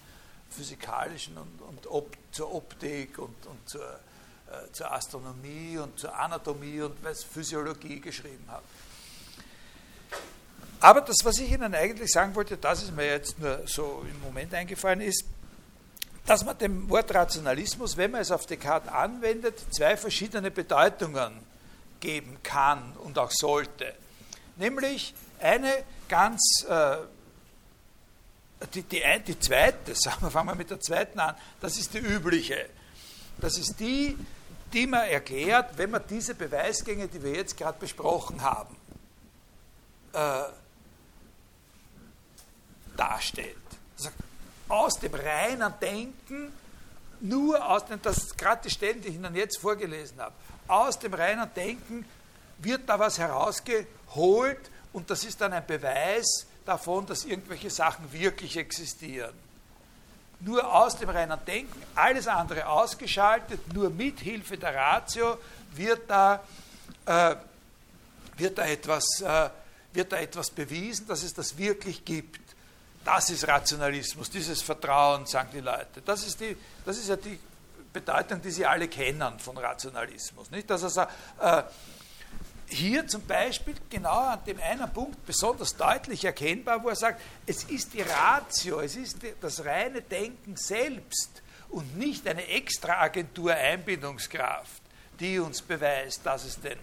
physikalischen 0.51 1.37
und, 1.37 1.63
und 1.69 1.87
Op 1.87 2.17
zur 2.33 2.55
Optik 2.55 3.19
und, 3.19 3.47
und 3.47 3.69
zur 3.69 4.01
äh, 4.51 4.73
zur 4.73 4.91
Astronomie 4.91 5.79
und 5.79 5.97
zur 5.97 6.13
Anatomie 6.13 6.81
und 6.81 6.97
was 7.05 7.23
Physiologie 7.23 8.01
geschrieben 8.01 8.45
hat. 8.49 8.65
Aber 10.81 11.03
das, 11.03 11.19
was 11.23 11.39
ich 11.39 11.53
Ihnen 11.53 11.73
eigentlich 11.73 12.11
sagen 12.11 12.35
wollte, 12.35 12.57
das 12.57 12.83
ist 12.83 12.97
mir 12.97 13.07
jetzt 13.07 13.39
nur 13.39 13.61
so 13.67 14.05
im 14.11 14.21
Moment 14.23 14.53
eingefallen, 14.53 15.03
ist, 15.03 15.25
dass 16.31 16.45
man 16.45 16.57
dem 16.57 16.89
Wort 16.89 17.13
Rationalismus, 17.13 17.97
wenn 17.97 18.13
man 18.13 18.21
es 18.21 18.31
auf 18.31 18.47
Descartes 18.47 18.89
anwendet, 18.93 19.59
zwei 19.73 19.97
verschiedene 19.97 20.53
Bedeutungen 20.53 21.33
geben 21.99 22.39
kann 22.45 22.93
und 22.99 23.19
auch 23.19 23.33
sollte. 23.33 23.93
Nämlich 24.55 25.13
eine 25.41 25.83
ganz, 26.09 26.65
äh, 26.69 26.99
die, 28.75 28.83
die, 28.85 29.03
die 29.27 29.41
zweite, 29.41 29.93
sagen 29.97 30.19
wir, 30.21 30.31
fangen 30.31 30.51
wir 30.51 30.55
mit 30.55 30.71
der 30.71 30.79
zweiten 30.79 31.19
an, 31.19 31.35
das 31.61 31.77
ist 31.79 31.95
die 31.95 31.99
übliche. 31.99 32.69
Das 33.39 33.59
ist 33.59 33.81
die, 33.81 34.17
die 34.73 34.87
man 34.87 35.09
erklärt, 35.09 35.79
wenn 35.79 35.91
man 35.91 36.05
diese 36.09 36.37
Beweisgänge, 36.37 37.09
die 37.09 37.25
wir 37.25 37.33
jetzt 37.33 37.57
gerade 37.57 37.81
besprochen 37.81 38.41
haben, 38.41 38.77
äh, 40.13 40.43
darstellt. 42.97 43.60
Aus 44.71 44.99
dem 44.99 45.15
reinen 45.15 45.73
Denken, 45.81 46.53
nur 47.21 47.69
aus 47.69 47.85
dem, 47.85 48.01
das 48.01 48.37
gerade 48.37 48.63
die 48.65 48.71
Stellen, 48.71 49.03
die 49.03 49.09
ich 49.09 49.15
Ihnen 49.17 49.35
jetzt 49.35 49.59
vorgelesen 49.59 50.19
habe, 50.21 50.33
aus 50.69 50.99
dem 50.99 51.13
reinen 51.13 51.53
Denken 51.55 52.07
wird 52.59 52.89
da 52.89 52.99
was 52.99 53.19
herausgeholt 53.19 54.71
und 54.93 55.11
das 55.11 55.25
ist 55.25 55.41
dann 55.41 55.53
ein 55.53 55.67
Beweis 55.67 56.47
davon, 56.65 57.07
dass 57.07 57.25
irgendwelche 57.25 57.69
Sachen 57.69 58.11
wirklich 58.13 58.57
existieren 58.57 59.35
nur 60.41 60.73
aus 60.73 60.97
dem 60.97 61.09
reinen 61.11 61.39
Denken, 61.47 61.83
alles 61.95 62.27
andere 62.27 62.67
ausgeschaltet, 62.67 63.73
nur 63.75 63.91
mit 63.91 64.21
Hilfe 64.21 64.57
der 64.57 64.75
Ratio 64.75 65.39
wird 65.75 66.09
da, 66.09 66.43
äh, 67.07 67.37
wird 68.37 68.59
da, 68.59 68.67
etwas, 68.67 69.05
äh, 69.21 69.51
wird 69.93 70.13
da 70.13 70.17
etwas 70.17 70.51
bewiesen, 70.51 71.07
dass 71.07 71.23
es 71.23 71.35
das 71.35 71.57
wirklich 71.59 72.05
gibt. 72.05 72.41
Das 73.05 73.31
ist 73.31 73.47
Rationalismus, 73.49 74.31
dieses 74.31 74.63
Vertrauen, 74.63 75.27
sagen 75.27 75.51
die 75.53 75.61
Leute. 75.61 76.03
Das 76.05 76.27
ist, 76.27 76.41
die, 76.41 76.57
das 76.85 76.99
ist 76.99 77.09
ja 77.09 77.17
die 77.17 77.39
Bedeutung, 77.93 78.41
die 78.43 78.51
Sie 78.51 78.67
alle 78.67 78.89
kennen 78.89 79.39
von 79.39 79.57
Rationalismus. 79.57 80.51
Nicht? 80.51 80.69
Dass 80.69 80.97
er 80.97 81.09
äh, 81.41 81.63
hier 82.69 83.07
zum 83.07 83.27
Beispiel 83.27 83.75
genau 83.89 84.29
an 84.29 84.45
dem 84.47 84.61
einen 84.61 84.93
Punkt 84.93 85.25
besonders 85.27 85.77
deutlich 85.77 86.25
erkennbar, 86.25 86.83
wo 86.83 86.89
er 86.89 86.97
sagt, 86.97 87.21
es 87.47 87.65
ist 87.65 87.95
die 87.95 88.03
Ratio, 88.03 88.81
es 88.81 88.97
ist 88.97 89.19
das 89.41 89.65
reine 89.65 90.03
Denken 90.03 90.57
selbst 90.57 91.43
und 91.71 91.97
nicht 91.97 92.27
eine 92.29 92.47
Extraagentur 92.47 93.55
Einbindungskraft, 93.55 94.83
die 95.19 95.39
uns 95.39 95.63
beweist, 95.63 96.25
dass 96.25 96.45
es 96.45 96.61
den, 96.61 96.79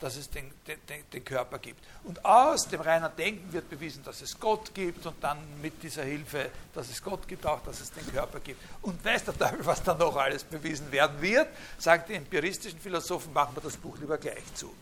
dass 0.00 0.16
es 0.16 0.30
den, 0.30 0.50
den, 0.66 0.78
den 1.12 1.24
Körper 1.24 1.58
gibt. 1.58 1.84
Und 2.04 2.24
aus 2.24 2.66
dem 2.68 2.80
reinen 2.80 3.14
Denken 3.16 3.52
wird 3.52 3.68
bewiesen, 3.68 4.02
dass 4.02 4.22
es 4.22 4.40
Gott 4.40 4.74
gibt 4.74 5.04
und 5.04 5.22
dann 5.22 5.38
mit 5.60 5.82
dieser 5.82 6.04
Hilfe, 6.04 6.50
dass 6.74 6.88
es 6.88 7.02
Gott 7.02 7.28
gibt, 7.28 7.44
auch, 7.44 7.62
dass 7.62 7.80
es 7.80 7.92
den 7.92 8.10
Körper 8.10 8.40
gibt. 8.40 8.60
Und 8.80 9.04
weiß 9.04 9.24
der 9.24 9.36
Teufel, 9.36 9.64
was 9.66 9.82
dann 9.82 9.98
noch 9.98 10.16
alles 10.16 10.42
bewiesen 10.42 10.90
werden 10.90 11.20
wird, 11.20 11.48
sagen 11.78 12.04
die 12.08 12.14
empiristischen 12.14 12.80
Philosophen, 12.80 13.32
machen 13.34 13.54
wir 13.54 13.62
das 13.62 13.76
Buch 13.76 13.98
lieber 13.98 14.16
gleich 14.16 14.42
zu. 14.54 14.74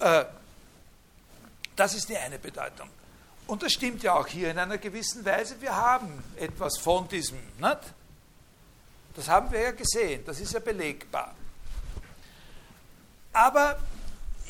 Äh, 0.00 0.24
das 1.76 1.94
ist 1.94 2.08
die 2.08 2.16
eine 2.16 2.38
Bedeutung. 2.38 2.88
Und 3.46 3.62
das 3.62 3.72
stimmt 3.72 4.02
ja 4.02 4.14
auch 4.14 4.26
hier 4.26 4.50
in 4.50 4.58
einer 4.58 4.78
gewissen 4.78 5.24
Weise. 5.24 5.60
Wir 5.60 5.76
haben 5.76 6.22
etwas 6.36 6.78
von 6.78 7.06
diesem. 7.08 7.38
Nicht? 7.58 7.78
Das 9.14 9.28
haben 9.28 9.50
wir 9.52 9.60
ja 9.60 9.72
gesehen, 9.72 10.24
das 10.24 10.40
ist 10.40 10.54
ja 10.54 10.60
belegbar. 10.60 11.34
Aber 13.32 13.78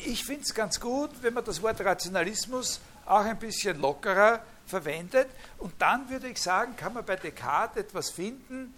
ich 0.05 0.25
finde 0.25 0.43
es 0.43 0.53
ganz 0.53 0.79
gut, 0.79 1.11
wenn 1.21 1.33
man 1.33 1.45
das 1.45 1.61
Wort 1.61 1.79
Rationalismus 1.81 2.79
auch 3.05 3.19
ein 3.25 3.37
bisschen 3.37 3.79
lockerer 3.79 4.41
verwendet. 4.65 5.29
Und 5.59 5.73
dann 5.79 6.09
würde 6.09 6.29
ich 6.29 6.41
sagen, 6.41 6.75
kann 6.75 6.93
man 6.93 7.05
bei 7.05 7.15
Descartes 7.15 7.83
etwas 7.83 8.09
finden, 8.09 8.73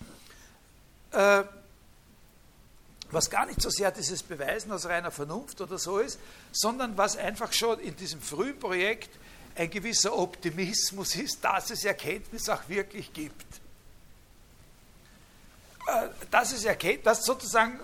äh, 1.11 1.43
was 3.11 3.29
gar 3.29 3.45
nicht 3.45 3.61
so 3.61 3.69
sehr 3.69 3.91
dieses 3.91 4.23
Beweisen 4.23 4.71
aus 4.71 4.85
reiner 4.87 5.11
Vernunft 5.11 5.61
oder 5.61 5.77
so 5.77 5.99
ist, 5.99 6.19
sondern 6.51 6.97
was 6.97 7.15
einfach 7.15 7.53
schon 7.53 7.79
in 7.79 7.95
diesem 7.95 8.21
frühen 8.21 8.59
Projekt 8.59 9.09
ein 9.55 9.69
gewisser 9.69 10.17
Optimismus 10.17 11.15
ist, 11.15 11.43
dass 11.43 11.69
es 11.69 11.85
Erkenntnis 11.85 12.49
auch 12.49 12.67
wirklich 12.67 13.13
gibt. 13.13 13.45
Äh, 15.87 16.07
dass 16.31 16.53
es 16.53 16.65
Erkenntnis, 16.65 17.03
dass 17.03 17.25
sozusagen 17.25 17.79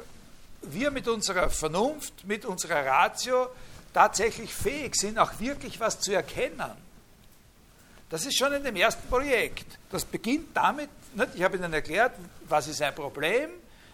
wir 0.62 0.92
mit 0.92 1.08
unserer 1.08 1.50
Vernunft, 1.50 2.26
mit 2.26 2.46
unserer 2.46 2.86
Ratio 2.86 3.48
tatsächlich 3.94 4.54
fähig 4.54 4.96
sind, 4.96 5.18
auch 5.18 5.40
wirklich 5.40 5.80
was 5.80 6.00
zu 6.00 6.12
erkennen. 6.12 6.72
Das 8.10 8.26
ist 8.26 8.38
schon 8.38 8.54
in 8.54 8.64
dem 8.64 8.76
ersten 8.76 9.08
Projekt. 9.08 9.78
Das 9.92 10.04
beginnt 10.04 10.56
damit, 10.56 10.90
ich 11.36 11.44
habe 11.44 11.58
Ihnen 11.58 11.74
erklärt, 11.74 12.14
was 12.48 12.68
ist 12.68 12.82
ein 12.82 12.96
Problem, 12.96 13.50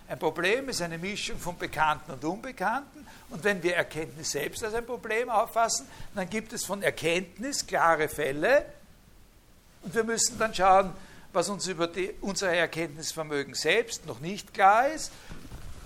ein 0.07 0.19
Problem 0.19 0.69
ist 0.69 0.81
eine 0.81 0.97
Mischung 0.97 1.37
von 1.39 1.57
Bekannten 1.57 2.11
und 2.11 2.23
Unbekannten. 2.23 3.07
Und 3.29 3.43
wenn 3.43 3.63
wir 3.63 3.75
Erkenntnis 3.75 4.31
selbst 4.31 4.63
als 4.63 4.75
ein 4.75 4.85
Problem 4.85 5.29
auffassen, 5.29 5.87
dann 6.13 6.29
gibt 6.29 6.53
es 6.53 6.63
von 6.63 6.83
Erkenntnis 6.83 7.65
klare 7.65 8.07
Fälle. 8.07 8.65
Und 9.81 9.95
wir 9.95 10.03
müssen 10.03 10.37
dann 10.37 10.53
schauen, 10.53 10.93
was 11.33 11.49
uns 11.49 11.67
über 11.67 11.87
die, 11.87 12.13
unser 12.21 12.49
Erkenntnisvermögen 12.49 13.55
selbst 13.55 14.05
noch 14.05 14.19
nicht 14.19 14.53
klar 14.53 14.89
ist. 14.89 15.11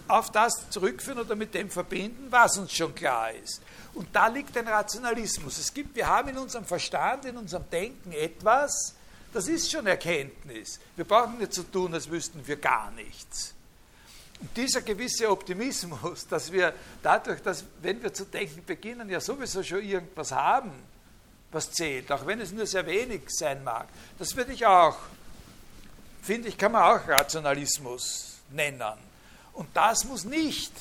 Auf 0.10 0.32
das 0.32 0.70
zurückführen 0.70 1.20
oder 1.20 1.36
mit 1.36 1.54
dem 1.54 1.70
verbinden, 1.70 2.28
was 2.30 2.58
uns 2.58 2.74
schon 2.74 2.94
klar 2.96 3.32
ist. 3.32 3.62
Und 3.94 4.08
da 4.14 4.28
liegt 4.28 4.56
ein 4.58 4.68
Rationalismus. 4.68 5.58
Es 5.58 5.74
gibt, 5.74 5.96
wir 5.96 6.08
haben 6.08 6.30
in 6.30 6.38
unserem 6.38 6.66
Verstand, 6.66 7.26
in 7.26 7.38
unserem 7.38 7.70
Denken 7.70 8.12
etwas, 8.12 8.96
das 9.34 9.48
ist 9.48 9.72
schon 9.72 9.86
Erkenntnis. 9.86 10.80
Wir 10.96 11.06
brauchen 11.06 11.38
nicht 11.38 11.54
zu 11.54 11.62
so 11.62 11.68
tun, 11.68 11.94
als 11.94 12.10
wüssten 12.10 12.46
wir 12.48 12.58
gar 12.58 12.92
nichts. 12.92 13.54
Und 14.40 14.56
dieser 14.56 14.82
gewisse 14.82 15.30
Optimismus, 15.30 16.28
dass 16.28 16.52
wir 16.52 16.74
dadurch, 17.04 17.42
dass 17.42 17.64
wenn 17.82 18.02
wir 18.02 18.14
zu 18.14 18.26
denken 18.26 18.64
beginnen, 18.66 19.10
ja 19.10 19.20
sowieso 19.20 19.62
schon 19.62 19.84
irgendwas 19.84 20.32
haben, 20.32 20.72
was 21.52 21.72
zählt, 21.72 22.12
auch 22.12 22.26
wenn 22.26 22.40
es 22.40 22.52
nur 22.52 22.66
sehr 22.66 22.86
wenig 22.86 23.24
sein 23.28 23.64
mag, 23.64 23.88
das 24.18 24.36
würde 24.36 24.54
ich 24.54 24.66
auch, 24.66 24.98
finde 26.22 26.48
ich, 26.48 26.58
kann 26.58 26.72
man 26.72 26.84
auch 26.84 27.08
Rationalismus 27.08 28.38
nennen. 28.52 29.09
Und 29.60 29.68
das 29.74 30.06
muss 30.06 30.24
nicht 30.24 30.72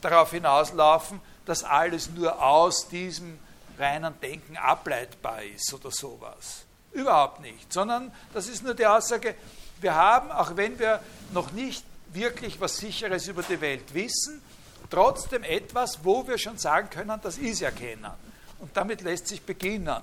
darauf 0.00 0.32
hinauslaufen, 0.32 1.20
dass 1.46 1.62
alles 1.62 2.10
nur 2.10 2.42
aus 2.42 2.88
diesem 2.88 3.38
reinen 3.78 4.18
Denken 4.20 4.56
ableitbar 4.56 5.44
ist 5.44 5.72
oder 5.72 5.92
sowas. 5.92 6.64
Überhaupt 6.90 7.38
nicht, 7.40 7.72
sondern 7.72 8.10
das 8.34 8.48
ist 8.48 8.64
nur 8.64 8.74
die 8.74 8.84
Aussage, 8.84 9.36
wir 9.80 9.94
haben, 9.94 10.32
auch 10.32 10.56
wenn 10.56 10.76
wir 10.80 11.00
noch 11.32 11.52
nicht 11.52 11.84
wirklich 12.12 12.60
was 12.60 12.78
Sicheres 12.78 13.28
über 13.28 13.44
die 13.44 13.60
Welt 13.60 13.94
wissen, 13.94 14.42
trotzdem 14.90 15.44
etwas, 15.44 16.00
wo 16.02 16.26
wir 16.26 16.36
schon 16.36 16.58
sagen 16.58 16.90
können, 16.90 17.20
das 17.22 17.38
ist 17.38 17.62
Erkennen. 17.62 18.10
Und 18.58 18.76
damit 18.76 19.02
lässt 19.02 19.28
sich 19.28 19.40
beginnen. 19.40 20.02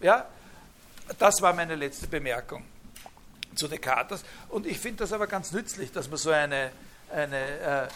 Ja, 0.00 0.26
das 1.18 1.42
war 1.42 1.52
meine 1.54 1.74
letzte 1.74 2.06
Bemerkung 2.06 2.64
zu 3.54 3.68
Descartes. 3.68 4.24
Und 4.48 4.66
ich 4.66 4.78
finde 4.78 4.98
das 4.98 5.12
aber 5.12 5.26
ganz 5.26 5.52
nützlich, 5.52 5.92
dass 5.92 6.08
man 6.08 6.18
so 6.18 6.30
eine, 6.30 6.70
eine, 7.10 7.88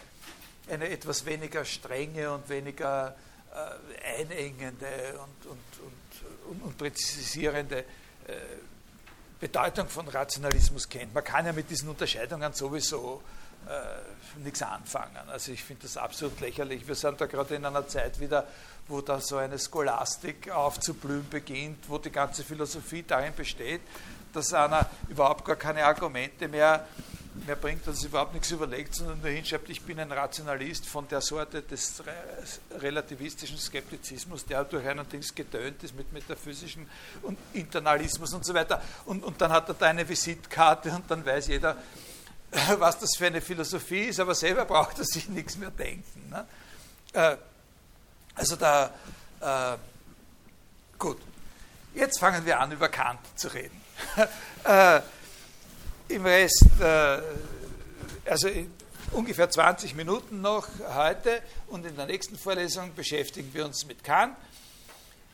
äh, 0.69 0.73
eine 0.73 0.89
etwas 0.89 1.25
weniger 1.27 1.65
strenge 1.65 2.33
und 2.33 2.49
weniger 2.49 3.15
äh, 3.53 4.21
einengende 4.21 5.19
und, 5.19 5.51
und, 5.51 6.51
und, 6.51 6.63
und 6.63 6.79
präzisierende 6.79 7.79
äh, 7.79 7.85
Bedeutung 9.39 9.89
von 9.89 10.09
Rationalismus 10.09 10.89
kennt. 10.89 11.15
Man 11.15 11.25
kann 11.25 11.45
ja 11.47 11.53
mit 11.53 11.69
diesen 11.71 11.89
Unterscheidungen 11.89 12.53
sowieso 12.53 13.23
äh, 13.69 14.41
nichts 14.43 14.63
anfangen. 14.63 15.29
Also 15.29 15.53
ich 15.53 15.63
finde 15.63 15.83
das 15.83 15.97
absolut 15.97 16.41
lächerlich. 16.41 16.87
Wir 16.87 16.95
sind 16.95 17.21
da 17.21 17.27
gerade 17.27 17.57
in 17.57 17.65
einer 17.65 17.87
Zeit 17.87 18.19
wieder, 18.21 18.47
wo 18.89 19.01
da 19.01 19.21
so 19.21 19.37
eine 19.37 19.59
Scholastik 19.59 20.51
aufzublühen 20.51 21.29
beginnt, 21.29 21.89
wo 21.89 21.99
die 21.99 22.11
ganze 22.11 22.45
Philosophie 22.45 23.03
darin 23.03 23.35
besteht, 23.35 23.81
dass 24.37 24.53
einer 24.53 24.89
überhaupt 25.09 25.45
gar 25.45 25.57
keine 25.57 25.85
Argumente 25.85 26.49
mehr 26.49 26.87
mehr 27.45 27.57
bringt, 27.57 27.87
dass 27.87 27.99
es 27.99 28.05
überhaupt 28.05 28.33
nichts 28.33 28.51
überlegt, 28.51 28.95
sondern 28.95 29.21
nur 29.21 29.31
hinschreibt, 29.31 29.69
ich 29.69 29.83
bin 29.83 29.99
ein 30.01 30.11
Rationalist 30.11 30.87
von 30.87 31.07
der 31.09 31.21
Sorte 31.21 31.63
des 31.63 32.03
relativistischen 32.79 33.59
Skeptizismus, 33.59 34.45
der 34.45 34.65
durch 34.65 34.87
einen 34.87 35.09
Dings 35.09 35.35
getönt 35.35 35.83
ist 35.83 35.95
mit 35.95 36.13
metaphysischen 36.13 36.89
und 37.23 37.39
Internalismus 37.53 38.33
und 38.33 38.45
so 38.45 38.55
weiter. 38.55 38.83
Und, 39.05 39.25
und 39.25 39.41
dann 39.41 39.53
hat 39.53 39.69
er 39.69 39.75
da 39.75 39.87
eine 39.87 40.09
Visitkarte 40.09 40.91
und 40.91 41.11
dann 41.11 41.25
weiß 41.25 41.49
jeder, 41.49 41.77
was 42.79 42.99
das 42.99 43.11
für 43.17 43.27
eine 43.27 43.41
Philosophie 43.41 44.05
ist, 44.05 44.21
aber 44.21 44.35
selber 44.35 44.65
braucht 44.65 44.99
er 44.99 45.05
sich 45.05 45.29
nichts 45.29 45.57
mehr 45.57 45.71
denken. 45.71 46.31
Ne? 46.31 46.47
Äh, 47.13 47.37
also 48.35 48.57
da, 48.57 48.93
äh, 49.41 49.79
gut, 50.99 51.19
jetzt 51.95 52.19
fangen 52.19 52.45
wir 52.45 52.61
an, 52.61 52.73
über 52.73 52.89
Kant 52.89 53.21
zu 53.37 53.49
reden. 53.49 53.86
Äh, 54.65 55.01
im 56.09 56.25
Rest, 56.25 56.67
äh, 56.81 57.19
also 58.29 58.49
ungefähr 59.13 59.49
20 59.49 59.95
Minuten 59.95 60.41
noch 60.41 60.69
heute 60.95 61.43
und 61.69 61.87
in 61.87 61.97
der 61.97 62.07
nächsten 62.07 62.39
Vorlesung 62.39 62.95
beschäftigen 62.95 63.53
wir 63.53 63.65
uns 63.65 63.87
mit 63.87 64.05
Kant. 64.05 64.37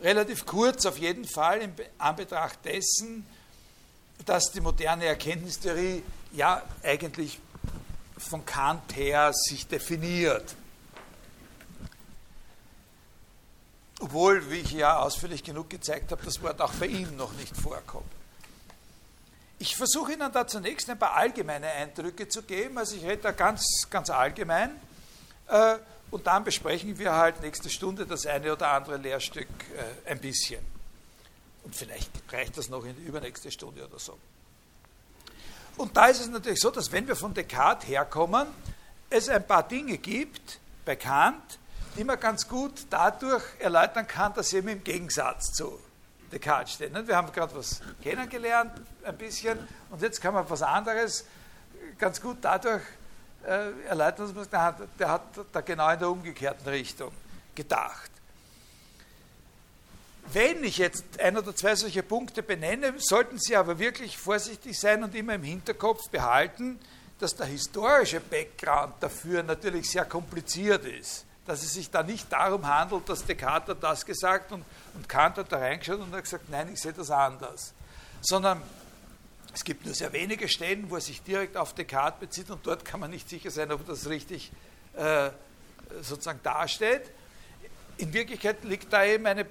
Relativ 0.01 0.47
kurz 0.47 0.87
auf 0.87 0.99
jeden 0.99 1.25
Fall 1.25 1.61
in 1.61 1.73
Anbetracht 1.99 2.59
dessen, 2.65 3.27
dass 4.25 4.51
die 4.53 4.61
moderne 4.61 5.07
Erkenntnistheorie 5.07 6.03
ja 6.33 6.63
eigentlich 6.83 7.39
von 8.19 8.45
Kant 8.45 8.97
her 8.97 9.33
sich 9.33 9.67
definiert. 9.67 10.55
Obwohl, 14.01 14.51
wie 14.51 14.59
ich 14.59 14.73
ja 14.73 14.99
ausführlich 14.99 15.45
genug 15.45 15.71
gezeigt 15.71 16.11
habe, 16.11 16.25
das 16.25 16.43
Wort 16.43 16.61
auch 16.61 16.73
bei 16.75 16.87
ihm 16.87 17.17
noch 17.17 17.33
nicht 17.35 17.57
vorkommt. 17.57 18.11
Ich 19.63 19.77
versuche 19.77 20.15
Ihnen 20.15 20.33
da 20.33 20.45
zunächst 20.45 20.91
ein 20.91 20.99
paar 20.99 21.15
allgemeine 21.15 21.69
Eindrücke 21.69 22.27
zu 22.27 22.43
geben. 22.43 22.79
Also 22.79 22.97
ich 22.97 23.05
rede 23.05 23.23
da 23.23 23.31
ganz, 23.31 23.65
ganz 23.89 24.11
allgemein. 24.11 24.73
Äh, 25.47 25.77
und 26.11 26.27
dann 26.27 26.43
besprechen 26.43 26.99
wir 26.99 27.13
halt 27.13 27.41
nächste 27.43 27.71
Stunde 27.71 28.05
das 28.05 28.27
eine 28.27 28.55
oder 28.55 28.73
andere 28.73 28.97
Lehrstück 28.97 29.47
äh, 29.47 30.11
ein 30.11 30.19
bisschen. 30.19 30.59
Und 31.63 31.77
vielleicht 31.77 32.11
reicht 32.33 32.59
das 32.59 32.71
noch 32.71 32.85
in 32.85 32.97
die 32.97 33.03
übernächste 33.03 33.53
Stunde 33.53 33.87
oder 33.87 34.01
so. 34.01 34.19
Und 35.77 35.97
da 35.97 36.07
ist 36.07 36.23
es 36.23 36.29
natürlich 36.29 36.59
so, 36.59 36.73
dass 36.73 36.91
wenn 36.91 37.07
wir 37.07 37.15
von 37.15 37.33
Descartes 37.33 37.89
herkommen, 37.89 38.49
es 39.11 39.29
ein 39.29 39.47
paar 39.47 39.63
Dinge 39.63 39.97
gibt 39.99 40.59
bei 40.85 40.97
Kant, 40.97 41.61
die 41.97 42.03
man 42.03 42.19
ganz 42.19 42.49
gut 42.49 42.73
dadurch 42.91 43.45
erläutern 43.61 44.09
kann, 44.09 44.35
dass 44.35 44.49
sie 44.49 44.57
eben 44.57 44.67
im 44.67 44.83
Gegensatz 44.83 45.53
zu 45.53 45.79
Descartes 46.33 46.75
steht. 46.75 47.07
Wir 47.07 47.17
haben 47.17 47.31
gerade 47.33 47.55
was 47.55 47.81
kennengelernt, 48.03 48.73
ein 49.05 49.17
bisschen, 49.17 49.59
und 49.91 50.01
jetzt 50.01 50.21
kann 50.21 50.35
man 50.35 50.49
was 50.49 50.63
anderes 50.63 51.25
ganz 51.99 52.21
gut 52.21 52.39
dadurch 52.41 52.83
äh, 53.45 53.71
erläutern, 53.89 54.27
dass 54.27 54.35
man 54.35 54.51
der 54.51 54.89
der 54.99 55.09
hat 55.11 55.23
da 55.53 55.61
genau 55.61 55.91
in 55.91 55.99
der 55.99 56.11
umgekehrten 56.11 56.67
Richtung 56.69 57.13
gedacht. 57.55 58.11
Wenn 60.33 60.65
ich 60.65 60.79
jetzt 60.79 61.05
ein 61.21 61.37
oder 61.37 61.55
zwei 61.55 61.75
solche 61.75 62.03
Punkte 62.03 62.43
benenne, 62.43 62.95
sollten 62.99 63.39
Sie 63.39 63.57
aber 63.57 63.79
wirklich 63.79 64.17
vorsichtig 64.17 64.79
sein 64.79 65.03
und 65.03 65.15
immer 65.15 65.35
im 65.35 65.43
Hinterkopf 65.43 66.09
behalten, 66.11 66.79
dass 67.19 67.35
der 67.35 67.47
historische 67.47 68.21
Background 68.21 68.95
dafür 69.01 69.43
natürlich 69.43 69.91
sehr 69.91 70.05
kompliziert 70.05 70.85
ist 70.85 71.27
dass 71.47 71.63
es 71.63 71.75
sich 71.75 71.91
da 71.91 72.03
nicht 72.03 72.33
darum 72.33 72.67
handelt, 72.67 73.09
dass 73.09 73.25
Descartes 73.25 73.77
das 73.81 74.07
gesagt 74.07 74.53
und, 74.53 74.65
und 74.95 75.09
Kant 75.09 75.37
hat 75.39 75.51
da 75.51 75.59
reingeschaut 75.59 75.99
und 75.99 76.13
hat 76.13 76.23
gesagt, 76.23 76.49
nein, 76.51 76.71
ich 76.73 76.81
sehe 76.81 76.93
das 76.93 77.11
anders. 77.11 77.75
Sondern 78.21 78.63
es 79.53 79.65
gibt 79.65 79.85
nur 79.85 79.95
sehr 79.95 80.13
wenige 80.13 80.49
Stellen, 80.49 80.89
wo 80.89 80.97
er 80.97 81.01
sich 81.01 81.23
direkt 81.23 81.57
auf 81.57 81.75
Descartes 81.75 82.21
bezieht 82.21 82.51
und 82.51 82.65
dort 82.65 82.85
kann 82.85 83.01
man 83.01 83.11
nicht 83.11 83.29
sicher 83.29 83.51
sein, 83.51 83.73
ob 83.73 83.87
das 83.87 84.09
richtig 84.09 84.53
äh, 84.95 85.31
sozusagen 86.01 86.41
dasteht. 86.43 87.11
In 87.97 88.13
Wirklichkeit 88.13 88.63
liegt 88.65 88.93
da 88.93 89.05
eben 89.05 89.27
eine 89.27 89.47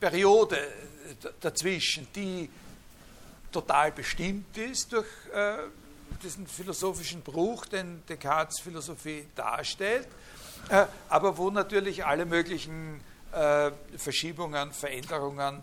Periode 0.00 0.72
dazwischen, 1.40 2.08
die 2.14 2.48
total 3.52 3.92
bestimmt 3.92 4.56
ist 4.56 4.92
durch 4.92 5.06
äh, 5.32 5.58
diesen 6.22 6.46
philosophischen 6.46 7.20
Bruch, 7.20 7.66
den 7.66 8.02
Descartes 8.08 8.60
Philosophie 8.60 9.26
darstellt 9.36 10.08
aber 11.08 11.36
wo 11.36 11.50
natürlich 11.50 12.04
alle 12.04 12.26
möglichen 12.26 13.00
äh, 13.32 13.70
Verschiebungen, 13.96 14.72
Veränderungen 14.72 15.62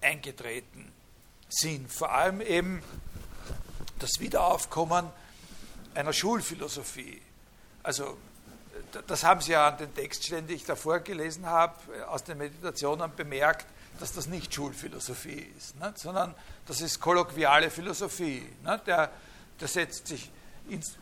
eingetreten 0.00 0.92
sind. 1.48 1.90
Vor 1.90 2.12
allem 2.12 2.40
eben 2.40 2.82
das 3.98 4.10
Wiederaufkommen 4.18 5.06
einer 5.94 6.12
Schulphilosophie. 6.12 7.20
Also 7.82 8.16
das 9.06 9.24
haben 9.24 9.40
Sie 9.40 9.52
ja 9.52 9.68
an 9.68 9.78
den 9.78 9.94
Textstellen, 9.94 10.46
die 10.46 10.54
ich 10.54 10.64
davor 10.64 11.00
gelesen 11.00 11.46
habe, 11.46 11.74
aus 12.08 12.24
den 12.24 12.38
Meditationen 12.38 13.10
bemerkt, 13.14 13.66
dass 14.00 14.12
das 14.12 14.26
nicht 14.26 14.52
Schulphilosophie 14.52 15.52
ist, 15.56 15.80
nicht? 15.80 15.98
sondern 15.98 16.34
das 16.66 16.80
ist 16.80 17.00
kolloquiale 17.00 17.70
Philosophie. 17.70 18.44
Nicht? 18.64 18.86
Der, 18.86 19.10
der 19.60 19.68
setzt 19.68 20.08
sich, 20.08 20.30
ins, 20.68 20.96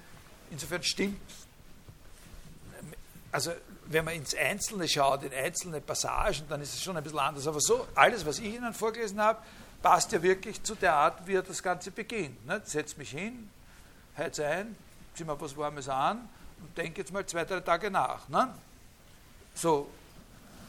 insofern 0.51 0.83
stimmt 0.83 1.21
also 3.33 3.51
wenn 3.87 4.05
man 4.05 4.15
ins 4.15 4.35
Einzelne 4.35 4.87
schaut, 4.87 5.25
in 5.25 5.33
einzelne 5.33 5.81
Passagen, 5.81 6.45
dann 6.49 6.61
ist 6.61 6.75
es 6.75 6.83
schon 6.83 6.97
ein 6.97 7.03
bisschen 7.03 7.19
anders. 7.19 7.47
Aber 7.47 7.61
so, 7.61 7.89
alles, 7.95 8.25
was 8.25 8.39
ich 8.39 8.55
Ihnen 8.55 8.75
vorgelesen 8.75 9.21
habe, 9.21 9.41
passt 9.83 10.13
ja 10.13 10.23
wirklich 10.23 10.63
zu 10.63 10.75
der 10.75 10.95
Art, 10.95 11.27
wie 11.27 11.35
er 11.35 11.43
das 11.43 11.63
Ganze 11.63 11.91
beginnt. 11.91 12.47
Ne? 12.47 12.61
Setz 12.65 12.97
mich 12.97 13.11
hin, 13.11 13.51
heiz 14.17 14.39
ein, 14.39 14.77
zieh 15.15 15.25
mir 15.25 15.41
was 15.41 15.57
Warmes 15.57 15.89
an 15.89 16.29
und 16.61 16.77
denke 16.77 17.01
jetzt 17.01 17.13
mal 17.13 17.25
zwei, 17.27 17.45
drei 17.45 17.61
Tage 17.61 17.91
nach. 17.91 18.29
Ne? 18.29 18.55
So, 19.55 19.91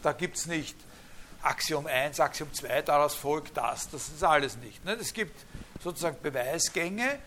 da 0.01 0.13
gibt 0.13 0.37
es 0.37 0.45
nicht 0.47 0.75
Axiom 1.43 1.85
1, 1.85 2.19
Axiom 2.21 2.51
2, 2.53 2.81
daraus 2.83 3.13
folgt 3.13 3.57
das. 3.57 3.89
Das 3.89 4.07
ist 4.07 4.23
alles 4.23 4.55
nicht. 4.57 4.83
Ne? 4.85 4.93
Es 4.93 5.13
gibt 5.13 5.45
sozusagen 5.83 6.17
Beweisgänge, 6.21 7.19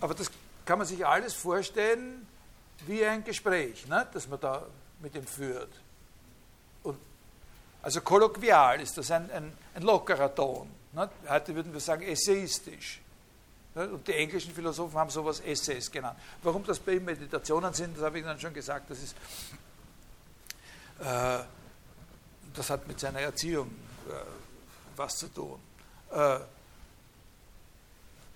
aber 0.00 0.14
das 0.14 0.30
kann 0.64 0.78
man 0.78 0.86
sich 0.86 1.04
alles 1.04 1.34
vorstellen 1.34 2.26
wie 2.86 3.04
ein 3.04 3.22
Gespräch, 3.24 3.86
ne, 3.86 4.06
das 4.12 4.28
man 4.28 4.40
da 4.40 4.66
mit 5.00 5.14
ihm 5.14 5.26
führt. 5.26 5.70
Und 6.82 6.98
also 7.82 8.00
kolloquial 8.00 8.80
ist 8.80 8.96
das 8.98 9.10
ein, 9.10 9.30
ein, 9.30 9.52
ein 9.74 9.82
lockerer 9.82 10.34
Ton. 10.34 10.68
Ne? 10.92 11.08
Heute 11.28 11.54
würden 11.54 11.72
wir 11.72 11.80
sagen 11.80 12.02
essayistisch. 12.02 13.00
Und 13.74 14.06
die 14.06 14.12
englischen 14.12 14.52
Philosophen 14.54 14.98
haben 14.98 15.10
sowas 15.10 15.40
Essays 15.40 15.90
genannt. 15.90 16.18
Warum 16.42 16.64
das 16.64 16.78
bei 16.78 16.92
ihm 16.92 17.04
Meditationen 17.06 17.72
sind, 17.72 17.96
das 17.96 18.04
habe 18.04 18.18
ich 18.18 18.24
dann 18.24 18.38
schon 18.38 18.52
gesagt, 18.52 18.90
das 18.90 19.02
ist, 19.02 19.16
äh, 21.00 21.38
das 22.54 22.68
hat 22.68 22.86
mit 22.86 23.00
seiner 23.00 23.20
Erziehung 23.20 23.70
äh, 24.08 24.12
was 24.94 25.16
zu 25.16 25.28
tun. 25.28 25.58
Äh, 26.10 26.40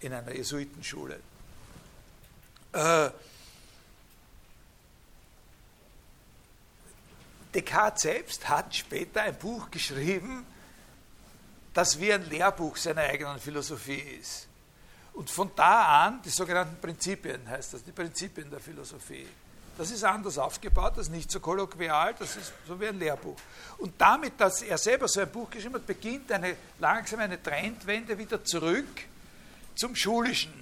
in 0.01 0.13
einer 0.13 0.33
Jesuitenschule. 0.33 1.21
Äh, 2.73 3.11
Descartes 7.57 8.03
selbst 8.03 8.49
hat 8.49 8.75
später 8.75 9.23
ein 9.23 9.37
Buch 9.37 9.71
geschrieben, 9.71 10.47
das 11.73 11.99
wie 11.99 12.13
ein 12.13 12.29
Lehrbuch 12.29 12.77
seiner 12.77 13.03
eigenen 13.03 13.39
Philosophie 13.39 14.19
ist. 14.21 14.47
Und 15.15 15.31
von 15.31 15.51
da 15.57 16.05
an, 16.07 16.21
die 16.23 16.29
sogenannten 16.29 16.79
Prinzipien 16.81 17.49
heißt 17.49 17.75
das, 17.75 17.85
die 17.85 17.93
Prinzipien 17.93 18.51
der 18.51 18.61
Philosophie. 18.61 19.27
Das 19.79 19.91
ist 19.91 20.05
anders 20.05 20.37
aufgebaut, 20.39 20.93
das 20.97 21.07
ist 21.07 21.13
nicht 21.13 21.31
so 21.31 21.41
kolloquial, 21.41 22.15
das 22.19 22.37
ist 22.37 22.53
so 22.67 22.79
wie 22.79 22.89
ein 22.89 22.99
Lehrbuch. 22.99 23.37
Und 23.79 23.95
damit, 23.99 24.39
dass 24.39 24.63
er 24.63 24.79
selber 24.79 25.09
so 25.09 25.21
ein 25.21 25.31
Buch 25.31 25.51
geschrieben 25.51 25.75
hat, 25.77 25.87
beginnt 25.87 26.31
eine 26.33 26.57
langsam 26.79 27.21
eine 27.21 27.43
Trendwende 27.43 28.17
wieder 28.17 28.43
zurück 28.45 28.89
zum 29.75 29.95
Schulischen 29.95 30.53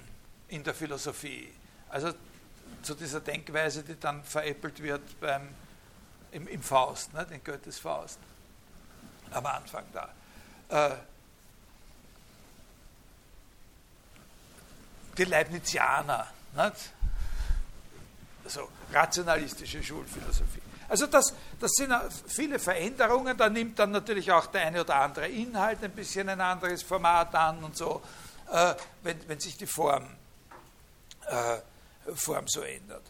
in 0.49 0.63
der 0.63 0.73
Philosophie. 0.73 1.49
Also 1.89 2.13
zu 2.81 2.93
dieser 2.93 3.19
Denkweise, 3.19 3.83
die 3.83 3.99
dann 3.99 4.23
veräppelt 4.23 4.81
wird 4.81 5.19
beim, 5.19 5.47
im, 6.35 6.47
im 6.47 6.61
Faust, 6.61 7.13
ne, 7.13 7.25
den 7.25 7.41
Goethes 7.43 7.79
Faust, 7.79 8.19
am 9.31 9.45
Anfang 9.45 9.85
da. 9.93 10.09
Äh, 10.69 10.95
die 15.17 15.23
Leibnizianer, 15.23 16.27
nicht? 16.53 16.91
also 18.43 18.69
rationalistische 18.91 19.81
Schulphilosophie. 19.81 20.61
Also 20.89 21.07
das, 21.07 21.33
das 21.59 21.71
sind 21.71 21.91
viele 22.27 22.59
Veränderungen, 22.59 23.35
da 23.37 23.49
nimmt 23.49 23.79
dann 23.79 23.91
natürlich 23.91 24.31
auch 24.31 24.47
der 24.47 24.67
eine 24.67 24.81
oder 24.81 24.95
andere 24.97 25.27
Inhalt 25.29 25.83
ein 25.83 25.91
bisschen 25.91 26.27
ein 26.29 26.41
anderes 26.41 26.83
Format 26.83 27.33
an 27.33 27.63
und 27.63 27.77
so, 27.77 28.01
äh, 28.51 28.75
wenn, 29.03 29.27
wenn 29.27 29.39
sich 29.39 29.57
die 29.57 29.67
Form, 29.67 30.05
äh, 31.27 32.13
Form 32.13 32.47
so 32.47 32.61
ändert. 32.61 33.03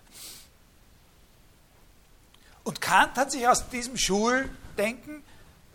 Und 2.66 2.82
Kant 2.82 3.16
hat 3.16 3.32
sich 3.32 3.48
aus 3.48 3.70
diesem 3.70 3.96
Schuldenken 3.96 5.24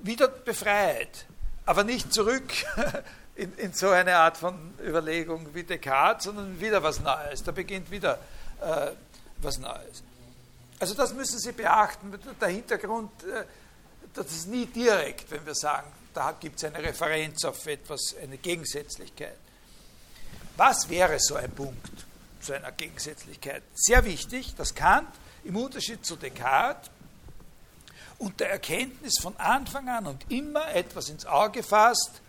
wieder 0.00 0.28
befreit, 0.28 1.24
aber 1.64 1.84
nicht 1.84 2.12
zurück 2.12 2.52
in, 3.36 3.56
in 3.56 3.72
so 3.72 3.90
eine 3.90 4.16
Art 4.16 4.36
von 4.36 4.74
Überlegung 4.84 5.54
wie 5.54 5.62
Descartes, 5.62 6.24
sondern 6.24 6.60
wieder 6.60 6.82
was 6.82 7.00
Neues. 7.00 7.44
Da 7.44 7.52
beginnt 7.52 7.90
wieder 7.90 8.18
äh, 8.60 8.90
was 9.38 9.58
Neues. 9.58 10.02
Also 10.80 10.94
das 10.94 11.14
müssen 11.14 11.38
Sie 11.38 11.52
beachten. 11.52 12.12
Der 12.40 12.48
Hintergrund, 12.48 13.12
äh, 13.22 13.44
das 14.12 14.26
ist 14.26 14.48
nie 14.48 14.66
direkt, 14.66 15.30
wenn 15.30 15.46
wir 15.46 15.54
sagen, 15.54 15.86
da 16.12 16.32
gibt 16.32 16.56
es 16.56 16.64
eine 16.64 16.82
Referenz 16.82 17.44
auf 17.44 17.66
etwas, 17.66 18.16
eine 18.20 18.36
Gegensätzlichkeit. 18.36 19.36
Was 20.56 20.88
wäre 20.88 21.20
so 21.20 21.36
ein 21.36 21.52
Punkt 21.52 22.04
zu 22.40 22.52
einer 22.52 22.72
Gegensätzlichkeit? 22.72 23.62
Sehr 23.74 24.04
wichtig, 24.04 24.56
dass 24.56 24.74
Kant 24.74 25.08
im 25.44 25.56
Unterschied 25.56 26.04
zu 26.04 26.16
Descartes 26.16 26.90
unter 28.18 28.46
Erkenntnis 28.46 29.18
von 29.18 29.34
Anfang 29.38 29.88
an 29.88 30.06
und 30.06 30.30
immer 30.30 30.74
etwas 30.74 31.08
ins 31.08 31.24
Auge 31.24 31.62
fasst, 31.62 32.20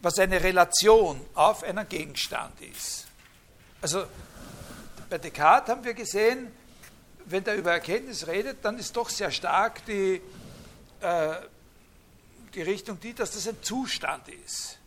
was 0.00 0.18
eine 0.18 0.42
Relation 0.42 1.20
auf 1.34 1.62
einen 1.62 1.86
Gegenstand 1.88 2.58
ist. 2.60 3.06
Also 3.82 4.06
bei 5.10 5.18
Descartes 5.18 5.70
haben 5.70 5.84
wir 5.84 5.94
gesehen, 5.94 6.52
wenn 7.26 7.44
er 7.46 7.56
über 7.56 7.72
Erkenntnis 7.72 8.26
redet, 8.26 8.64
dann 8.64 8.78
ist 8.78 8.96
doch 8.96 9.10
sehr 9.10 9.30
stark 9.30 9.84
die, 9.84 10.22
äh, 11.00 11.34
die 12.54 12.62
Richtung 12.62 12.98
die, 13.00 13.12
dass 13.12 13.32
das 13.32 13.46
ein 13.46 13.62
Zustand 13.62 14.26
ist, 14.28 14.78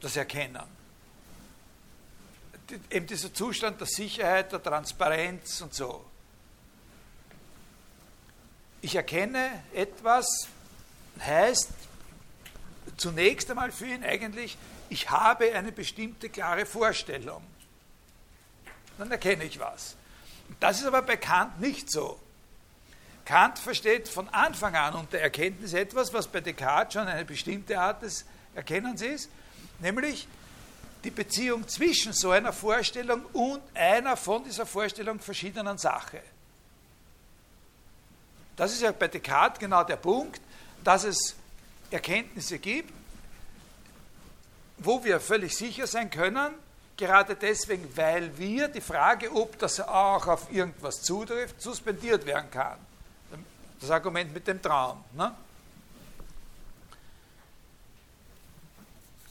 das 0.00 0.16
Erkennen. 0.16 0.79
Eben 2.90 3.06
dieser 3.06 3.32
Zustand 3.32 3.80
der 3.80 3.86
Sicherheit, 3.86 4.52
der 4.52 4.62
Transparenz 4.62 5.60
und 5.60 5.74
so. 5.74 6.04
Ich 8.82 8.94
erkenne 8.94 9.62
etwas, 9.74 10.48
heißt 11.20 11.70
zunächst 12.96 13.50
einmal 13.50 13.72
für 13.72 13.86
ihn 13.86 14.04
eigentlich, 14.04 14.56
ich 14.88 15.10
habe 15.10 15.52
eine 15.54 15.72
bestimmte 15.72 16.28
klare 16.28 16.66
Vorstellung 16.66 17.42
dann 19.00 19.10
erkenne 19.10 19.44
ich 19.44 19.58
was. 19.58 19.96
Das 20.60 20.80
ist 20.80 20.86
aber 20.86 21.02
bei 21.02 21.16
Kant 21.16 21.60
nicht 21.60 21.90
so. 21.90 22.20
Kant 23.24 23.58
versteht 23.58 24.08
von 24.08 24.28
Anfang 24.28 24.76
an 24.76 24.94
unter 24.94 25.18
Erkenntnis 25.18 25.72
etwas, 25.72 26.12
was 26.12 26.28
bei 26.28 26.40
Descartes 26.40 26.94
schon 26.94 27.08
eine 27.08 27.24
bestimmte 27.24 27.78
Art 27.78 28.02
des 28.02 28.24
Erkennens 28.54 29.00
ist, 29.00 29.30
nämlich 29.78 30.26
die 31.04 31.10
Beziehung 31.10 31.66
zwischen 31.66 32.12
so 32.12 32.30
einer 32.30 32.52
Vorstellung 32.52 33.24
und 33.32 33.62
einer 33.74 34.16
von 34.16 34.44
dieser 34.44 34.66
Vorstellung 34.66 35.18
verschiedenen 35.18 35.78
Sache. 35.78 36.20
Das 38.56 38.72
ist 38.72 38.82
ja 38.82 38.92
bei 38.92 39.08
Descartes 39.08 39.58
genau 39.58 39.82
der 39.84 39.96
Punkt, 39.96 40.40
dass 40.84 41.04
es 41.04 41.34
Erkenntnisse 41.90 42.58
gibt, 42.58 42.92
wo 44.78 45.02
wir 45.02 45.20
völlig 45.20 45.56
sicher 45.56 45.86
sein 45.86 46.10
können, 46.10 46.54
gerade 46.96 47.34
deswegen, 47.34 47.96
weil 47.96 48.36
wir 48.36 48.68
die 48.68 48.80
Frage, 48.82 49.34
ob 49.34 49.58
das 49.58 49.80
auch 49.80 50.26
auf 50.26 50.52
irgendwas 50.52 51.02
zutrifft, 51.02 51.60
suspendiert 51.60 52.26
werden 52.26 52.50
kann. 52.50 52.78
Das 53.80 53.90
Argument 53.90 54.32
mit 54.32 54.46
dem 54.46 54.60
Traum. 54.60 55.02
Ne? 55.14 55.34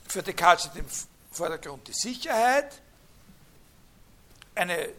Für 0.07 0.24
Descartes 0.24 0.65
steht 0.65 0.78
im 0.78 0.89
Vordergrund 1.32 1.88
die 1.88 1.93
Sicherheit, 1.93 2.82
eine 4.55 4.89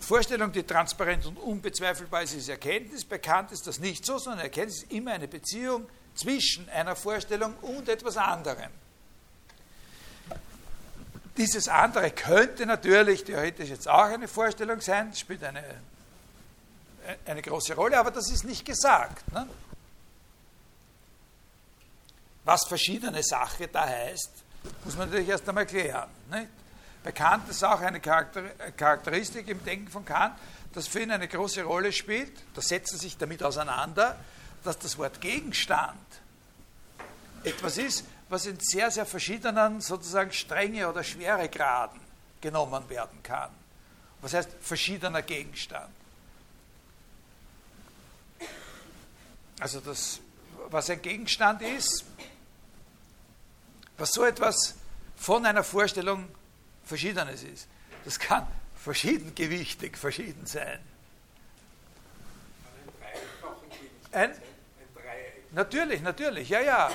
Vorstellung, 0.00 0.52
die 0.52 0.62
transparent 0.62 1.26
und 1.26 1.38
unbezweifelbar 1.38 2.22
ist, 2.22 2.34
ist 2.34 2.48
Erkenntnis. 2.48 3.04
Bekannt 3.04 3.52
ist 3.52 3.66
das 3.66 3.78
nicht 3.78 4.04
so, 4.04 4.18
sondern 4.18 4.44
Erkenntnis 4.44 4.82
ist 4.82 4.92
immer 4.92 5.12
eine 5.12 5.26
Beziehung 5.28 5.88
zwischen 6.14 6.68
einer 6.68 6.96
Vorstellung 6.96 7.54
und 7.62 7.88
etwas 7.88 8.16
anderem. 8.16 8.70
Dieses 11.36 11.68
andere 11.68 12.10
könnte 12.12 12.64
natürlich 12.64 13.24
theoretisch 13.24 13.68
jetzt 13.68 13.88
auch 13.88 14.04
eine 14.04 14.26
Vorstellung 14.26 14.80
sein, 14.80 15.14
spielt 15.14 15.44
eine, 15.44 15.62
eine 17.26 17.42
große 17.42 17.74
Rolle, 17.74 17.98
aber 17.98 18.10
das 18.10 18.30
ist 18.30 18.44
nicht 18.44 18.64
gesagt. 18.64 19.30
Ne? 19.32 19.46
Was 22.44 22.66
verschiedene 22.66 23.22
Sache 23.22 23.68
da 23.68 23.86
heißt, 23.86 24.30
muss 24.84 24.96
man 24.96 25.08
natürlich 25.08 25.28
erst 25.28 25.48
einmal 25.48 25.66
klären. 25.66 26.08
Nicht? 26.30 26.48
Bei 27.04 27.12
Kant 27.12 27.48
ist 27.48 27.62
auch 27.64 27.80
eine 27.80 28.00
Charakteristik 28.00 29.48
im 29.48 29.64
Denken 29.64 29.88
von 29.88 30.04
Kant, 30.04 30.34
das 30.72 30.88
für 30.88 31.00
ihn 31.00 31.10
eine 31.10 31.28
große 31.28 31.62
Rolle 31.62 31.92
spielt, 31.92 32.32
da 32.54 32.60
setzt 32.60 32.92
er 32.92 32.98
sich 32.98 33.16
damit 33.16 33.42
auseinander, 33.42 34.18
dass 34.64 34.78
das 34.78 34.98
Wort 34.98 35.20
Gegenstand 35.20 35.96
etwas 37.44 37.78
ist, 37.78 38.04
was 38.28 38.46
in 38.46 38.58
sehr, 38.60 38.90
sehr 38.90 39.06
verschiedenen 39.06 39.80
sozusagen 39.80 40.32
Strenge 40.32 40.88
oder 40.88 41.04
Schweregraden 41.04 42.00
genommen 42.40 42.88
werden 42.90 43.22
kann. 43.22 43.50
Was 44.20 44.34
heißt 44.34 44.50
verschiedener 44.60 45.22
Gegenstand? 45.22 45.94
Also 49.60 49.80
das, 49.80 50.20
was 50.68 50.90
ein 50.90 51.00
Gegenstand 51.00 51.62
ist, 51.62 52.04
was 53.98 54.12
so 54.12 54.24
etwas 54.24 54.74
von 55.16 55.44
einer 55.46 55.64
Vorstellung 55.64 56.28
Verschiedenes 56.84 57.42
ist, 57.42 57.66
das 58.04 58.18
kann 58.18 58.46
verschieden 58.76 59.34
gewichtig 59.34 59.98
verschieden 59.98 60.46
sein. 60.46 60.78
Ein. 64.12 64.32
Natürlich, 65.52 66.02
natürlich, 66.02 66.48
ja, 66.48 66.60
ja 66.60 66.90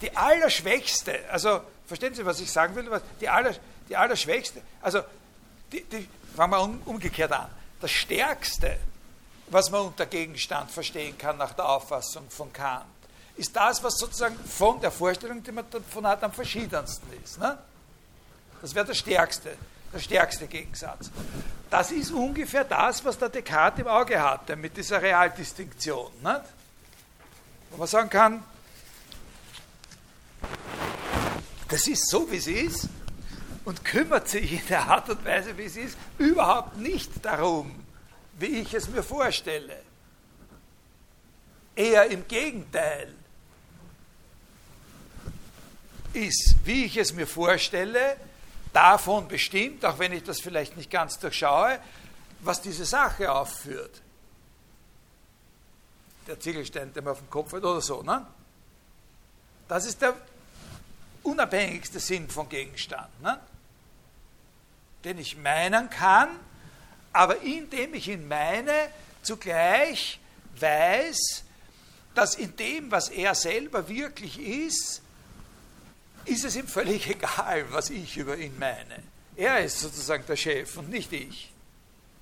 die 0.00 0.16
allerschwächste, 0.16 1.20
also 1.30 1.60
verstehen 1.86 2.14
Sie, 2.14 2.24
was 2.24 2.40
ich 2.40 2.50
sagen 2.50 2.74
will? 2.74 3.00
Die, 3.20 3.28
aller, 3.28 3.54
die 3.88 3.96
allerschwächste, 3.96 4.62
also 4.80 5.02
die, 5.70 5.84
die, 5.84 6.08
fangen 6.34 6.52
wir 6.52 6.60
um, 6.60 6.82
umgekehrt 6.84 7.32
an. 7.32 7.50
Das 7.80 7.90
Stärkste, 7.90 8.78
was 9.48 9.70
man 9.70 9.82
unter 9.82 10.06
Gegenstand 10.06 10.70
verstehen 10.70 11.16
kann 11.18 11.36
nach 11.36 11.52
der 11.52 11.68
Auffassung 11.68 12.28
von 12.30 12.52
Kant, 12.52 12.84
ist 13.36 13.54
das, 13.54 13.82
was 13.82 13.98
sozusagen 13.98 14.36
von 14.36 14.80
der 14.80 14.90
Vorstellung, 14.90 15.42
die 15.42 15.52
man 15.52 15.64
davon 15.70 16.06
hat, 16.06 16.22
am 16.22 16.32
verschiedensten 16.32 17.06
ist. 17.22 17.38
Ne? 17.38 17.58
Das 18.62 18.74
wäre 18.74 18.86
das 18.86 18.96
Stärkste, 18.98 19.56
der 19.92 19.98
stärkste 19.98 20.46
Gegensatz. 20.46 21.10
Das 21.68 21.90
ist 21.92 22.12
ungefähr 22.12 22.64
das, 22.64 23.04
was 23.04 23.18
der 23.18 23.28
Descartes 23.28 23.80
im 23.80 23.88
Auge 23.88 24.20
hatte 24.20 24.56
mit 24.56 24.76
dieser 24.76 25.02
Realdistinktion. 25.02 26.10
Nicht? 26.22 26.42
Wo 27.70 27.76
man 27.76 27.86
sagen 27.86 28.08
kann, 28.08 28.42
das 31.68 31.86
ist 31.88 32.08
so, 32.08 32.30
wie 32.30 32.36
es 32.36 32.46
ist 32.46 32.88
und 33.64 33.84
kümmert 33.84 34.28
sich 34.28 34.52
in 34.52 34.66
der 34.68 34.82
Art 34.82 35.10
und 35.10 35.24
Weise, 35.24 35.58
wie 35.58 35.64
es 35.64 35.76
ist, 35.76 35.98
überhaupt 36.16 36.76
nicht 36.76 37.10
darum, 37.22 37.74
wie 38.38 38.60
ich 38.60 38.72
es 38.72 38.88
mir 38.88 39.02
vorstelle. 39.02 39.82
Eher 41.74 42.10
im 42.10 42.26
Gegenteil 42.26 43.12
ist, 46.16 46.56
wie 46.64 46.86
ich 46.86 46.96
es 46.96 47.12
mir 47.12 47.26
vorstelle, 47.26 48.16
davon 48.72 49.28
bestimmt, 49.28 49.84
auch 49.84 49.98
wenn 49.98 50.12
ich 50.12 50.24
das 50.24 50.40
vielleicht 50.40 50.76
nicht 50.76 50.90
ganz 50.90 51.18
durchschaue, 51.18 51.78
was 52.40 52.60
diese 52.60 52.84
Sache 52.84 53.30
aufführt. 53.30 54.02
Der 56.26 56.40
Ziegelstein, 56.40 56.92
der 56.92 57.02
mir 57.02 57.12
auf 57.12 57.18
dem 57.18 57.30
Kopf 57.30 57.52
hat 57.52 57.62
oder 57.62 57.80
so. 57.80 58.02
Ne? 58.02 58.26
Das 59.68 59.86
ist 59.86 60.02
der 60.02 60.14
unabhängigste 61.22 62.00
Sinn 62.00 62.28
von 62.28 62.48
Gegenstand, 62.48 63.20
ne? 63.22 63.40
den 65.04 65.18
ich 65.18 65.36
meinen 65.36 65.88
kann, 65.88 66.28
aber 67.12 67.40
indem 67.42 67.94
ich 67.94 68.08
ihn 68.08 68.28
meine, 68.28 68.72
zugleich 69.22 70.20
weiß, 70.60 71.44
dass 72.14 72.34
in 72.34 72.56
dem, 72.56 72.90
was 72.90 73.08
er 73.08 73.34
selber 73.34 73.88
wirklich 73.88 74.38
ist, 74.38 75.02
ist 76.26 76.44
es 76.44 76.56
ihm 76.56 76.68
völlig 76.68 77.08
egal, 77.10 77.64
was 77.70 77.90
ich 77.90 78.16
über 78.16 78.36
ihn 78.36 78.58
meine. 78.58 79.02
Er 79.36 79.60
ist 79.60 79.80
sozusagen 79.80 80.24
der 80.26 80.36
Chef 80.36 80.76
und 80.76 80.88
nicht 80.88 81.12
ich, 81.12 81.52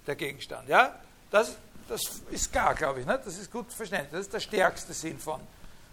der 0.06 0.16
Gegenstand. 0.16 0.68
Ja? 0.68 0.98
Das, 1.30 1.56
das 1.88 2.22
ist 2.30 2.52
klar, 2.52 2.74
glaube 2.74 3.00
ich. 3.00 3.06
Ne? 3.06 3.20
Das 3.24 3.38
ist 3.38 3.50
gut 3.50 3.72
verständlich. 3.72 4.12
Das 4.12 4.20
ist 4.22 4.32
der 4.32 4.40
stärkste 4.40 4.92
Sinn 4.92 5.18
von 5.18 5.40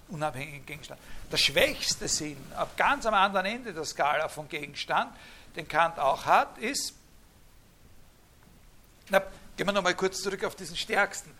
unabhängigen 0.10 0.66
Gegenstand. 0.66 1.00
Der 1.32 1.38
schwächste 1.38 2.08
Sinn, 2.08 2.38
ab 2.56 2.76
ganz 2.76 3.06
am 3.06 3.14
anderen 3.14 3.46
Ende 3.46 3.74
der 3.74 3.86
Skala 3.86 4.28
von 4.28 4.50
Gegenstand, 4.50 5.16
den 5.56 5.68
Kant 5.68 6.00
auch 6.00 6.26
hat, 6.26 6.58
ist, 6.58 6.94
na, 9.10 9.22
gehen 9.56 9.68
wir 9.68 9.74
nochmal 9.74 9.96
kurz 9.96 10.22
zurück 10.22 10.44
auf 10.44 10.56
diesen 10.56 10.76
stärksten. 10.76 11.32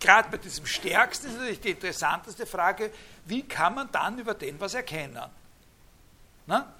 Gerade 0.00 0.30
bei 0.30 0.38
diesem 0.38 0.64
stärksten 0.64 1.28
ist 1.28 1.34
natürlich 1.34 1.60
die 1.60 1.70
interessanteste 1.70 2.46
Frage, 2.46 2.90
wie 3.26 3.42
kann 3.42 3.74
man 3.74 3.92
dann 3.92 4.18
über 4.18 4.34
den 4.34 4.58
was 4.58 4.74
erkennen? 4.74 5.22
Na? 6.46 6.72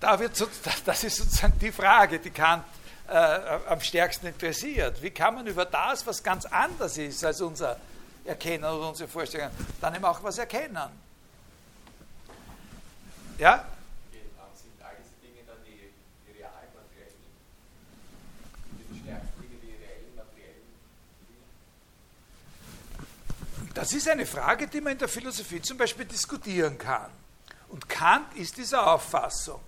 Da 0.00 0.18
wird 0.20 0.36
so, 0.36 0.46
das 0.84 1.04
ist 1.04 1.16
sozusagen 1.16 1.58
die 1.58 1.72
Frage, 1.72 2.18
die 2.18 2.30
Kant 2.30 2.64
äh, 3.08 3.12
am 3.66 3.80
stärksten 3.80 4.26
interessiert. 4.26 5.02
Wie 5.02 5.10
kann 5.10 5.34
man 5.34 5.46
über 5.46 5.64
das, 5.64 6.06
was 6.06 6.22
ganz 6.22 6.44
anders 6.44 6.98
ist 6.98 7.24
als 7.24 7.40
unser 7.40 7.78
Erkennen 8.24 8.64
oder 8.64 8.88
unsere 8.88 9.08
Vorstellungen, 9.08 9.52
dann 9.80 9.94
eben 9.94 10.04
auch 10.04 10.22
was 10.22 10.38
erkennen? 10.38 10.76
Ja? 13.38 13.64
Sind 14.54 14.82
all 14.82 14.92
diese 14.98 15.16
Dinge 15.22 15.46
dann 15.46 15.56
die, 15.64 15.92
die 16.26 16.38
realen 16.38 16.68
materiellen? 16.74 17.14
Die 18.90 19.00
stärksten 19.00 19.40
Dinge, 19.40 19.56
die 19.62 19.72
reellen 19.82 20.14
materiellen 20.14 20.68
Das 23.78 23.92
ist 23.92 24.08
eine 24.08 24.26
Frage, 24.26 24.66
die 24.66 24.80
man 24.80 24.94
in 24.94 24.98
der 24.98 25.06
Philosophie 25.06 25.62
zum 25.62 25.78
Beispiel 25.78 26.04
diskutieren 26.04 26.76
kann. 26.76 27.12
Und 27.68 27.88
Kant 27.88 28.34
ist 28.34 28.56
dieser 28.56 28.84
Auffassung. 28.92 29.60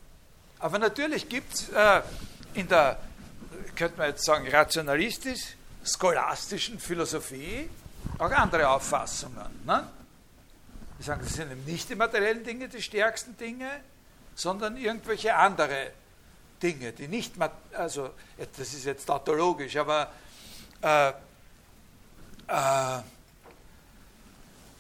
Aber 0.59 0.81
natürlich 0.81 1.29
gibt 1.29 1.55
es 1.55 1.69
äh, 1.69 2.03
in 2.55 2.67
der, 2.67 2.99
könnte 3.77 3.99
man 3.99 4.09
jetzt 4.09 4.25
sagen, 4.25 4.49
rationalistisch, 4.49 5.55
scholastischen 5.85 6.81
Philosophie 6.81 7.71
auch 8.19 8.33
andere 8.33 8.69
Auffassungen. 8.71 9.63
Ne? 9.65 9.89
Die 10.99 11.05
sagen, 11.05 11.21
das 11.23 11.35
sind 11.35 11.53
eben 11.53 11.65
nicht 11.65 11.89
die 11.89 11.95
materiellen 11.95 12.43
Dinge 12.43 12.69
die 12.69 12.83
stärksten 12.83 13.37
Dinge, 13.37 13.71
sondern 14.35 14.77
irgendwelche 14.77 15.37
andere 15.37 15.93
Dinge, 16.61 16.91
die 16.91 17.07
nicht, 17.07 17.35
also 17.75 18.11
das 18.57 18.75
ist 18.75 18.87
jetzt 18.87 19.07
tautologisch, 19.07 19.77
aber 19.77 20.13
äh, 20.83 21.11
äh, 22.49 23.03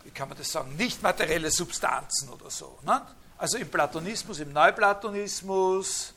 wie 0.04 0.10
kann 0.10 0.28
man 0.28 0.38
das 0.38 0.50
sagen, 0.50 0.74
nicht 0.76 1.02
materielle 1.02 1.50
Substanzen 1.50 2.28
oder 2.30 2.50
so. 2.50 2.78
Ne? 2.84 3.00
Also 3.38 3.58
im 3.58 3.68
Platonismus, 3.68 4.40
im 4.40 4.52
Neuplatonismus, 4.52 6.14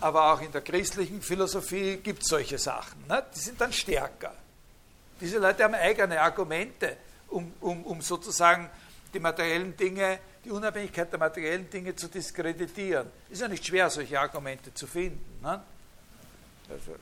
aber 0.00 0.32
auch 0.32 0.40
in 0.40 0.52
der 0.52 0.62
christlichen 0.62 1.20
Philosophie 1.20 1.96
gibt 1.98 2.22
es 2.22 2.28
solche 2.28 2.58
Sachen. 2.58 3.06
Ne? 3.08 3.22
Die 3.34 3.40
sind 3.40 3.60
dann 3.60 3.72
stärker. 3.72 4.34
Diese 5.20 5.38
Leute 5.38 5.64
haben 5.64 5.74
eigene 5.74 6.20
Argumente, 6.20 6.96
um, 7.28 7.52
um, 7.60 7.84
um 7.84 8.00
sozusagen 8.00 8.70
die 9.12 9.20
materiellen 9.20 9.76
Dinge, 9.76 10.20
die 10.44 10.50
Unabhängigkeit 10.50 11.12
der 11.12 11.18
materiellen 11.18 11.68
Dinge 11.68 11.94
zu 11.94 12.08
diskreditieren. 12.08 13.08
Ist 13.28 13.42
ja 13.42 13.48
nicht 13.48 13.66
schwer, 13.66 13.90
solche 13.90 14.18
Argumente 14.18 14.72
zu 14.72 14.86
finden. 14.86 15.40
Ne? 15.42 15.62
Also, 16.68 16.92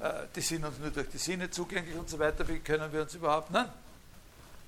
äh, 0.00 0.26
die 0.34 0.40
sind 0.40 0.64
uns 0.64 0.78
nur 0.78 0.90
durch 0.90 1.08
die 1.08 1.18
Sinne 1.18 1.50
zugänglich 1.50 1.94
und 1.94 2.08
so 2.08 2.18
weiter. 2.18 2.46
Wie 2.48 2.58
können 2.58 2.92
wir 2.92 3.02
uns 3.02 3.14
überhaupt, 3.14 3.50
ne? 3.50 3.70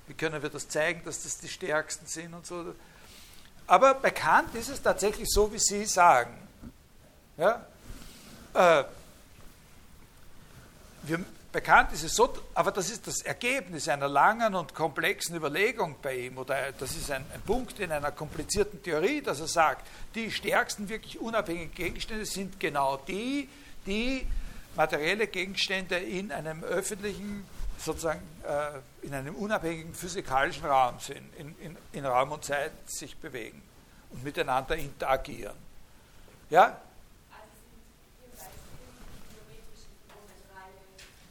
Wie 0.07 0.13
können 0.13 0.41
wir 0.41 0.49
das 0.49 0.67
zeigen, 0.67 1.03
dass 1.05 1.23
das 1.23 1.37
die 1.37 1.47
stärksten 1.47 2.05
sind 2.05 2.33
und 2.33 2.45
so? 2.45 2.75
Aber 3.67 3.93
bei 3.95 4.11
Kant 4.11 4.53
ist 4.55 4.69
es 4.69 4.81
tatsächlich 4.81 5.29
so, 5.29 5.51
wie 5.53 5.59
Sie 5.59 5.85
sagen. 5.85 6.35
Ja? 7.37 7.65
Äh, 8.53 8.83
wir, 11.03 11.19
bei 11.51 11.61
Kant 11.61 11.91
ist 11.93 12.03
es 12.03 12.15
so, 12.15 12.33
aber 12.53 12.71
das 12.71 12.89
ist 12.89 13.07
das 13.07 13.21
Ergebnis 13.21 13.87
einer 13.87 14.07
langen 14.07 14.55
und 14.55 14.73
komplexen 14.73 15.35
Überlegung 15.35 15.95
bei 16.01 16.15
ihm, 16.15 16.37
oder 16.37 16.71
das 16.71 16.95
ist 16.95 17.11
ein, 17.11 17.23
ein, 17.33 17.41
Punkt 17.41 17.79
in 17.79 17.91
einer 17.91 18.11
komplizierten 18.11 18.81
Theorie, 18.81 19.21
dass 19.21 19.39
er 19.39 19.47
sagt, 19.47 19.87
die 20.15 20.31
stärksten 20.31 20.89
wirklich 20.89 21.19
unabhängigen 21.19 21.73
Gegenstände 21.73 22.25
sind 22.25 22.59
genau 22.59 22.97
die, 22.97 23.47
die 23.85 24.27
materielle 24.75 25.27
Gegenstände 25.27 25.97
in 25.97 26.31
einem 26.31 26.63
öffentlichen 26.63 27.45
sozusagen 27.83 28.21
äh, 28.47 29.05
in 29.05 29.13
einem 29.13 29.35
unabhängigen 29.35 29.93
physikalischen 29.93 30.65
Raum 30.65 30.99
sind, 30.99 31.35
in, 31.37 31.55
in, 31.59 31.77
in, 31.91 32.05
Raum 32.05 32.31
und 32.31 32.43
Zeit 32.45 32.71
sich 32.85 33.17
bewegen 33.17 33.61
und 34.09 34.23
miteinander 34.23 34.75
interagieren. 34.75 35.57
Ja? 36.49 36.79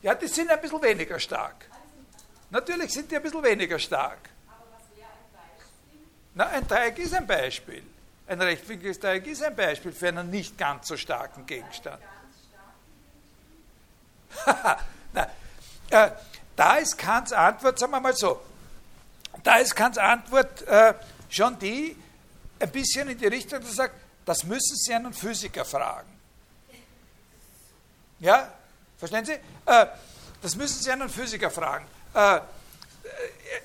Ja, 0.02 0.14
die 0.14 0.26
sind 0.26 0.50
ein 0.50 0.60
bisschen 0.60 0.82
weniger 0.82 1.18
stark. 1.18 1.68
Natürlich 2.50 2.92
sind 2.92 3.10
die 3.10 3.16
ein 3.16 3.22
bisschen 3.22 3.42
weniger 3.42 3.78
stark. 3.78 4.18
Na, 6.34 6.46
ein 6.48 6.66
Dreieck 6.66 6.98
ist 6.98 7.14
ein 7.14 7.26
Beispiel. 7.26 7.82
Ein 8.26 8.40
rechtwinkliges 8.40 8.98
Dreieck 8.98 9.26
ist 9.26 9.42
ein 9.42 9.54
Beispiel 9.54 9.92
für 9.92 10.08
einen 10.08 10.30
nicht 10.30 10.58
ganz 10.58 10.88
so 10.88 10.96
starken 10.96 11.46
Gegenstand. 11.46 12.02
Na, 15.12 15.28
äh, 15.90 16.10
da 16.56 16.76
ist 16.76 16.98
Kants 16.98 17.32
Antwort, 17.32 17.78
sagen 17.78 17.92
wir 17.92 18.00
mal 18.00 18.16
so, 18.16 18.40
da 19.42 19.56
ist 19.56 19.74
Kants 19.74 19.98
Antwort 19.98 20.62
äh, 20.62 20.94
schon 21.28 21.58
die, 21.58 21.96
ein 22.58 22.70
bisschen 22.70 23.08
in 23.08 23.18
die 23.18 23.26
Richtung, 23.26 23.60
dass 23.60 23.70
er 23.70 23.74
sagt, 23.74 23.94
das 24.24 24.44
müssen 24.44 24.76
Sie 24.76 24.94
einen 24.94 25.12
Physiker 25.12 25.64
fragen. 25.64 26.08
Ja, 28.20 28.52
verstehen 28.98 29.24
Sie? 29.24 29.32
Äh, 29.32 29.86
das 30.40 30.54
müssen 30.54 30.80
Sie 30.80 30.90
einen 30.90 31.08
Physiker 31.08 31.50
fragen. 31.50 31.86
Äh, 32.14 32.40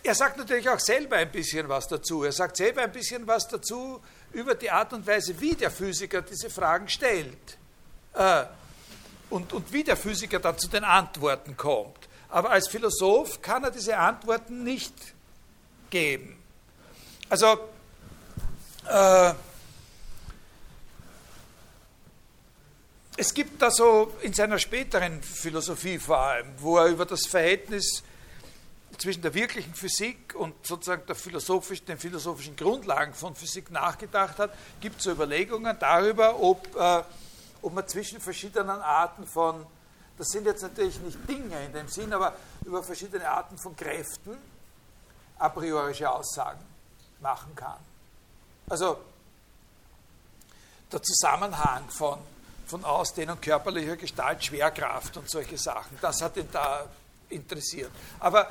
er 0.04 0.16
sagt 0.16 0.38
natürlich 0.38 0.68
auch 0.70 0.80
selber 0.80 1.18
ein 1.18 1.32
bisschen 1.32 1.70
was 1.70 1.88
dazu. 1.88 2.24
Er 2.24 2.32
sagt 2.32 2.58
selber 2.58 2.82
ein 2.82 2.92
bisschen 2.92 3.26
was 3.28 3.48
dazu 3.48 4.02
über 4.34 4.56
die 4.56 4.70
Art 4.70 4.94
und 4.94 5.06
Weise, 5.06 5.40
wie 5.40 5.54
der 5.54 5.72
Physiker 5.72 6.22
diese 6.22 6.50
Fragen 6.50 6.90
stellt. 6.90 7.58
Äh, 8.14 8.46
und, 9.30 9.54
und 9.54 9.72
wie 9.74 9.84
der 9.84 9.98
Physiker 9.98 10.40
dann 10.40 10.58
zu 10.58 10.68
den 10.70 10.84
Antworten 10.84 11.56
kommt. 11.58 12.08
Aber 12.30 12.52
als 12.52 12.68
Philosoph 12.68 13.42
kann 13.42 13.64
er 13.64 13.72
diese 13.72 13.98
Antworten 13.98 14.64
nicht 14.64 14.94
geben. 15.90 16.38
Also, 17.30 17.58
äh, 18.90 19.34
es 23.18 23.34
gibt 23.34 23.62
da 23.62 23.72
so 23.72 24.14
in 24.22 24.34
seiner 24.34 24.60
späteren 24.60 25.22
Philosophie 25.24 25.98
vor 25.98 26.20
allem, 26.20 26.48
wo 26.60 26.78
er 26.78 26.88
über 26.88 27.06
das 27.06 27.26
Verhältnis 27.26 28.04
zwischen 28.98 29.22
der 29.22 29.34
wirklichen 29.34 29.74
Physik 29.74 30.36
und 30.36 30.54
sozusagen 30.66 31.06
der 31.06 31.16
philosophisch, 31.16 31.84
den 31.84 31.98
philosophischen 31.98 32.56
Grundlagen 32.56 33.14
von 33.14 33.36
Physik 33.36 33.72
nachgedacht 33.72 34.40
hat, 34.40 34.52
gibt 34.82 34.98
es 34.98 35.04
so 35.04 35.12
Überlegungen 35.12 35.78
darüber, 35.80 36.40
ob, 36.40 36.76
äh, 36.76 37.04
ob 37.62 37.74
man 37.74 37.88
zwischen 37.88 38.20
verschiedenen 38.20 38.70
Arten 38.70 39.26
von 39.26 39.66
das 40.18 40.28
sind 40.30 40.46
jetzt 40.46 40.64
natürlich 40.64 41.00
nicht 41.02 41.18
Dinge 41.30 41.66
in 41.66 41.74
dem 41.74 41.88
Sinn, 41.88 42.12
aber 42.14 42.34
über 42.66 42.82
verschiedene 42.84 43.30
Arten 43.30 43.58
von 43.58 43.76
Kräften 43.76 44.38
a 45.38 45.50
priorische 45.50 46.10
Aussagen 46.10 46.60
machen 47.22 47.56
kann. 47.56 47.78
Also 48.70 48.98
der 50.92 51.02
Zusammenhang 51.04 51.90
von, 51.90 52.20
von 52.66 52.84
Ausdehnung 52.84 53.40
körperlicher 53.40 53.96
Gestalt, 53.96 54.44
Schwerkraft 54.44 55.18
und 55.18 55.30
solche 55.30 55.58
Sachen, 55.58 55.98
das 56.02 56.22
hat 56.22 56.38
ihn 56.38 56.50
da 56.52 56.86
interessiert. 57.30 57.92
Aber, 58.20 58.48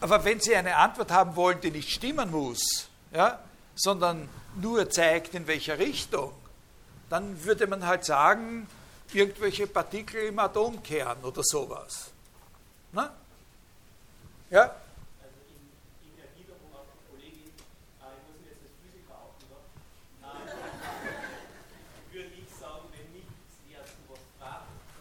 aber 0.00 0.24
wenn 0.24 0.40
Sie 0.40 0.54
eine 0.54 0.76
Antwort 0.76 1.10
haben 1.10 1.36
wollen, 1.36 1.60
die 1.60 1.70
nicht 1.70 1.90
stimmen 1.90 2.30
muss, 2.30 2.88
ja, 3.12 3.38
sondern 3.74 4.28
nur 4.56 4.90
zeigt, 4.90 5.34
in 5.34 5.46
welcher 5.46 5.78
Richtung, 5.78 6.32
dann 7.08 7.44
würde 7.44 7.66
man 7.66 7.86
halt 7.86 8.04
sagen, 8.04 8.68
irgendwelche 9.14 9.66
Partikel 9.66 10.24
im 10.24 10.38
Atomkern 10.38 11.24
oder 11.24 11.42
sowas. 11.42 12.10
Na? 12.92 13.14
Ja? 14.50 14.74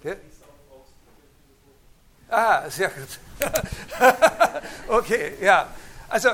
Ja? 0.03 0.15
Ah, 2.31 2.69
sehr 2.69 2.89
gut. 2.89 3.19
okay, 4.87 5.33
ja. 5.41 5.67
Also, 6.07 6.29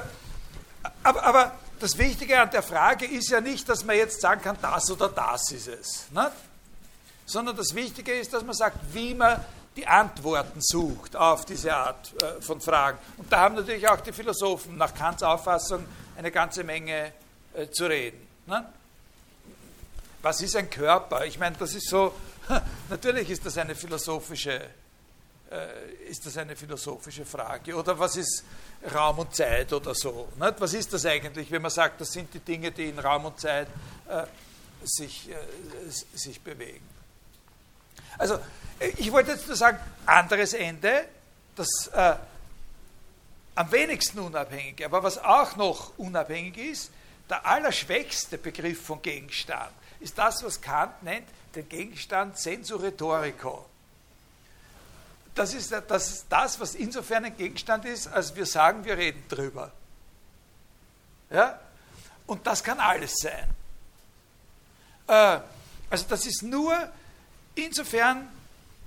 aber, 1.01 1.23
aber 1.23 1.51
das 1.79 1.97
Wichtige 1.97 2.39
an 2.39 2.51
der 2.51 2.61
Frage 2.61 3.07
ist 3.07 3.29
ja 3.29 3.41
nicht, 3.41 3.67
dass 3.67 3.83
man 3.83 3.95
jetzt 3.95 4.21
sagen 4.21 4.41
kann, 4.41 4.57
das 4.61 4.91
oder 4.91 5.09
das 5.09 5.51
ist 5.51 5.67
es. 5.67 6.05
Ne? 6.11 6.31
Sondern 7.27 7.55
das 7.55 7.75
Wichtige 7.75 8.13
ist, 8.13 8.33
dass 8.33 8.43
man 8.43 8.55
sagt, 8.55 8.77
wie 8.93 9.13
man 9.13 9.43
die 9.77 9.85
Antworten 9.85 10.59
sucht 10.59 11.15
auf 11.15 11.45
diese 11.45 11.73
Art 11.75 12.11
äh, 12.21 12.41
von 12.41 12.59
Fragen. 12.59 12.97
Und 13.17 13.31
da 13.31 13.41
haben 13.41 13.55
natürlich 13.55 13.87
auch 13.87 14.01
die 14.01 14.11
Philosophen 14.11 14.75
nach 14.75 14.93
Kants 14.93 15.21
Auffassung 15.21 15.85
eine 16.17 16.31
ganze 16.31 16.63
Menge 16.63 17.13
äh, 17.53 17.69
zu 17.69 17.85
reden. 17.85 18.27
Ne? 18.47 18.65
Was 20.23 20.41
ist 20.41 20.55
ein 20.55 20.69
Körper? 20.69 21.25
Ich 21.25 21.37
meine, 21.37 21.55
das 21.57 21.75
ist 21.75 21.89
so, 21.89 22.13
natürlich 22.89 23.29
ist 23.29 23.45
das 23.45 23.57
eine 23.57 23.75
philosophische 23.75 24.61
äh, 25.51 26.09
ist 26.09 26.25
das 26.25 26.37
eine 26.37 26.55
philosophische 26.55 27.23
Frage. 27.23 27.75
Oder 27.75 27.97
was 27.99 28.17
ist 28.17 28.43
Raum 28.93 29.19
und 29.19 29.35
Zeit 29.35 29.71
oder 29.71 29.93
so? 29.93 30.27
Nicht? 30.39 30.59
Was 30.59 30.73
ist 30.73 30.91
das 30.91 31.05
eigentlich, 31.05 31.51
wenn 31.51 31.61
man 31.61 31.71
sagt, 31.71 32.01
das 32.01 32.11
sind 32.11 32.33
die 32.33 32.39
Dinge, 32.39 32.71
die 32.71 32.89
in 32.89 32.99
Raum 32.99 33.25
und 33.25 33.39
Zeit 33.39 33.67
sich, 34.83 35.29
sich 36.13 36.41
bewegen? 36.41 36.96
Also, 38.17 38.35
äh, 38.79 38.89
ich 38.97 39.11
wollte 39.11 39.31
jetzt 39.31 39.47
nur 39.47 39.55
sagen, 39.55 39.79
anderes 40.05 40.53
Ende, 40.53 41.05
das 41.55 41.87
äh, 41.93 42.15
am 43.55 43.71
wenigsten 43.71 44.19
unabhängige, 44.19 44.85
aber 44.85 45.03
was 45.03 45.17
auch 45.17 45.55
noch 45.55 45.97
unabhängig 45.97 46.57
ist, 46.57 46.91
der 47.29 47.45
allerschwächste 47.45 48.37
Begriff 48.37 48.85
von 48.85 49.01
Gegenstand 49.01 49.71
ist 49.99 50.17
das, 50.17 50.43
was 50.43 50.61
Kant 50.61 51.03
nennt, 51.03 51.27
den 51.55 51.67
Gegenstand 51.67 52.37
Sensu 52.37 52.75
Rhetorico 52.75 53.65
das 55.37 55.53
ist, 55.53 55.71
das 55.71 56.09
ist 56.09 56.25
das, 56.29 56.59
was 56.59 56.75
insofern 56.75 57.25
ein 57.25 57.37
Gegenstand 57.37 57.85
ist, 57.85 58.07
als 58.07 58.35
wir 58.35 58.45
sagen, 58.45 58.83
wir 58.83 58.97
reden 58.97 59.23
drüber. 59.29 59.71
Ja? 61.29 61.59
Und 62.25 62.45
das 62.47 62.63
kann 62.63 62.79
alles 62.79 63.13
sein. 63.17 63.49
Äh, 65.07 65.39
also 65.89 66.05
das 66.09 66.25
ist 66.25 66.41
nur 66.41 66.75
insofern 67.57 68.27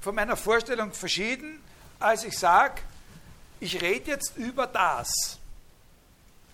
von 0.00 0.14
meiner 0.14 0.36
Vorstellung 0.36 0.92
verschieden, 0.92 1.62
als 1.98 2.24
ich 2.24 2.38
sage, 2.38 2.80
ich 3.60 3.80
rede 3.80 4.12
jetzt 4.12 4.36
über 4.36 4.66
das. 4.66 5.38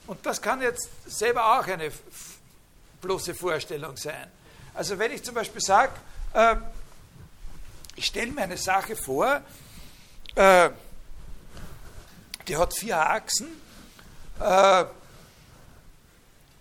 Und 0.07 0.25
das 0.25 0.41
kann 0.41 0.61
jetzt 0.63 0.89
selber 1.07 1.59
auch 1.59 1.67
eine 1.67 1.93
bloße 3.01 3.35
Vorstellung 3.35 3.97
sein. 3.97 4.31
Also 4.75 4.99
wenn 4.99 5.13
ich 5.13 5.23
zum 5.23 5.35
Beispiel 5.35 5.61
sage, 5.61 5.93
äh, 6.33 6.57
ich 7.95 8.07
stelle 8.07 8.31
mir 8.33 8.43
eine 8.43 8.57
Sache 8.57 8.97
vor, 8.97 9.41
äh, 10.35 10.71
die 12.47 12.57
hat 12.57 12.75
vier 12.75 12.99
Achsen. 12.99 13.49
Äh, 14.41 14.85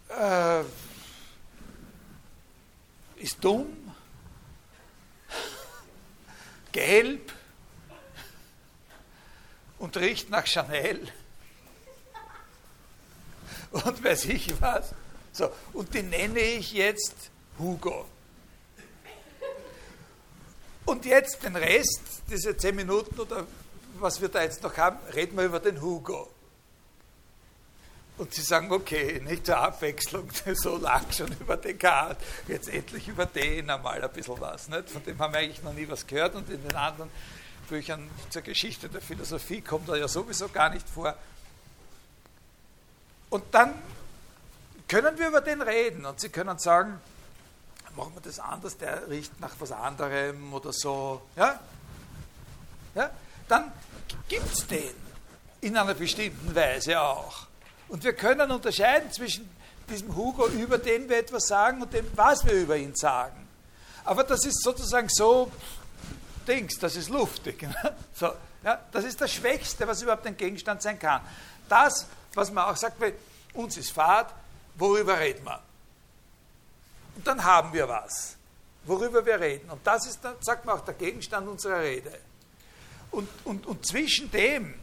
äh, 0.09 0.63
ist 3.17 3.43
dumm, 3.43 3.84
gelb 6.75 7.31
und 9.79 9.95
riecht 9.95 10.29
nach 10.29 10.45
Chanel 10.45 11.07
und 13.71 14.03
weiß 14.03 14.25
ich 14.25 14.59
was. 14.61 14.93
So, 15.31 15.49
und 15.71 15.93
die 15.93 16.03
nenne 16.03 16.39
ich 16.39 16.73
jetzt 16.73 17.15
Hugo. 17.57 18.05
Und 20.83 21.05
jetzt 21.05 21.43
den 21.43 21.55
Rest, 21.55 22.01
diese 22.29 22.57
zehn 22.57 22.75
Minuten 22.75 23.19
oder 23.21 23.47
was 23.99 24.19
wir 24.19 24.27
da 24.27 24.43
jetzt 24.43 24.61
noch 24.61 24.75
haben, 24.75 24.99
reden 25.13 25.37
wir 25.37 25.45
über 25.45 25.61
den 25.61 25.81
Hugo. 25.81 26.29
Und 28.17 28.33
sie 28.33 28.41
sagen, 28.41 28.71
okay, 28.71 29.21
nicht 29.25 29.45
zur 29.45 29.57
Abwechslung, 29.57 30.29
so 30.53 30.77
lang 30.77 31.11
schon 31.11 31.31
über 31.39 31.57
Descartes, 31.57 32.23
jetzt 32.47 32.69
endlich 32.69 33.07
über 33.07 33.25
den 33.25 33.69
einmal 33.69 34.01
ein 34.01 34.11
bisschen 34.11 34.39
was. 34.39 34.69
Nicht? 34.69 34.89
Von 34.89 35.03
dem 35.03 35.19
haben 35.19 35.33
wir 35.33 35.39
eigentlich 35.39 35.63
noch 35.63 35.73
nie 35.73 35.87
was 35.89 36.07
gehört 36.07 36.35
und 36.35 36.49
in 36.49 36.61
den 36.63 36.75
anderen 36.75 37.09
Büchern 37.67 38.09
zur 38.29 38.41
Geschichte 38.41 38.87
der 38.87 39.01
Philosophie 39.01 39.61
kommt 39.61 39.89
er 39.89 39.97
ja 39.97 40.07
sowieso 40.07 40.47
gar 40.47 40.69
nicht 40.69 40.87
vor. 40.87 41.15
Und 43.29 43.43
dann 43.51 43.73
können 44.87 45.17
wir 45.17 45.27
über 45.27 45.41
den 45.41 45.61
reden 45.61 46.05
und 46.05 46.19
sie 46.19 46.29
können 46.29 46.57
sagen, 46.57 47.01
machen 47.95 48.13
wir 48.13 48.21
das 48.21 48.39
anders, 48.39 48.77
der 48.77 49.09
riecht 49.09 49.39
nach 49.39 49.55
was 49.59 49.71
anderem 49.71 50.53
oder 50.53 50.71
so. 50.71 51.21
Ja? 51.35 51.59
Ja? 52.93 53.09
Dann 53.47 53.71
gibt 54.29 54.53
es 54.53 54.67
den 54.67 54.93
in 55.61 55.75
einer 55.75 55.95
bestimmten 55.95 56.53
Weise 56.55 57.01
auch. 57.01 57.47
Und 57.87 58.03
wir 58.03 58.13
können 58.13 58.51
unterscheiden 58.51 59.11
zwischen 59.11 59.49
diesem 59.89 60.15
Hugo, 60.15 60.47
über 60.47 60.77
den 60.77 61.07
wir 61.09 61.17
etwas 61.17 61.47
sagen, 61.47 61.81
und 61.81 61.93
dem, 61.93 62.05
was 62.15 62.45
wir 62.45 62.53
über 62.53 62.75
ihn 62.77 62.95
sagen. 62.95 63.47
Aber 64.03 64.23
das 64.23 64.45
ist 64.45 64.61
sozusagen 64.63 65.09
so, 65.09 65.51
Dings, 66.47 66.77
das 66.79 66.95
ist 66.95 67.09
luftig. 67.09 67.61
Ne? 67.83 67.95
So, 68.13 68.31
ja, 68.63 68.79
das 68.91 69.03
ist 69.03 69.21
das 69.21 69.31
Schwächste, 69.31 69.87
was 69.87 70.01
überhaupt 70.01 70.25
ein 70.25 70.37
Gegenstand 70.37 70.81
sein 70.81 70.97
kann. 70.97 71.21
Das, 71.69 72.07
was 72.33 72.51
man 72.51 72.65
auch 72.65 72.75
sagt, 72.75 72.97
uns 73.53 73.77
ist 73.77 73.91
Fahrt, 73.91 74.33
worüber 74.75 75.19
reden 75.19 75.45
wir? 75.45 75.61
Und 77.15 77.25
dann 77.25 77.43
haben 77.43 77.73
wir 77.73 77.87
was, 77.87 78.35
worüber 78.85 79.25
wir 79.25 79.39
reden. 79.39 79.69
Und 79.69 79.85
das 79.85 80.07
ist, 80.07 80.23
dann, 80.23 80.35
sagt 80.41 80.65
man 80.65 80.77
auch, 80.77 80.83
der 80.83 80.95
Gegenstand 80.95 81.47
unserer 81.47 81.81
Rede. 81.81 82.11
Und, 83.11 83.29
und, 83.45 83.65
und 83.65 83.85
zwischen 83.85 84.29
dem, 84.31 84.73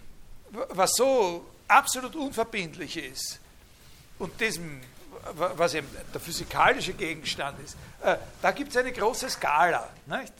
was 0.50 0.92
so 0.94 1.44
absolut 1.68 2.14
unverbindlich 2.16 2.96
ist, 2.96 3.40
und 4.18 4.40
diesem, 4.40 4.80
was 5.34 5.74
eben 5.74 5.88
der 6.12 6.20
physikalische 6.20 6.92
Gegenstand 6.92 7.58
ist, 7.64 7.76
äh, 8.02 8.16
da 8.40 8.52
gibt 8.52 8.70
es 8.70 8.76
eine 8.76 8.92
große 8.92 9.28
Skala 9.30 9.88
nicht? 10.06 10.32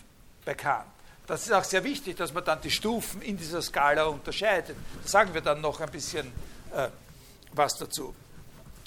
bei 0.44 0.54
Kant. 0.54 0.86
Das 1.26 1.42
ist 1.44 1.52
auch 1.52 1.64
sehr 1.64 1.82
wichtig, 1.84 2.16
dass 2.16 2.32
man 2.32 2.44
dann 2.44 2.60
die 2.60 2.70
Stufen 2.70 3.22
in 3.22 3.36
dieser 3.36 3.62
Skala 3.62 4.04
unterscheidet. 4.04 4.76
Da 5.02 5.08
sagen 5.08 5.34
wir 5.34 5.40
dann 5.40 5.60
noch 5.60 5.80
ein 5.80 5.90
bisschen 5.90 6.26
äh, 6.74 6.88
was 7.52 7.76
dazu. 7.76 8.14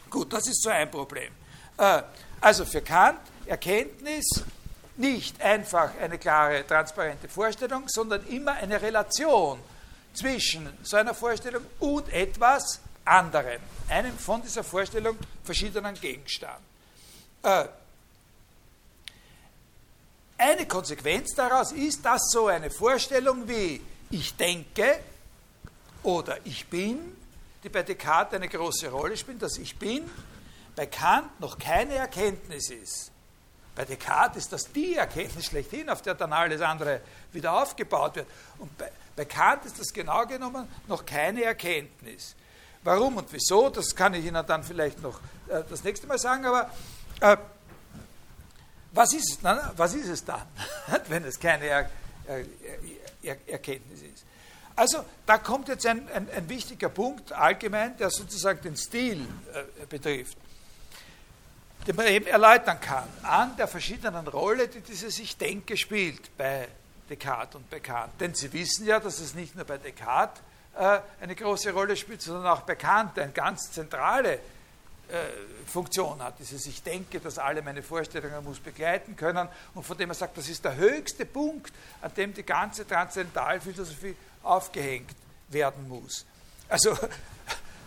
Gut, 0.09 0.31
das 0.31 0.47
ist 0.47 0.61
so 0.61 0.69
ein 0.69 0.89
Problem. 0.91 1.33
Äh, 1.77 2.01
also 2.41 2.65
für 2.65 2.81
Kant 2.81 3.19
Erkenntnis 3.45 4.43
nicht 4.97 5.41
einfach 5.41 5.91
eine 5.99 6.17
klare, 6.17 6.65
transparente 6.65 7.27
Vorstellung, 7.27 7.83
sondern 7.87 8.25
immer 8.27 8.53
eine 8.53 8.81
Relation 8.81 9.59
zwischen 10.15 10.69
so 10.83 10.97
einer 10.97 11.13
Vorstellung 11.13 11.65
und 11.79 12.11
etwas 12.11 12.79
anderem, 13.03 13.61
einem 13.89 14.17
von 14.17 14.41
dieser 14.41 14.63
Vorstellung 14.63 15.17
verschiedenen 15.43 15.95
Gegenstand. 15.95 16.59
Äh, 17.43 17.65
eine 20.37 20.65
Konsequenz 20.65 21.33
daraus 21.33 21.71
ist, 21.71 22.03
dass 22.03 22.29
so 22.31 22.47
eine 22.47 22.69
Vorstellung 22.69 23.47
wie 23.47 23.81
ich 24.09 24.35
denke 24.35 24.99
oder 26.03 26.37
ich 26.45 26.67
bin, 26.67 27.15
die 27.63 27.69
bei 27.69 27.83
Descartes 27.83 28.35
eine 28.35 28.49
große 28.49 28.89
Rolle 28.89 29.15
spielt, 29.15 29.41
dass 29.41 29.57
ich 29.57 29.77
bin, 29.77 30.09
bei 30.75 30.87
Kant 30.87 31.39
noch 31.39 31.57
keine 31.57 31.95
Erkenntnis 31.95 32.69
ist. 32.69 33.11
Bei 33.75 33.85
Descartes 33.85 34.43
ist 34.43 34.53
das 34.53 34.71
die 34.71 34.95
Erkenntnis 34.95 35.45
schlechthin, 35.45 35.89
auf 35.89 36.01
der 36.01 36.15
dann 36.15 36.31
alles 36.33 36.61
andere 36.61 37.01
wieder 37.31 37.53
aufgebaut 37.61 38.15
wird. 38.15 38.27
Und 38.59 38.77
bei, 38.77 38.91
bei 39.15 39.25
Kant 39.25 39.65
ist 39.65 39.79
das 39.79 39.93
genau 39.93 40.25
genommen 40.25 40.67
noch 40.87 41.05
keine 41.05 41.43
Erkenntnis. 41.43 42.35
Warum 42.83 43.17
und 43.17 43.31
wieso, 43.31 43.69
das 43.69 43.95
kann 43.95 44.13
ich 44.13 44.25
Ihnen 44.25 44.45
dann 44.45 44.63
vielleicht 44.63 45.01
noch 45.01 45.19
äh, 45.47 45.63
das 45.69 45.83
nächste 45.83 46.05
Mal 46.07 46.19
sagen, 46.19 46.45
aber 46.45 46.69
äh, 47.19 47.37
was, 48.91 49.13
ist, 49.13 49.39
na, 49.41 49.73
was 49.75 49.95
ist 49.95 50.07
es 50.07 50.23
dann, 50.23 50.45
wenn 51.07 51.23
es 51.23 51.39
keine 51.39 51.65
er, 51.65 51.89
er, 53.23 53.37
Erkenntnis 53.47 54.01
ist? 54.01 54.25
Also 54.75 55.05
da 55.25 55.37
kommt 55.37 55.69
jetzt 55.69 55.85
ein, 55.85 56.07
ein, 56.13 56.29
ein, 56.29 56.49
wichtiger 56.49 56.89
Punkt 56.89 57.31
allgemein, 57.31 57.95
der 57.97 58.09
sozusagen 58.09 58.61
den 58.61 58.75
Stil 58.75 59.25
äh, 59.53 59.85
betrifft 59.87 60.37
den 61.87 61.95
man 61.95 62.07
eben 62.07 62.25
erläutern 62.25 62.79
kann, 62.79 63.07
an 63.21 63.55
der 63.57 63.67
verschiedenen 63.67 64.27
Rolle, 64.27 64.67
die 64.67 64.81
dieses 64.81 65.19
Ich 65.19 65.37
denke 65.37 65.77
spielt 65.77 66.35
bei 66.37 66.67
Descartes 67.09 67.55
und 67.55 67.83
Kant. 67.83 68.13
Denn 68.19 68.33
Sie 68.33 68.51
wissen 68.53 68.85
ja, 68.85 68.99
dass 68.99 69.19
es 69.19 69.33
nicht 69.33 69.55
nur 69.55 69.65
bei 69.65 69.77
Descartes 69.77 70.41
äh, 70.77 70.99
eine 71.21 71.35
große 71.35 71.71
Rolle 71.71 71.95
spielt, 71.95 72.21
sondern 72.21 72.47
auch 72.47 72.61
bei 72.61 72.75
Kant 72.75 73.17
eine 73.19 73.31
ganz 73.31 73.71
zentrale 73.71 74.39
Funktion 75.67 76.21
hat. 76.21 76.39
Dieses 76.39 76.65
Ich 76.65 76.81
denke, 76.81 77.19
dass 77.19 77.37
alle 77.37 77.61
meine 77.61 77.83
Vorstellungen 77.83 78.43
muss 78.43 78.59
begleiten 78.59 79.15
können 79.15 79.47
und 79.73 79.83
von 79.83 79.97
dem 79.97 80.09
er 80.09 80.15
sagt, 80.15 80.37
das 80.37 80.49
ist 80.49 80.65
der 80.65 80.75
höchste 80.75 81.25
Punkt, 81.25 81.71
an 82.01 82.11
dem 82.15 82.33
die 82.33 82.43
ganze 82.43 82.87
Transzendentalphilosophie 82.87 84.15
aufgehängt 84.41 85.15
werden 85.49 85.87
muss. 85.87 86.25
Also, 86.67 86.97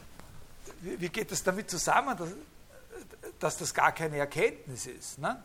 wie 0.80 1.08
geht 1.08 1.32
das 1.32 1.42
damit 1.42 1.68
zusammen, 1.70 2.16
dass, 2.16 2.28
dass 3.40 3.56
das 3.56 3.74
gar 3.74 3.92
keine 3.92 4.18
Erkenntnis 4.18 4.86
ist? 4.86 5.18
Ne? 5.18 5.42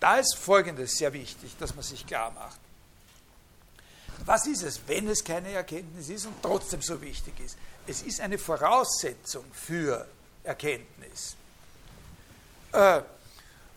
Da 0.00 0.18
ist 0.18 0.36
Folgendes 0.36 0.96
sehr 0.96 1.12
wichtig, 1.12 1.56
dass 1.58 1.74
man 1.74 1.84
sich 1.84 2.06
klar 2.06 2.30
macht. 2.32 2.58
Was 4.24 4.46
ist 4.46 4.62
es, 4.62 4.80
wenn 4.86 5.08
es 5.08 5.24
keine 5.24 5.50
Erkenntnis 5.50 6.08
ist 6.08 6.26
und 6.26 6.34
trotzdem 6.42 6.80
so 6.80 7.00
wichtig 7.00 7.34
ist? 7.40 7.56
Es 7.86 8.02
ist 8.02 8.20
eine 8.20 8.38
Voraussetzung 8.38 9.44
für 9.52 10.06
Erkenntnis. 10.44 11.36
Äh, 12.72 13.00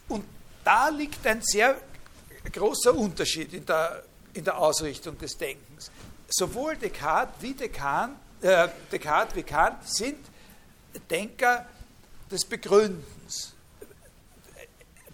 und 0.07 0.26
da 0.63 0.89
liegt 0.89 1.26
ein 1.26 1.41
sehr 1.41 1.80
großer 2.51 2.93
Unterschied 2.93 3.53
in 3.53 3.66
der, 3.66 4.03
in 4.34 4.43
der 4.43 4.57
Ausrichtung 4.57 5.18
des 5.18 5.38
Denkens. 5.38 5.89
Sowohl 6.30 6.76
Descartes 6.76 7.36
wie, 7.41 7.53
Descartes, 7.53 8.16
äh, 8.41 8.68
Descartes 8.91 9.36
wie 9.36 9.43
Kant 9.43 9.88
sind 9.88 10.20
Denker 11.09 11.66
des 12.32 12.45
Begründens. 12.45 13.05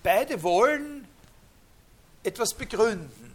Beide 0.03 0.41
wollen 0.41 1.07
etwas 2.23 2.53
begründen. 2.53 3.33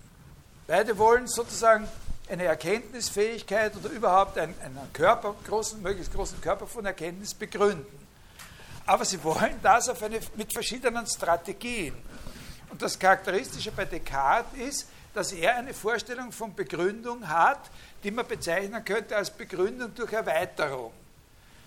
Beide 0.67 0.97
wollen 0.99 1.29
sozusagen 1.29 1.89
eine 2.29 2.45
Erkenntnisfähigkeit 2.45 3.77
oder 3.77 3.91
überhaupt 3.91 4.37
einen, 4.39 4.55
Körper, 4.93 5.35
großen, 5.47 5.81
möglichst 5.81 6.13
großen 6.13 6.41
Körper 6.41 6.67
von 6.67 6.85
Erkenntnis 6.85 7.35
begründen. 7.35 8.07
Aber 8.85 9.05
sie 9.05 9.23
wollen 9.23 9.61
das 9.63 9.89
eine, 10.03 10.21
mit 10.37 10.53
verschiedenen 10.53 11.07
Strategien. 11.07 11.95
Und 12.71 12.83
das 12.83 12.99
Charakteristische 12.99 13.71
bei 13.71 13.85
Descartes 13.85 14.59
ist, 14.59 14.89
dass 15.15 15.33
er 15.33 15.57
eine 15.57 15.73
Vorstellung 15.73 16.33
von 16.33 16.55
Begründung 16.55 17.27
hat, 17.27 17.71
die 18.03 18.11
man 18.11 18.27
bezeichnen 18.27 18.85
könnte 18.85 19.17
als 19.17 19.31
Begründung 19.31 19.95
durch 19.95 20.13
Erweiterung. 20.13 20.93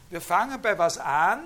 Wir 0.09 0.21
fangen 0.21 0.61
bei 0.61 0.77
was 0.77 0.97
an, 0.97 1.45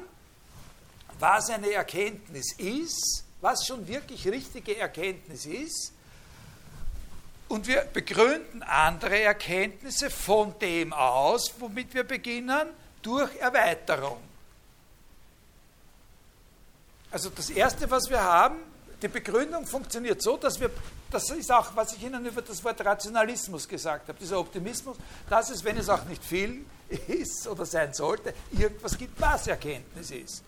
was 1.19 1.49
eine 1.49 1.71
Erkenntnis 1.71 2.53
ist, 2.57 3.23
was 3.43 3.65
schon 3.67 3.85
wirklich 3.87 4.25
richtige 4.27 4.77
Erkenntnis 4.77 5.45
ist, 5.45 5.91
und 7.49 7.67
wir 7.67 7.81
begründen 7.81 8.63
andere 8.63 9.21
Erkenntnisse 9.21 10.09
von 10.09 10.57
dem 10.59 10.91
aus, 10.91 11.53
womit 11.59 11.93
wir 11.93 12.03
beginnen, 12.03 12.69
durch 13.01 13.35
Erweiterung. 13.35 14.17
Also 17.11 17.29
das 17.29 17.51
Erste, 17.51 17.91
was 17.91 18.09
wir 18.09 18.23
haben, 18.23 18.55
die 18.99 19.07
Begründung 19.07 19.67
funktioniert 19.67 20.21
so, 20.21 20.37
dass 20.37 20.59
wir, 20.59 20.71
das 21.11 21.29
ist 21.29 21.51
auch, 21.51 21.75
was 21.75 21.93
ich 21.93 22.01
Ihnen 22.01 22.25
über 22.25 22.41
das 22.41 22.63
Wort 22.63 22.83
Rationalismus 22.83 23.67
gesagt 23.67 24.07
habe, 24.07 24.17
dieser 24.17 24.39
Optimismus, 24.39 24.97
dass 25.29 25.51
es, 25.51 25.63
wenn 25.63 25.77
es 25.77 25.89
auch 25.89 26.05
nicht 26.05 26.23
viel 26.23 26.65
ist 27.07 27.47
oder 27.47 27.67
sein 27.67 27.93
sollte, 27.93 28.33
irgendwas 28.51 28.97
gibt, 28.97 29.21
was 29.21 29.45
Erkenntnis 29.45 30.09
ist. 30.09 30.43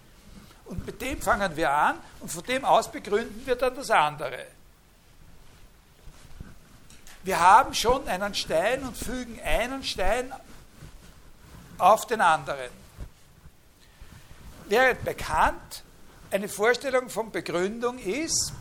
Und 0.65 0.85
mit 0.85 1.01
dem 1.01 1.21
fangen 1.21 1.55
wir 1.55 1.71
an 1.71 1.97
und 2.19 2.31
von 2.31 2.43
dem 2.43 2.65
aus 2.65 2.91
begründen 2.91 3.45
wir 3.45 3.55
dann 3.55 3.75
das 3.75 3.89
andere. 3.91 4.45
Wir 7.23 7.39
haben 7.39 7.73
schon 7.73 8.07
einen 8.07 8.35
Stein 8.35 8.83
und 8.83 8.95
fügen 8.95 9.39
einen 9.41 9.83
Stein 9.83 10.31
auf 11.77 12.05
den 12.05 12.21
anderen. 12.21 12.69
Während 14.67 15.03
bekannt 15.03 15.83
eine 16.31 16.49
Vorstellung 16.49 17.09
von 17.09 17.31
Begründung 17.31 17.99
ist, 17.99 18.53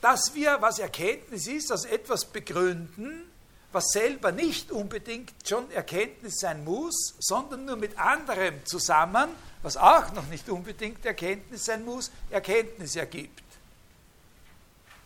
dass 0.00 0.34
wir, 0.34 0.58
was 0.60 0.78
Erkenntnis 0.78 1.46
ist, 1.46 1.70
als 1.70 1.84
etwas 1.84 2.24
begründen, 2.24 3.30
was 3.72 3.90
selber 3.92 4.32
nicht 4.32 4.72
unbedingt 4.72 5.32
schon 5.46 5.70
Erkenntnis 5.70 6.38
sein 6.40 6.64
muss, 6.64 7.14
sondern 7.18 7.64
nur 7.64 7.76
mit 7.76 7.98
anderem 7.98 8.64
zusammen, 8.64 9.30
was 9.62 9.76
auch 9.76 10.12
noch 10.12 10.26
nicht 10.26 10.48
unbedingt 10.48 11.04
Erkenntnis 11.04 11.66
sein 11.66 11.84
muss, 11.84 12.10
Erkenntnis 12.30 12.96
ergibt. 12.96 13.44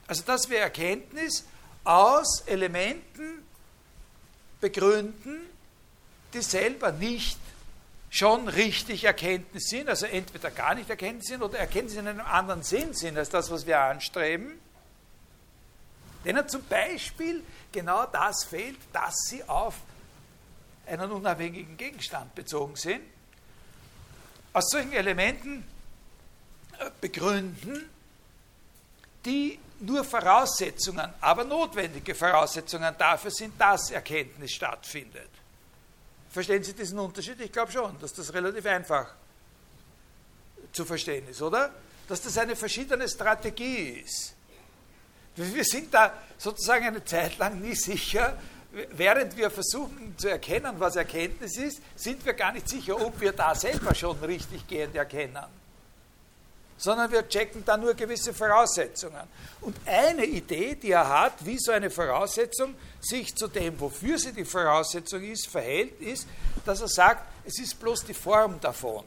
Also 0.06 0.22
dass 0.22 0.48
wir 0.48 0.58
Erkenntnis 0.58 1.44
aus 1.84 2.42
Elementen 2.46 3.44
begründen, 4.60 5.40
die 6.32 6.42
selber 6.42 6.92
nicht 6.92 7.38
schon 8.08 8.48
richtig 8.48 9.04
Erkenntnis 9.04 9.68
sind, 9.68 9.88
also 9.88 10.06
entweder 10.06 10.50
gar 10.50 10.74
nicht 10.74 10.88
Erkenntnis 10.88 11.26
sind 11.26 11.42
oder 11.42 11.58
Erkenntnis 11.58 11.96
in 11.96 12.06
einem 12.06 12.20
anderen 12.20 12.62
Sinn 12.62 12.94
sind 12.94 13.18
als 13.18 13.28
das, 13.28 13.50
was 13.50 13.66
wir 13.66 13.80
anstreben, 13.80 14.58
denen 16.24 16.48
zum 16.48 16.64
Beispiel 16.64 17.42
genau 17.72 18.06
das 18.06 18.44
fehlt, 18.44 18.78
dass 18.92 19.14
sie 19.28 19.42
auf 19.44 19.74
einen 20.86 21.10
unabhängigen 21.10 21.76
Gegenstand 21.76 22.34
bezogen 22.34 22.76
sind, 22.76 23.02
aus 24.52 24.70
solchen 24.70 24.92
Elementen 24.92 25.64
äh, 26.78 26.90
begründen, 27.00 27.88
die 29.24 29.58
nur 29.80 30.04
Voraussetzungen, 30.04 31.12
aber 31.20 31.44
notwendige 31.44 32.14
Voraussetzungen 32.14 32.94
dafür 32.96 33.30
sind, 33.30 33.60
dass 33.60 33.90
Erkenntnis 33.90 34.52
stattfindet. 34.52 35.28
Verstehen 36.30 36.62
Sie 36.62 36.72
diesen 36.72 36.98
Unterschied? 36.98 37.40
Ich 37.40 37.52
glaube 37.52 37.72
schon, 37.72 37.98
dass 38.00 38.12
das 38.12 38.32
relativ 38.32 38.66
einfach 38.66 39.14
zu 40.72 40.84
verstehen 40.84 41.28
ist, 41.28 41.40
oder? 41.42 41.70
Dass 42.08 42.20
das 42.22 42.36
eine 42.38 42.56
verschiedene 42.56 43.08
Strategie 43.08 44.02
ist. 44.04 44.34
Wir 45.36 45.64
sind 45.64 45.92
da 45.92 46.12
sozusagen 46.38 46.86
eine 46.86 47.04
Zeit 47.04 47.38
lang 47.38 47.60
nie 47.60 47.74
sicher, 47.74 48.38
während 48.92 49.36
wir 49.36 49.50
versuchen 49.50 50.14
zu 50.16 50.28
erkennen, 50.28 50.74
was 50.78 50.96
Erkenntnis 50.96 51.56
ist, 51.56 51.80
sind 51.96 52.24
wir 52.24 52.34
gar 52.34 52.52
nicht 52.52 52.68
sicher, 52.68 53.00
ob 53.00 53.20
wir 53.20 53.32
da 53.32 53.54
selber 53.54 53.94
schon 53.94 54.18
richtig 54.24 54.66
gehend 54.66 54.94
erkennen 54.94 55.44
sondern 56.76 57.10
wir 57.10 57.26
checken 57.28 57.64
da 57.64 57.76
nur 57.76 57.94
gewisse 57.94 58.34
Voraussetzungen. 58.34 59.22
Und 59.60 59.76
eine 59.86 60.24
Idee, 60.24 60.74
die 60.74 60.90
er 60.90 61.08
hat, 61.08 61.44
wie 61.44 61.58
so 61.58 61.72
eine 61.72 61.90
Voraussetzung 61.90 62.74
sich 63.00 63.34
zu 63.34 63.48
dem, 63.48 63.78
wofür 63.80 64.18
sie 64.18 64.32
die 64.32 64.44
Voraussetzung 64.44 65.22
ist, 65.22 65.46
verhält, 65.46 66.00
ist, 66.00 66.26
dass 66.64 66.80
er 66.80 66.88
sagt, 66.88 67.24
es 67.44 67.58
ist 67.58 67.78
bloß 67.80 68.04
die 68.04 68.14
Form 68.14 68.60
davon. 68.60 69.04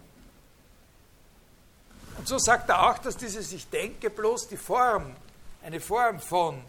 Und 2.17 2.27
so 2.27 2.39
sagt 2.39 2.69
er 2.69 2.89
auch, 2.89 2.97
dass 2.97 3.15
dieses 3.15 3.51
Ich 3.51 3.69
denke 3.69 4.09
bloß 4.09 4.47
die 4.47 4.57
Form, 4.57 5.15
eine 5.67 5.81
Form 5.81 6.21
von 6.21 6.63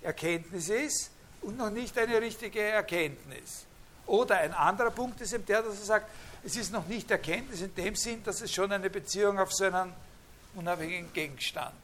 Erkenntnis 0.00 0.68
ist 0.68 1.10
und 1.42 1.58
noch 1.58 1.70
nicht 1.70 1.98
eine 1.98 2.20
richtige 2.20 2.60
Erkenntnis. 2.60 3.66
Oder 4.06 4.38
ein 4.38 4.54
anderer 4.54 4.92
Punkt 4.92 5.20
ist 5.20 5.32
eben 5.32 5.44
der, 5.44 5.62
dass 5.62 5.80
er 5.80 5.84
sagt, 5.84 6.10
es 6.44 6.54
ist 6.56 6.72
noch 6.72 6.86
nicht 6.86 7.10
Erkenntnis 7.10 7.62
in 7.62 7.74
dem 7.74 7.96
Sinn, 7.96 8.22
dass 8.22 8.40
es 8.42 8.52
schon 8.52 8.70
eine 8.70 8.88
Beziehung 8.88 9.40
auf 9.40 9.52
so 9.52 9.64
einen 9.64 9.92
unabhängigen 10.54 11.12
Gegenstand 11.12 11.74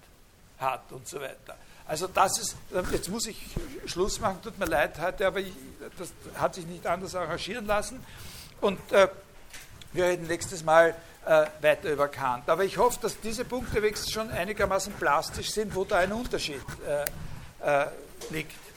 hat 0.61 0.93
und 0.93 1.09
so 1.09 1.21
weiter. 1.21 1.57
Also 1.89 2.07
das 2.07 2.39
ist, 2.39 2.57
jetzt 2.93 3.09
muss 3.09 3.27
ich 3.27 3.37
Schluss 3.87 4.21
machen, 4.21 4.39
tut 4.41 4.57
mir 4.57 4.66
leid 4.66 4.97
heute, 5.01 5.27
aber 5.27 5.41
ich, 5.41 5.53
das 5.99 6.12
hat 6.41 6.55
sich 6.55 6.66
nicht 6.66 6.87
anders 6.87 7.16
arrangieren 7.16 7.67
lassen. 7.67 8.01
Und 8.61 8.79
äh, 8.92 9.09
wir 9.92 10.05
reden 10.05 10.29
nächstes 10.29 10.63
Mal 10.63 10.95
äh, 11.26 11.47
weiter 11.61 11.91
über 11.91 12.09
Kant. 12.09 12.49
Aber 12.49 12.64
ich 12.64 12.79
hoffe, 12.79 12.99
dass 13.03 13.21
diese 13.21 13.45
Punkte 13.45 13.83
wenigstens 13.83 14.13
schon 14.13 14.30
einigermaßen 14.30 14.92
plastisch 14.95 15.51
sind, 15.51 15.75
wo 15.75 15.84
da 15.84 15.99
ein 15.99 16.13
Unterschied 16.13 16.63
äh, 16.87 17.83
äh 17.83 17.87
liegt. 18.30 18.70